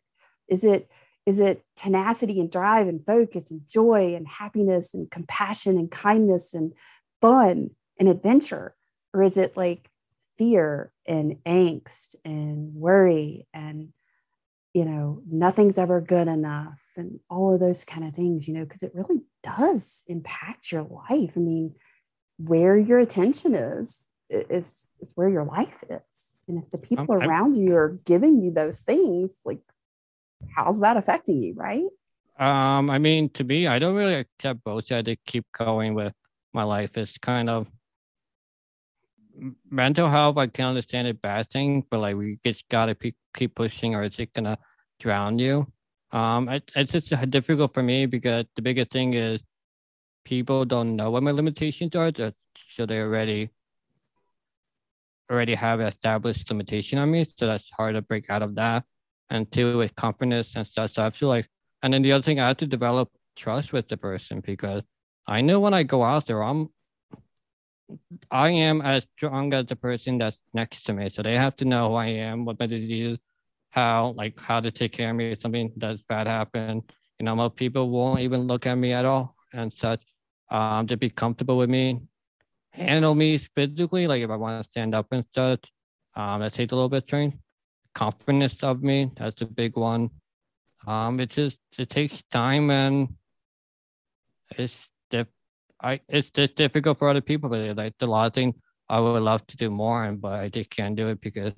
Is 0.49 0.65
it 0.65 0.89
is 1.27 1.41
it 1.41 1.63
tenacity 1.77 2.41
and 2.41 2.51
drive 2.51 2.89
and 2.89 3.05
focus 3.05 3.51
and 3.51 3.61
joy 3.69 4.15
and 4.15 4.27
happiness 4.27 4.95
and 4.95 5.11
compassion 5.11 5.77
and 5.77 5.91
kindness 5.91 6.55
and 6.55 6.73
fun 7.21 7.71
and 7.99 8.09
adventure? 8.09 8.75
Or 9.13 9.23
is 9.23 9.37
it 9.37 9.55
like 9.55 9.88
fear 10.39 10.93
and 11.07 11.37
angst 11.45 12.15
and 12.25 12.73
worry 12.75 13.47
and 13.53 13.89
you 14.73 14.85
know 14.85 15.21
nothing's 15.29 15.79
ever 15.79 16.01
good 16.01 16.29
enough 16.29 16.83
and 16.97 17.19
all 17.29 17.53
of 17.53 17.61
those 17.61 17.85
kind 17.85 18.07
of 18.07 18.15
things 18.15 18.47
you 18.47 18.55
know 18.55 18.65
because 18.65 18.83
it 18.83 18.93
really 18.95 19.21
does 19.43 20.05
impact 20.07 20.71
your 20.73 20.83
life. 20.83 21.33
I 21.37 21.41
mean 21.41 21.75
where 22.39 22.79
your 22.79 22.99
attention 22.99 23.55
is 23.55 24.11
is 24.31 24.89
is 25.01 25.13
where 25.17 25.29
your 25.29 25.45
life 25.45 25.83
is. 25.91 26.39
And 26.47 26.63
if 26.63 26.71
the 26.71 26.79
people 26.79 27.15
um, 27.15 27.23
around 27.23 27.57
you 27.57 27.75
are 27.75 27.99
giving 28.05 28.41
you 28.43 28.53
those 28.53 28.81
things 28.81 29.41
like 29.45 29.61
how's 30.55 30.81
that 30.81 30.97
affecting 30.97 31.43
you 31.43 31.55
right? 31.55 31.85
Um 32.39 32.89
i 32.91 32.99
mean 32.99 33.31
to 33.31 33.43
me 33.43 33.67
i 33.67 33.81
don't 33.81 33.97
really 33.97 34.15
accept 34.15 34.63
both. 34.63 34.93
I 34.93 35.03
to 35.03 35.17
keep 35.17 35.47
going 35.53 35.95
with 35.95 36.13
my 36.53 36.63
life. 36.63 36.97
It's 36.97 37.17
kind 37.19 37.51
of 37.51 37.67
mental 39.71 40.09
health, 40.09 40.37
I 40.37 40.47
can 40.47 40.67
understand 40.67 41.09
it 41.09 41.23
bad 41.23 41.51
thing, 41.51 41.85
but 41.91 42.01
like 42.01 42.17
we 42.17 42.39
just 42.45 42.69
gotta 42.69 42.95
pe- 42.95 43.13
keep 43.35 43.55
pushing, 43.55 43.95
or 43.95 44.03
it's 44.03 44.21
gonna 44.35 44.59
drown 45.01 45.39
you. 45.39 45.67
Um, 46.11 46.49
it, 46.49 46.71
it's 46.75 46.93
just 46.93 47.31
difficult 47.31 47.75
for 47.75 47.83
me 47.83 48.07
because 48.07 48.47
the 48.57 48.63
biggest 48.63 48.91
thing 48.91 49.15
is 49.15 49.41
people 50.25 50.65
don't 50.65 50.97
know 50.97 51.11
what 51.11 51.23
my 51.23 51.31
limitations 51.31 51.95
are, 51.95 52.13
so 52.71 52.87
they 52.87 53.01
already 53.01 53.51
already 55.31 55.55
have 55.55 55.81
established 55.81 56.51
limitation 56.51 56.99
on 56.99 57.11
me, 57.11 57.27
so 57.37 57.47
that's 57.47 57.71
hard 57.77 57.95
to 57.95 58.03
break 58.03 58.31
out 58.31 58.43
of 58.43 58.55
that. 58.55 58.85
And 59.31 59.51
two, 59.53 59.77
with 59.77 59.95
confidence 59.95 60.57
and 60.57 60.67
stuff. 60.67 60.95
So 60.95 61.03
I 61.03 61.11
feel 61.11 61.29
like, 61.29 61.49
and 61.83 61.93
then 61.93 62.01
the 62.01 62.13
other 62.13 62.23
thing, 62.23 62.41
I 62.41 62.49
have 62.49 62.57
to 62.59 62.67
develop 62.67 63.11
trust 63.37 63.75
with 63.75 63.87
the 63.89 63.99
person 63.99 64.41
because 64.41 64.83
I 65.27 65.43
know 65.43 65.61
when 65.61 65.75
I 65.75 65.83
go 65.83 66.03
out 66.03 66.27
there, 66.27 66.43
I'm 66.43 66.71
I 68.31 68.51
am 68.51 68.81
as 68.81 69.07
strong 69.17 69.53
as 69.55 69.67
the 69.67 69.77
person 69.77 70.19
that's 70.19 70.39
next 70.55 70.85
to 70.85 70.93
me. 70.93 71.11
So 71.13 71.23
they 71.23 71.35
have 71.35 71.57
to 71.57 71.65
know 71.65 71.91
who 71.91 71.95
I 71.95 72.07
am, 72.07 72.45
what 72.45 72.59
my 72.59 72.67
disease, 72.67 73.19
how 73.71 74.15
like 74.17 74.39
how 74.41 74.61
to 74.61 74.71
take 74.71 74.93
care 74.93 75.11
of 75.11 75.17
me 75.17 75.33
if 75.33 75.41
something 75.41 75.73
does 75.79 76.03
bad 76.09 76.27
happen. 76.27 76.83
You 77.19 77.25
know, 77.25 77.37
most 77.37 77.57
people 77.57 77.91
won't 77.91 78.21
even 78.21 78.43
look 78.43 78.67
at 78.67 78.77
me 78.77 78.93
at 78.93 79.05
all 79.05 79.35
and 79.53 79.73
such. 79.77 80.03
Um, 80.51 80.87
to 80.87 80.97
be 80.97 81.11
comfortable 81.11 81.59
with 81.59 81.69
me, 81.69 82.01
handle 82.71 83.15
me 83.15 83.37
physically, 83.37 84.07
like 84.07 84.23
if 84.23 84.31
I 84.31 84.37
want 84.37 84.65
to 84.65 84.71
stand 84.71 84.95
up 84.95 85.09
and 85.13 85.25
such. 85.35 85.71
Um, 86.17 86.41
that 86.41 86.55
takes 86.55 86.73
a 86.73 86.75
little 86.75 86.89
bit 86.89 87.05
of 87.05 87.07
training. 87.07 87.39
Confidence 87.95 88.57
of 88.63 88.83
me, 88.83 89.11
that's 89.15 89.43
a 89.43 89.47
big 89.47 89.77
one. 89.77 90.11
Um, 90.87 91.21
it 91.21 91.31
just 91.31 91.59
it 91.77 91.91
takes 91.91 92.23
time 92.31 92.71
and 92.71 93.15
it's 94.57 94.89
I 95.81 96.01
it's 96.09 96.31
just 96.31 96.57
difficult 96.57 96.99
for 96.99 97.09
other 97.09 97.21
people. 97.21 97.49
But 97.49 97.77
like 97.77 97.95
a 98.01 98.07
lot 98.07 98.27
of 98.27 98.35
things 98.35 98.55
I 98.89 99.01
would 99.01 99.23
love 99.23 99.47
to 99.49 99.57
do 99.57 99.71
more, 99.71 100.05
and 100.05 100.21
but 100.21 100.33
I 100.41 100.49
just 100.49 100.71
can't 100.71 100.97
do 100.97 101.09
it 101.09 101.21
because 101.21 101.53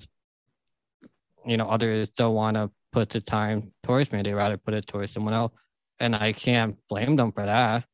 you 1.45 1.57
know 1.57 1.65
others 1.65 2.09
don't 2.09 2.35
want 2.35 2.57
to 2.57 2.71
put 2.91 3.09
the 3.09 3.21
time 3.21 3.71
towards 3.83 4.11
me. 4.11 4.21
They 4.21 4.33
rather 4.33 4.57
put 4.57 4.73
it 4.73 4.87
towards 4.87 5.13
someone 5.13 5.33
else, 5.33 5.53
and 5.99 6.15
I 6.15 6.33
can't 6.33 6.77
blame 6.89 7.15
them 7.15 7.31
for 7.31 7.45
that. 7.45 7.85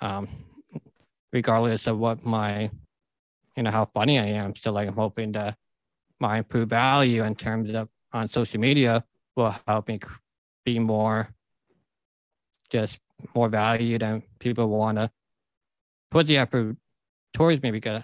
Um, 0.00 0.28
regardless 1.32 1.86
of 1.86 1.98
what 1.98 2.24
my 2.24 2.70
you 3.56 3.62
know 3.62 3.70
how 3.70 3.86
funny 3.86 4.18
I 4.18 4.26
am, 4.26 4.54
still 4.54 4.72
like 4.72 4.88
I'm 4.88 4.96
hoping 4.96 5.32
that 5.32 5.56
my 6.20 6.38
improved 6.38 6.70
value 6.70 7.24
in 7.24 7.34
terms 7.34 7.74
of 7.74 7.88
on 8.12 8.28
social 8.28 8.60
media 8.60 9.04
will 9.36 9.54
help 9.66 9.88
me 9.88 9.98
be 10.64 10.78
more 10.78 11.28
just 12.70 12.98
more 13.34 13.48
valued 13.48 14.02
and 14.02 14.22
people 14.38 14.68
want 14.68 14.98
to 14.98 15.10
put 16.12 16.26
the 16.26 16.36
effort 16.36 16.76
towards 17.32 17.62
me 17.62 17.70
because 17.70 18.02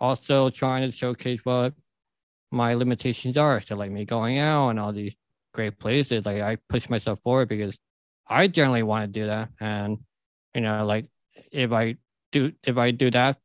also 0.00 0.48
trying 0.48 0.90
to 0.90 0.96
showcase 0.96 1.40
what 1.44 1.74
my 2.50 2.72
limitations 2.72 3.36
are. 3.36 3.60
So 3.60 3.76
like 3.76 3.92
me 3.92 4.06
going 4.06 4.38
out 4.38 4.70
and 4.70 4.80
all 4.80 4.92
these 4.92 5.12
great 5.52 5.78
places, 5.78 6.24
like 6.24 6.40
I 6.40 6.56
push 6.70 6.88
myself 6.88 7.20
forward 7.22 7.48
because 7.48 7.76
I 8.26 8.46
generally 8.48 8.82
want 8.82 9.04
to 9.04 9.20
do 9.20 9.26
that. 9.26 9.50
And, 9.60 9.98
you 10.54 10.62
know, 10.62 10.86
like 10.86 11.06
if 11.52 11.70
I 11.70 11.96
do, 12.32 12.52
if 12.62 12.78
I 12.78 12.90
do 12.90 13.10
that 13.10 13.36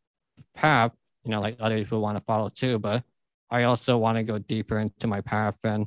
path, 0.56 0.94
you 1.26 1.32
know, 1.32 1.42
like 1.42 1.58
others 1.60 1.92
will 1.92 2.02
want 2.02 2.18
to 2.18 2.24
follow 2.24 2.48
too, 2.48 2.80
but 2.80 3.04
I 3.52 3.64
also 3.64 3.98
want 3.98 4.18
to 4.18 4.24
go 4.24 4.40
deeper 4.40 4.80
into 4.80 5.08
my 5.08 5.20
path 5.20 5.58
and 5.66 5.86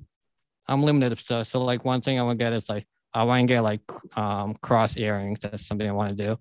I'm 0.66 0.82
limited 0.82 1.16
stuff. 1.18 1.48
So 1.48 1.64
like 1.64 1.86
one 1.86 2.02
thing 2.02 2.20
I 2.20 2.24
want 2.24 2.38
to 2.38 2.44
get 2.44 2.52
is 2.52 2.68
like, 2.68 2.86
I 3.14 3.24
want 3.24 3.48
to 3.48 3.54
get 3.54 3.62
like 3.62 3.80
um, 4.16 4.54
cross 4.60 4.98
earrings. 4.98 5.38
That's 5.40 5.66
something 5.66 5.88
I 5.88 5.92
want 5.92 6.10
to 6.10 6.26
do. 6.26 6.38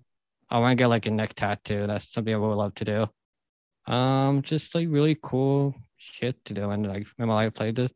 I 0.52 0.58
want 0.58 0.72
to 0.72 0.76
get 0.76 0.88
like 0.88 1.06
a 1.06 1.10
neck 1.10 1.32
tattoo. 1.32 1.86
That's 1.86 2.12
something 2.12 2.34
I 2.34 2.36
would 2.36 2.54
love 2.54 2.74
to 2.74 2.84
do. 2.84 3.90
Um, 3.90 4.42
just 4.42 4.74
like 4.74 4.86
really 4.90 5.16
cool 5.20 5.74
shit 5.96 6.44
to 6.44 6.52
do, 6.52 6.68
and 6.68 6.86
like 6.86 7.06
in 7.18 7.26
my 7.26 7.34
life, 7.34 7.58
like 7.58 7.74
this, 7.74 7.90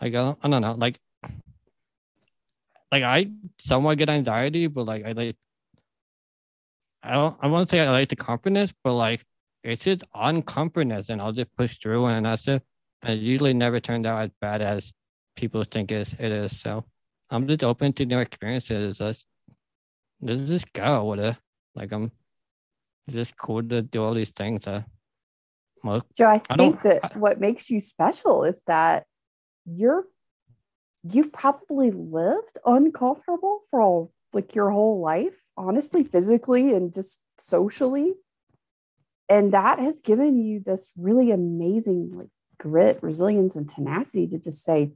like 0.00 0.14
I 0.14 0.16
don't, 0.16 0.38
I 0.42 0.48
don't 0.48 0.62
know, 0.62 0.72
like, 0.72 0.98
like 2.90 3.02
I 3.02 3.30
somewhat 3.60 3.98
get 3.98 4.08
anxiety, 4.08 4.68
but 4.68 4.86
like 4.86 5.04
I 5.04 5.12
like, 5.12 5.36
I 7.02 7.12
don't, 7.12 7.36
I 7.40 7.48
want 7.48 7.68
to 7.68 7.76
say 7.76 7.80
I 7.80 7.90
like 7.90 8.08
the 8.08 8.16
confidence, 8.16 8.72
but 8.82 8.94
like 8.94 9.22
it's 9.62 9.84
just 9.84 10.02
uncomfortness, 10.14 11.10
and 11.10 11.20
I'll 11.20 11.32
just 11.32 11.54
push 11.56 11.78
through, 11.78 12.06
and 12.06 12.24
that's 12.24 12.48
it. 12.48 12.62
And 13.02 13.18
it 13.18 13.22
usually 13.22 13.52
never 13.52 13.80
turns 13.80 14.06
out 14.06 14.22
as 14.22 14.30
bad 14.40 14.62
as 14.62 14.92
people 15.36 15.62
think 15.64 15.92
it, 15.92 16.08
it 16.18 16.32
is. 16.32 16.58
So 16.58 16.84
I'm 17.28 17.46
just 17.46 17.62
open 17.62 17.92
to 17.92 18.06
new 18.06 18.18
experiences. 18.18 18.98
Let's, 18.98 19.26
let's 20.22 20.48
just 20.48 20.72
go 20.72 21.04
with 21.04 21.20
it. 21.20 21.36
Like 21.74 21.92
I'm 21.92 22.10
just 23.08 23.36
cool 23.36 23.62
to 23.62 23.82
do 23.82 24.02
all 24.02 24.14
these 24.14 24.30
things. 24.30 24.66
Well, 25.82 26.06
Joe, 26.16 26.26
I 26.26 26.42
I 26.48 26.56
think 26.56 26.82
that 26.82 27.16
what 27.16 27.40
makes 27.40 27.70
you 27.70 27.80
special 27.80 28.44
is 28.44 28.62
that 28.66 29.06
you're 29.64 30.06
you've 31.02 31.32
probably 31.32 31.90
lived 31.90 32.58
uncomfortable 32.64 33.60
for 33.70 33.82
all, 33.82 34.12
like 34.32 34.54
your 34.54 34.70
whole 34.70 35.00
life, 35.00 35.42
honestly, 35.56 36.04
physically 36.04 36.72
and 36.72 36.94
just 36.94 37.20
socially. 37.38 38.14
And 39.28 39.52
that 39.52 39.78
has 39.78 40.00
given 40.00 40.38
you 40.38 40.60
this 40.60 40.92
really 40.96 41.30
amazing 41.30 42.12
like 42.14 42.28
grit, 42.58 43.02
resilience, 43.02 43.56
and 43.56 43.68
tenacity 43.68 44.28
to 44.28 44.38
just 44.38 44.64
say, 44.64 44.92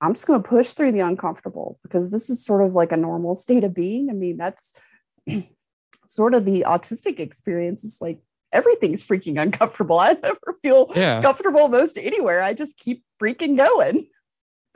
I'm 0.00 0.14
just 0.14 0.26
going 0.26 0.42
to 0.42 0.48
push 0.48 0.72
through 0.72 0.92
the 0.92 1.00
uncomfortable 1.00 1.78
because 1.82 2.10
this 2.10 2.28
is 2.28 2.44
sort 2.44 2.62
of 2.62 2.74
like 2.74 2.92
a 2.92 2.96
normal 2.96 3.34
state 3.34 3.64
of 3.64 3.74
being. 3.74 4.10
I 4.10 4.14
mean, 4.14 4.36
that's 4.36 4.74
sort 6.06 6.34
of 6.34 6.44
the 6.44 6.64
autistic 6.66 7.20
experience. 7.20 7.84
Is 7.84 7.98
like 8.00 8.18
everything's 8.52 9.06
freaking 9.06 9.40
uncomfortable. 9.40 9.98
I 10.00 10.16
never 10.22 10.56
feel 10.62 10.90
yeah. 10.94 11.22
comfortable 11.22 11.68
most 11.68 11.98
anywhere. 11.98 12.42
I 12.42 12.54
just 12.54 12.78
keep 12.78 13.04
freaking 13.20 13.56
going. 13.56 14.08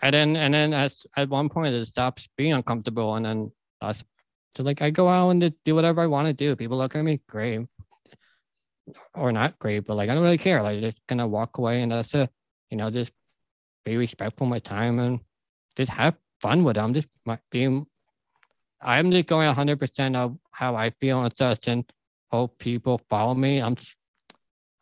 And 0.01 0.15
then 0.15 0.37
and 0.37 0.55
then 0.55 0.73
at 0.73 0.93
at 1.17 1.29
one 1.29 1.49
point 1.49 1.75
it 1.75 1.87
stops 1.87 2.29
being 2.37 2.53
uncomfortable, 2.53 3.15
and 3.15 3.25
then 3.25 3.53
us 3.81 4.03
so 4.57 4.63
like 4.63 4.81
I 4.81 4.91
go 4.91 5.07
out 5.09 5.31
and 5.31 5.55
do 5.65 5.75
whatever 5.75 6.01
I 6.01 6.07
want 6.07 6.29
to 6.29 6.33
do. 6.33 6.57
People 6.57 6.79
look 6.79 6.97
at 6.97 7.05
me 7.05 7.21
great 7.29 7.67
or 9.15 9.31
not 9.31 9.59
great, 9.59 9.81
but 9.81 9.97
like 9.97 10.09
I 10.09 10.15
don't 10.15 10.23
really 10.23 10.39
care. 10.39 10.63
Like 10.63 10.81
just 10.81 10.99
gonna 11.07 11.27
walk 11.27 11.59
away 11.59 11.83
and 11.83 11.93
that's 11.93 12.15
it. 12.15 12.31
You 12.71 12.79
know, 12.79 12.91
just 12.91 13.13
be 13.85 13.99
respectful 13.99 14.47
of 14.47 14.51
my 14.51 14.59
time 14.59 14.99
and 14.99 15.21
just 15.77 15.93
have 15.93 16.17
fun 16.41 16.65
with 16.65 16.77
them. 16.77 16.95
Just 16.95 17.09
my, 17.27 17.39
being 17.51 17.87
I'm 18.81 19.11
just 19.11 19.27
going 19.27 19.53
hundred 19.53 19.81
percent 19.81 20.17
of 20.17 20.37
how 20.51 20.75
I 20.77 20.91
feel 20.91 21.23
and 21.23 21.37
such 21.37 21.69
and 21.69 21.85
hope 22.31 22.59
people 22.59 23.01
follow 23.09 23.35
me. 23.35 23.61
I'm 23.61 23.77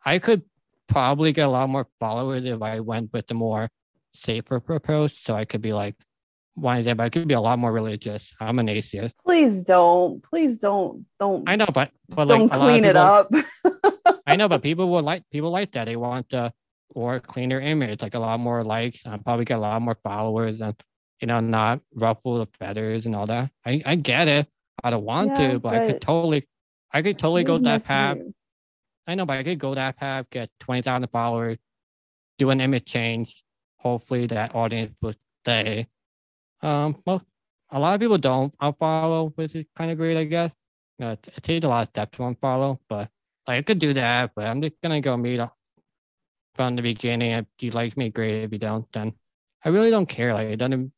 I 0.05 0.19
could 0.19 0.43
probably 0.87 1.31
get 1.31 1.47
a 1.47 1.49
lot 1.49 1.69
more 1.69 1.87
followers 1.99 2.45
if 2.45 2.61
I 2.61 2.79
went 2.79 3.11
with 3.13 3.27
the 3.27 3.33
more 3.33 3.69
safer 4.13 4.57
approach. 4.57 5.25
So 5.25 5.33
I 5.33 5.45
could 5.45 5.61
be 5.61 5.73
like 5.73 5.95
one 6.55 6.79
of 6.79 6.85
them, 6.85 6.97
but 6.97 7.03
I 7.03 7.09
could 7.09 7.27
be 7.27 7.33
a 7.33 7.41
lot 7.41 7.59
more 7.59 7.71
religious. 7.71 8.33
I'm 8.39 8.59
an 8.59 8.69
atheist. 8.69 9.15
Please 9.23 9.63
don't. 9.63 10.23
Please 10.23 10.57
don't. 10.57 11.05
Don't. 11.19 11.47
I 11.47 11.55
know, 11.55 11.67
but 11.73 11.91
but 12.09 12.25
don't 12.25 12.47
like 12.47 12.55
a 12.55 12.59
lot 12.59 12.65
of 12.65 12.71
clean 12.71 12.85
it 12.85 12.95
up. 12.95 13.29
I 14.27 14.35
know, 14.35 14.47
but 14.47 14.61
people 14.69 14.89
will 14.89 15.03
like 15.03 15.23
people 15.31 15.51
like 15.51 15.71
that. 15.73 15.85
They 15.85 15.95
want 15.95 16.29
the 16.29 16.53
or 16.89 17.19
cleaner 17.19 17.59
image, 17.59 18.01
like 18.01 18.13
a 18.13 18.19
lot 18.19 18.39
more 18.39 18.63
likes. 18.63 19.05
I 19.05 19.17
probably 19.17 19.45
get 19.45 19.57
a 19.57 19.61
lot 19.61 19.81
more 19.81 19.97
followers 20.03 20.61
and 20.61 20.75
you 21.21 21.27
know, 21.27 21.39
not 21.39 21.81
ruffle 21.93 22.39
the 22.39 22.47
feathers 22.59 23.05
and 23.05 23.15
all 23.15 23.27
that. 23.27 23.51
I, 23.65 23.81
I 23.85 23.95
get 23.95 24.27
it. 24.27 24.47
I 24.83 24.91
don't 24.91 25.03
want 25.05 25.29
Yeah, 25.29 25.53
to, 25.53 25.59
but, 25.59 25.75
I 25.75 25.87
could 25.87 26.01
totally 26.01 26.47
I 26.91 27.01
could 27.01 27.17
totally 27.17 27.43
go 27.43 27.57
that 27.59 27.83
path. 27.85 28.17
you. 28.17 28.33
I 29.07 29.15
know, 29.15 29.25
but 29.25 29.37
I 29.37 29.43
could 29.43 29.59
go 29.59 29.75
that 29.75 29.97
path, 29.97 30.27
get 30.31 30.49
twenty 30.59 30.81
thousand 30.81 31.07
followers, 31.09 31.57
do 32.37 32.49
an 32.49 32.61
image 32.61 32.85
change. 32.85 33.43
Hopefully 33.77 34.27
that 34.27 34.55
audience 34.55 34.95
will 35.01 35.13
stay. 35.43 35.87
Um 36.61 37.01
well 37.05 37.23
a 37.71 37.79
lot 37.79 37.95
of 37.95 38.01
people 38.01 38.17
don't 38.17 38.57
unfollow, 38.59 39.31
which 39.35 39.55
is 39.55 39.65
kind 39.77 39.91
of 39.91 39.97
great, 39.97 40.17
I 40.17 40.25
guess. 40.25 40.51
Uh, 41.01 41.07
it, 41.07 41.27
it 41.37 41.43
takes 41.43 41.65
a 41.65 41.67
lot 41.69 41.81
of 41.83 41.89
steps 41.89 42.17
to 42.17 42.23
unfollow, 42.23 42.79
but 42.87 43.09
like 43.47 43.59
I 43.59 43.61
could 43.63 43.79
do 43.79 43.93
that, 43.93 44.31
but 44.35 44.45
I'm 44.47 44.61
just 44.61 44.75
gonna 44.81 45.01
go 45.01 45.17
meet 45.17 45.39
up 45.39 45.55
from 46.55 46.75
the 46.75 46.81
beginning. 46.81 47.31
If 47.31 47.45
you 47.59 47.71
like 47.71 47.97
me, 47.97 48.09
great. 48.09 48.43
If 48.43 48.51
you 48.53 48.59
don't, 48.59 48.85
then 48.93 49.13
I 49.63 49.69
really 49.69 49.89
don't 49.91 50.07
care. 50.07 50.33
Like 50.33 50.49
it 50.49 50.57
doesn't. 50.57 50.91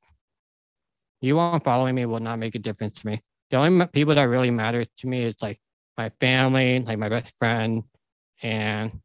You 1.22 1.40
on 1.40 1.62
following 1.62 1.96
me 1.96 2.06
will 2.06 2.20
not 2.20 2.40
make 2.40 2.56
a 2.56 2.60
difference 2.60 3.00
to 3.00 3.08
me. 3.08 3.22
The 3.50 3.58
only 3.58 3.88
people 3.88 4.16
that 4.16 4.24
really 4.24 4.52
matter 4.52 4.86
to 4.86 5.08
me 5.08 5.24
is 5.24 5.36
like 5.42 5.60
my 5.98 6.12
family, 6.20 6.80
like 6.80 7.00
my 7.00 7.10
best 7.10 7.34
friend, 7.40 7.84
and 8.44 9.00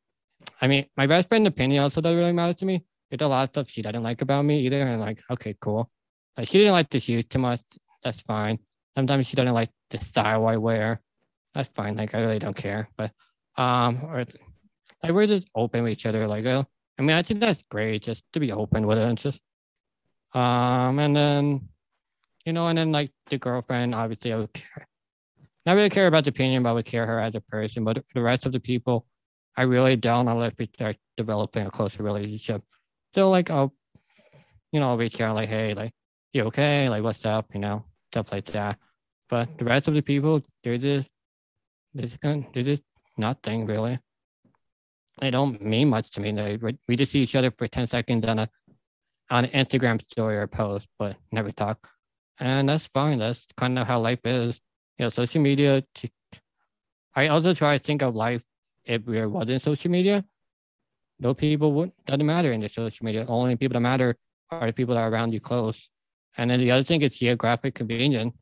I 0.60 0.68
mean 0.68 0.86
my 0.96 1.06
best 1.06 1.28
friend's 1.28 1.48
opinion 1.48 1.82
also 1.82 2.00
doesn't 2.00 2.18
really 2.18 2.32
matter 2.32 2.54
to 2.54 2.64
me. 2.66 2.84
There's 3.10 3.24
a 3.24 3.28
lot 3.28 3.44
of 3.44 3.50
stuff 3.50 3.70
she 3.70 3.82
doesn't 3.82 4.02
like 4.02 4.22
about 4.22 4.44
me 4.44 4.60
either, 4.60 4.80
and 4.80 5.00
like, 5.00 5.22
okay, 5.30 5.54
cool. 5.60 5.90
Like 6.36 6.48
she 6.48 6.58
didn't 6.58 6.72
like 6.72 6.90
the 6.90 7.00
shoes 7.00 7.24
too 7.28 7.38
much. 7.38 7.60
That's 8.02 8.20
fine. 8.22 8.58
Sometimes 8.96 9.26
she 9.26 9.36
doesn't 9.36 9.54
like 9.54 9.70
the 9.90 9.98
style 10.04 10.46
I 10.46 10.56
wear. 10.56 11.00
That's 11.54 11.68
fine. 11.70 11.96
Like 11.96 12.14
I 12.14 12.20
really 12.20 12.38
don't 12.38 12.56
care. 12.56 12.88
But 12.96 13.12
um, 13.56 14.02
or 14.04 14.24
like 15.02 15.12
we're 15.12 15.26
just 15.26 15.48
open 15.54 15.82
with 15.82 15.92
each 15.92 16.06
other. 16.06 16.26
Like, 16.26 16.44
oh, 16.46 16.66
I 16.98 17.02
mean, 17.02 17.16
I 17.16 17.22
think 17.22 17.40
that's 17.40 17.62
great, 17.70 18.02
just 18.02 18.22
to 18.32 18.40
be 18.40 18.52
open 18.52 18.86
with 18.86 18.98
it 18.98 19.08
and 19.08 19.18
just 19.18 19.40
um, 20.34 20.98
and 20.98 21.14
then 21.14 21.68
you 22.44 22.52
know, 22.52 22.68
and 22.68 22.78
then 22.78 22.92
like 22.92 23.10
the 23.30 23.38
girlfriend, 23.38 23.94
obviously, 23.94 24.32
I 24.32 24.36
would 24.36 24.52
care. 24.52 24.86
Not 25.64 25.76
really 25.76 25.90
care 25.90 26.08
about 26.08 26.24
the 26.24 26.30
opinion, 26.30 26.64
but 26.64 26.70
I 26.70 26.72
would 26.72 26.84
care 26.84 27.06
her 27.06 27.20
as 27.20 27.34
a 27.34 27.40
person. 27.40 27.84
But 27.84 28.04
the 28.14 28.22
rest 28.22 28.46
of 28.46 28.52
the 28.52 28.58
people, 28.58 29.06
I 29.56 29.62
really 29.62 29.94
don't 29.96 30.26
unless 30.26 30.54
we 30.58 30.68
start 30.74 30.96
developing 31.16 31.66
a 31.66 31.70
closer 31.70 32.02
relationship. 32.02 32.62
So 33.14 33.30
like, 33.30 33.50
I'll, 33.50 33.72
you 34.72 34.80
know, 34.80 34.88
I'll 34.88 34.98
reach 34.98 35.20
out 35.20 35.36
like, 35.36 35.48
hey, 35.48 35.74
like, 35.74 35.92
you 36.32 36.44
okay? 36.44 36.88
Like, 36.88 37.04
what's 37.04 37.24
up? 37.24 37.54
You 37.54 37.60
know, 37.60 37.84
stuff 38.10 38.32
like 38.32 38.46
that. 38.46 38.78
But 39.28 39.56
the 39.58 39.64
rest 39.64 39.86
of 39.86 39.94
the 39.94 40.02
people, 40.02 40.42
they're 40.64 40.78
just, 40.78 41.06
they're 41.94 42.06
just, 42.06 42.20
gonna, 42.20 42.44
they're 42.52 42.64
just 42.64 42.82
nothing 43.16 43.66
really. 43.66 44.00
They 45.20 45.30
don't 45.30 45.62
mean 45.62 45.90
much 45.90 46.10
to 46.12 46.20
me. 46.20 46.32
They, 46.32 46.58
we 46.88 46.96
just 46.96 47.12
see 47.12 47.20
each 47.20 47.36
other 47.36 47.52
for 47.56 47.68
10 47.68 47.86
seconds 47.86 48.26
on 48.26 48.40
a 48.40 48.48
on 49.30 49.46
an 49.46 49.64
Instagram 49.64 50.00
story 50.10 50.36
or 50.36 50.46
post, 50.46 50.86
but 50.98 51.16
never 51.30 51.50
talk. 51.50 51.88
And 52.40 52.68
that's 52.68 52.86
fine. 52.88 53.18
That's 53.18 53.46
kind 53.56 53.78
of 53.78 53.86
how 53.86 54.00
life 54.00 54.20
is. 54.24 54.60
You 54.98 55.06
know, 55.06 55.10
social 55.10 55.40
media. 55.40 55.84
I 57.14 57.28
also 57.28 57.54
try 57.54 57.78
to 57.78 57.84
think 57.84 58.02
of 58.02 58.14
life 58.14 58.42
if 58.84 59.04
there 59.04 59.28
wasn't 59.28 59.62
social 59.62 59.90
media. 59.90 60.24
No 61.18 61.34
people 61.34 61.72
would 61.74 61.92
doesn't 62.06 62.26
matter 62.26 62.52
in 62.52 62.60
the 62.60 62.68
social 62.68 63.04
media. 63.04 63.24
Only 63.28 63.56
people 63.56 63.74
that 63.74 63.80
matter 63.80 64.16
are 64.50 64.66
the 64.66 64.72
people 64.72 64.94
that 64.94 65.02
are 65.02 65.10
around 65.10 65.32
you 65.32 65.40
close. 65.40 65.88
And 66.36 66.50
then 66.50 66.60
the 66.60 66.70
other 66.70 66.84
thing 66.84 67.02
is 67.02 67.16
geographic 67.16 67.74
convenience. 67.74 68.34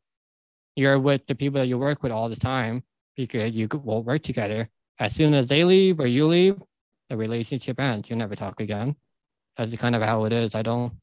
You're 0.75 0.99
with 0.99 1.27
the 1.27 1.35
people 1.35 1.59
that 1.59 1.67
you 1.67 1.77
work 1.77 2.01
with 2.01 2.11
all 2.11 2.29
the 2.29 2.37
time 2.37 2.83
because 3.15 3.51
you 3.51 3.67
will 3.83 4.03
work 4.03 4.23
together. 4.23 4.69
As 4.99 5.13
soon 5.13 5.33
as 5.33 5.47
they 5.47 5.63
leave 5.63 5.99
or 5.99 6.07
you 6.07 6.27
leave, 6.27 6.61
the 7.09 7.17
relationship 7.17 7.79
ends. 7.79 8.09
You 8.09 8.15
never 8.15 8.35
talk 8.35 8.61
again. 8.61 8.95
That's 9.57 9.75
kind 9.75 9.95
of 9.95 10.01
how 10.01 10.23
it 10.25 10.33
is. 10.33 10.55
I 10.55 10.61
don't. 10.61 10.93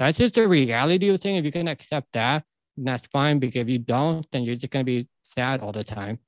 That's 0.00 0.16
just 0.16 0.34
the 0.34 0.48
reality 0.48 1.10
of 1.10 1.20
thing. 1.20 1.36
If 1.36 1.44
you 1.44 1.52
can 1.52 1.68
accept 1.68 2.14
that, 2.14 2.42
that's 2.78 3.06
fine. 3.08 3.38
Because 3.38 3.60
if 3.60 3.68
you 3.68 3.78
don't, 3.78 4.26
then 4.32 4.44
you're 4.44 4.56
just 4.56 4.72
gonna 4.72 4.82
be 4.82 5.06
sad 5.34 5.60
all 5.60 5.72
the 5.72 5.84
time. 5.84 6.18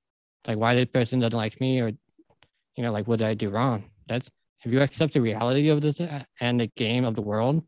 Like, 0.46 0.58
why 0.58 0.74
this 0.74 0.90
person 0.92 1.20
doesn't 1.20 1.34
like 1.34 1.58
me, 1.58 1.80
or 1.80 1.88
you 1.88 2.82
know, 2.82 2.92
like, 2.92 3.08
what 3.08 3.20
did 3.20 3.28
I 3.28 3.32
do 3.32 3.48
wrong? 3.48 3.84
That's 4.06 4.28
if 4.62 4.70
you 4.70 4.82
accept 4.82 5.14
the 5.14 5.22
reality 5.22 5.70
of 5.70 5.80
this 5.80 5.98
uh, 6.00 6.22
and 6.38 6.60
the 6.60 6.66
game 6.76 7.06
of 7.06 7.14
the 7.14 7.22
world, 7.22 7.64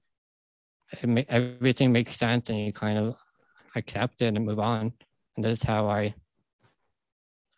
everything 1.02 1.90
makes 1.90 2.18
sense, 2.18 2.50
and 2.50 2.58
you 2.58 2.72
kind 2.74 2.98
of 2.98 3.16
accept 3.74 4.20
it 4.20 4.36
and 4.36 4.44
move 4.44 4.60
on. 4.60 4.92
And 5.36 5.44
that's 5.46 5.62
how 5.62 5.88
I. 5.88 6.14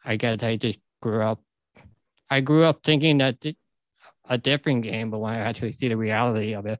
I 0.04 0.14
guess 0.14 0.40
I 0.44 0.54
just 0.54 0.78
grew 1.02 1.20
up. 1.20 1.40
I 2.30 2.42
grew 2.42 2.62
up 2.62 2.84
thinking 2.84 3.18
that 3.18 3.44
a 4.28 4.38
different 4.38 4.84
game, 4.84 5.10
but 5.10 5.18
when 5.18 5.34
I 5.34 5.38
actually 5.38 5.72
see 5.72 5.88
the 5.88 5.96
reality 5.96 6.54
of 6.54 6.66
it, 6.66 6.78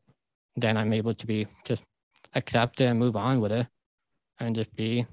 then 0.57 0.77
I'm 0.77 0.93
able 0.93 1.15
to 1.15 1.27
be 1.27 1.47
just 1.65 1.83
accept 2.35 2.81
it 2.81 2.85
and 2.85 2.99
move 2.99 3.17
on 3.17 3.41
with 3.41 3.53
it, 3.53 3.67
and 4.41 4.55
just 4.55 4.75
be 4.75 5.07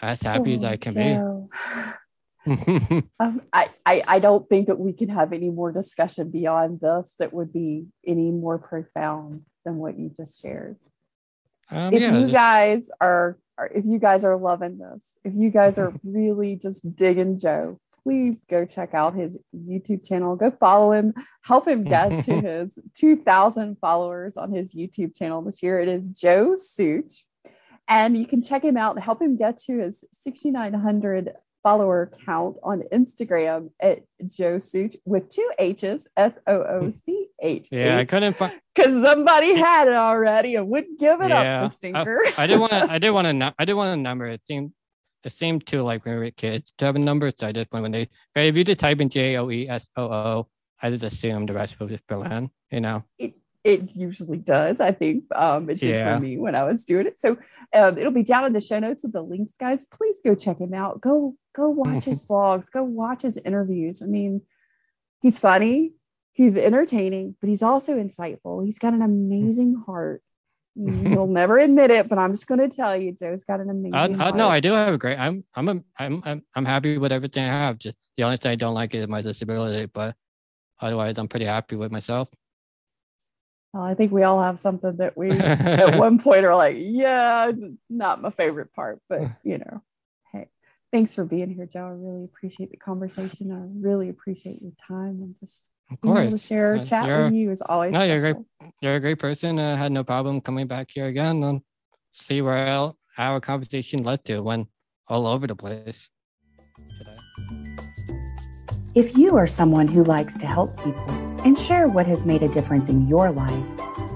as 0.00 0.20
happy 0.22 0.56
as 0.56 0.64
I 0.64 0.76
can 0.76 0.94
Joe. 0.94 1.48
be. 1.52 1.54
Um, 3.20 3.42
I, 3.52 3.68
I, 3.84 4.02
I 4.06 4.18
don't 4.20 4.48
think 4.48 4.68
that 4.68 4.78
we 4.78 4.94
can 4.94 5.10
have 5.10 5.34
any 5.34 5.50
more 5.50 5.70
discussion 5.70 6.30
beyond 6.30 6.80
this 6.80 7.14
that 7.18 7.34
would 7.34 7.52
be 7.52 7.88
any 8.06 8.30
more 8.30 8.58
profound 8.58 9.42
than 9.66 9.76
what 9.76 9.98
you 9.98 10.10
just 10.16 10.40
shared. 10.40 10.76
um, 11.70 11.92
if 11.92 12.00
yeah, 12.00 12.16
you 12.16 12.30
guys 12.30 12.90
are, 13.02 13.36
are 13.58 13.66
if 13.74 13.84
you 13.84 13.98
guys 13.98 14.24
are 14.24 14.36
loving 14.36 14.78
this, 14.78 15.14
if 15.24 15.34
you 15.34 15.50
guys 15.50 15.78
are 15.78 15.92
really 16.04 16.56
just 16.56 16.96
digging 16.96 17.38
Joe, 17.38 17.78
please 18.08 18.44
go 18.48 18.64
check 18.64 18.94
out 18.94 19.14
his 19.14 19.38
YouTube 19.54 20.02
channel. 20.06 20.34
Go 20.34 20.50
follow 20.50 20.92
him, 20.92 21.12
help 21.44 21.68
him 21.68 21.84
get 21.84 22.24
to 22.24 22.40
his 22.40 22.78
2,000 22.94 23.76
followers 23.82 24.38
on 24.38 24.50
his 24.50 24.74
YouTube 24.74 25.14
channel 25.14 25.42
this 25.42 25.62
year. 25.62 25.78
It 25.78 25.88
is 25.88 26.08
Joe 26.08 26.56
Sooch. 26.56 27.24
And 27.86 28.16
you 28.16 28.26
can 28.26 28.40
check 28.42 28.64
him 28.64 28.78
out 28.78 28.94
and 28.96 29.04
help 29.04 29.20
him 29.20 29.36
get 29.36 29.58
to 29.66 29.78
his 29.78 30.04
6,900 30.12 31.32
follower 31.62 32.10
count 32.24 32.56
on 32.62 32.82
Instagram 32.92 33.70
at 33.82 34.00
Joe 34.24 34.56
Sooch 34.58 34.96
with 35.04 35.28
two 35.28 35.50
H's, 35.58 36.08
S 36.16 36.38
O 36.46 36.62
O 36.62 36.90
C 36.90 37.28
H. 37.42 37.68
yeah, 37.72 37.98
I 37.98 38.04
couldn't 38.06 38.34
find. 38.36 38.58
because 38.74 39.02
somebody 39.04 39.54
had 39.54 39.86
it 39.88 39.94
already 39.94 40.54
and 40.54 40.68
wouldn't 40.68 40.98
give 40.98 41.20
it 41.20 41.28
Yeah, 41.28 41.62
up, 41.64 41.70
the 41.70 41.74
stinker. 41.74 42.22
I 42.38 42.46
didn't 42.46 42.60
want 42.60 42.72
to. 42.72 42.90
I 42.90 42.98
didn't 42.98 43.14
want 43.14 43.26
to. 43.26 43.54
I 43.58 43.64
didn't 43.66 43.76
want 43.78 43.98
a 43.98 44.02
number. 44.02 44.24
It 44.26 44.40
seemed. 44.46 44.72
It 45.24 45.32
seemed 45.32 45.66
to 45.68 45.82
like 45.82 46.04
when 46.04 46.14
we 46.14 46.24
were 46.26 46.30
kids 46.30 46.72
to 46.78 46.84
have 46.84 46.96
a 46.96 46.98
number. 46.98 47.32
So 47.36 47.46
I 47.46 47.52
just 47.52 47.72
went 47.72 47.82
when 47.82 47.92
they. 47.92 48.08
If 48.34 48.56
you 48.56 48.64
just 48.64 48.80
type 48.80 49.00
in 49.00 49.08
J 49.08 49.36
O 49.36 49.50
E 49.50 49.68
S 49.68 49.88
O 49.96 50.04
O, 50.04 50.46
I 50.80 50.90
just 50.90 51.02
assume 51.02 51.46
the 51.46 51.54
rest 51.54 51.78
will 51.80 51.88
just 51.88 52.04
fill 52.08 52.22
in. 52.22 52.50
You 52.70 52.80
know. 52.80 53.04
it 53.64 53.92
usually 53.96 54.38
does. 54.38 54.80
I 54.80 54.92
think 54.92 55.24
um, 55.34 55.68
it 55.68 55.80
did 55.80 55.90
Yeah. 55.94 56.16
for 56.16 56.22
me 56.22 56.38
when 56.38 56.54
I 56.54 56.64
was 56.64 56.84
doing 56.84 57.06
it. 57.06 57.20
So 57.20 57.36
um, 57.74 57.98
it'll 57.98 58.12
be 58.12 58.22
down 58.22 58.44
in 58.46 58.52
the 58.52 58.60
show 58.60 58.78
notes 58.78 59.04
of 59.04 59.12
the 59.12 59.20
links, 59.22 59.56
guys. 59.58 59.84
Please 59.84 60.20
go 60.24 60.34
check 60.34 60.58
him 60.60 60.72
out. 60.72 61.00
Go 61.00 61.34
go 61.54 61.68
watch 61.68 62.04
his 62.04 62.24
vlogs. 62.30 62.70
Go 62.70 62.84
watch 62.84 63.22
his 63.22 63.36
interviews. 63.38 64.00
I 64.02 64.06
mean, 64.06 64.42
he's 65.20 65.40
funny, 65.40 65.92
he's 66.32 66.56
entertaining, 66.56 67.34
but 67.40 67.48
he's 67.48 67.62
also 67.62 67.96
insightful. 67.96 68.64
He's 68.64 68.78
got 68.78 68.94
an 68.94 69.02
amazing 69.02 69.82
heart. 69.84 70.22
You'll 70.78 71.26
never 71.40 71.58
admit 71.58 71.90
it, 71.90 72.08
but 72.08 72.18
I'm 72.18 72.32
just 72.32 72.46
going 72.46 72.60
to 72.60 72.74
tell 72.74 72.96
you, 72.96 73.12
Joe's 73.12 73.42
got 73.42 73.60
an 73.60 73.68
amazing. 73.68 74.20
I, 74.20 74.28
I, 74.28 74.30
no, 74.30 74.48
I 74.48 74.60
do 74.60 74.72
have 74.72 74.94
a 74.94 74.98
great. 74.98 75.18
I'm 75.18 75.44
I'm 75.54 75.68
a, 75.68 75.82
I'm 75.98 76.22
I'm 76.24 76.42
I'm 76.54 76.64
happy 76.64 76.98
with 76.98 77.10
everything 77.10 77.44
I 77.44 77.48
have. 77.48 77.78
Just 77.78 77.96
the 78.16 78.22
only 78.22 78.36
thing 78.36 78.52
I 78.52 78.56
don't 78.56 78.74
like 78.74 78.94
is 78.94 79.08
my 79.08 79.20
disability, 79.20 79.86
but 79.86 80.14
otherwise, 80.80 81.18
I'm 81.18 81.26
pretty 81.26 81.46
happy 81.46 81.74
with 81.74 81.90
myself. 81.90 82.28
Well, 83.72 83.82
I 83.82 83.94
think 83.94 84.12
we 84.12 84.22
all 84.22 84.40
have 84.40 84.58
something 84.58 84.96
that 84.98 85.16
we 85.16 85.32
at 85.32 85.98
one 85.98 86.20
point 86.20 86.44
are 86.44 86.54
like, 86.54 86.76
yeah, 86.78 87.50
not 87.90 88.22
my 88.22 88.30
favorite 88.30 88.72
part, 88.72 89.00
but 89.08 89.22
you 89.42 89.58
know, 89.58 89.82
hey, 90.32 90.48
thanks 90.92 91.14
for 91.14 91.24
being 91.24 91.50
here, 91.50 91.66
Joe. 91.66 91.86
I 91.86 91.90
really 91.90 92.24
appreciate 92.24 92.70
the 92.70 92.76
conversation. 92.76 93.50
I 93.50 93.66
really 93.84 94.08
appreciate 94.08 94.62
your 94.62 94.72
time 94.86 95.22
and 95.22 95.36
just 95.38 95.64
of 95.90 96.00
course. 96.00 96.14
being 96.18 96.28
able 96.28 96.38
to 96.38 96.44
share 96.44 96.76
Uh, 96.76 96.84
chat 96.84 97.06
you're- 97.06 97.24
with 97.24 97.32
you 97.34 97.50
is 97.50 97.62
always. 97.62 97.92
No, 97.92 98.02
you're 98.02 98.16
a 98.16 98.20
great. 98.20 98.36
You're 98.80 98.94
a 98.96 99.00
great 99.00 99.18
person. 99.18 99.58
I 99.58 99.76
had 99.76 99.90
no 99.92 100.04
problem 100.04 100.40
coming 100.40 100.66
back 100.66 100.88
here 100.90 101.06
again 101.06 101.42
and 101.42 101.60
see 102.12 102.42
where 102.42 102.66
el- 102.66 102.96
our 103.18 103.40
conversation 103.40 104.04
led 104.04 104.24
to. 104.26 104.40
Went 104.42 104.68
all 105.08 105.26
over 105.26 105.46
the 105.46 105.56
place. 105.56 106.08
today. 106.98 107.16
If 108.94 109.16
you 109.16 109.36
are 109.36 109.46
someone 109.46 109.86
who 109.88 110.02
likes 110.04 110.36
to 110.38 110.46
help 110.46 110.76
people 110.82 111.10
and 111.44 111.58
share 111.58 111.88
what 111.88 112.06
has 112.06 112.24
made 112.26 112.42
a 112.42 112.48
difference 112.48 112.88
in 112.88 113.06
your 113.06 113.30
life, 113.30 113.66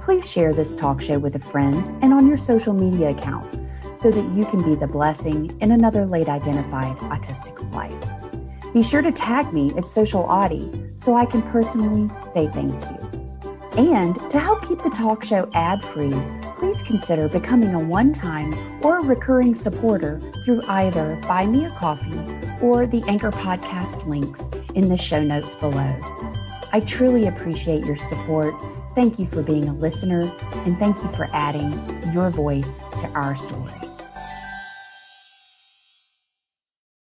please 0.02 0.30
share 0.30 0.52
this 0.52 0.74
talk 0.76 1.00
show 1.00 1.18
with 1.18 1.34
a 1.36 1.38
friend 1.38 1.76
and 2.02 2.12
on 2.12 2.26
your 2.26 2.36
social 2.38 2.72
media 2.74 3.10
accounts 3.10 3.58
so 3.96 4.10
that 4.10 4.28
you 4.36 4.44
can 4.46 4.62
be 4.62 4.74
the 4.74 4.86
blessing 4.88 5.56
in 5.60 5.70
another 5.72 6.04
late 6.06 6.28
identified 6.28 6.96
autistic's 6.98 7.66
life. 7.68 8.21
Be 8.72 8.82
sure 8.82 9.02
to 9.02 9.12
tag 9.12 9.52
me 9.52 9.72
at 9.76 9.88
Social 9.88 10.22
Autie 10.22 10.70
so 10.98 11.14
I 11.14 11.26
can 11.26 11.42
personally 11.42 12.08
say 12.24 12.48
thank 12.48 12.72
you. 12.72 13.12
And 13.76 14.14
to 14.30 14.38
help 14.38 14.66
keep 14.66 14.82
the 14.82 14.90
talk 14.90 15.24
show 15.24 15.48
ad 15.54 15.82
free, 15.82 16.12
please 16.56 16.82
consider 16.82 17.28
becoming 17.28 17.74
a 17.74 17.78
one 17.78 18.12
time 18.12 18.54
or 18.82 19.02
recurring 19.02 19.54
supporter 19.54 20.18
through 20.44 20.62
either 20.68 21.16
Buy 21.28 21.46
Me 21.46 21.66
a 21.66 21.70
Coffee 21.70 22.18
or 22.62 22.86
the 22.86 23.02
Anchor 23.08 23.30
Podcast 23.30 24.06
links 24.06 24.48
in 24.74 24.88
the 24.88 24.96
show 24.96 25.22
notes 25.22 25.54
below. 25.54 25.96
I 26.72 26.82
truly 26.86 27.26
appreciate 27.26 27.84
your 27.84 27.96
support. 27.96 28.54
Thank 28.94 29.18
you 29.18 29.26
for 29.26 29.42
being 29.42 29.68
a 29.68 29.74
listener, 29.74 30.32
and 30.64 30.78
thank 30.78 30.96
you 31.02 31.08
for 31.10 31.28
adding 31.32 31.72
your 32.12 32.30
voice 32.30 32.82
to 33.00 33.08
our 33.14 33.36
story. 33.36 33.91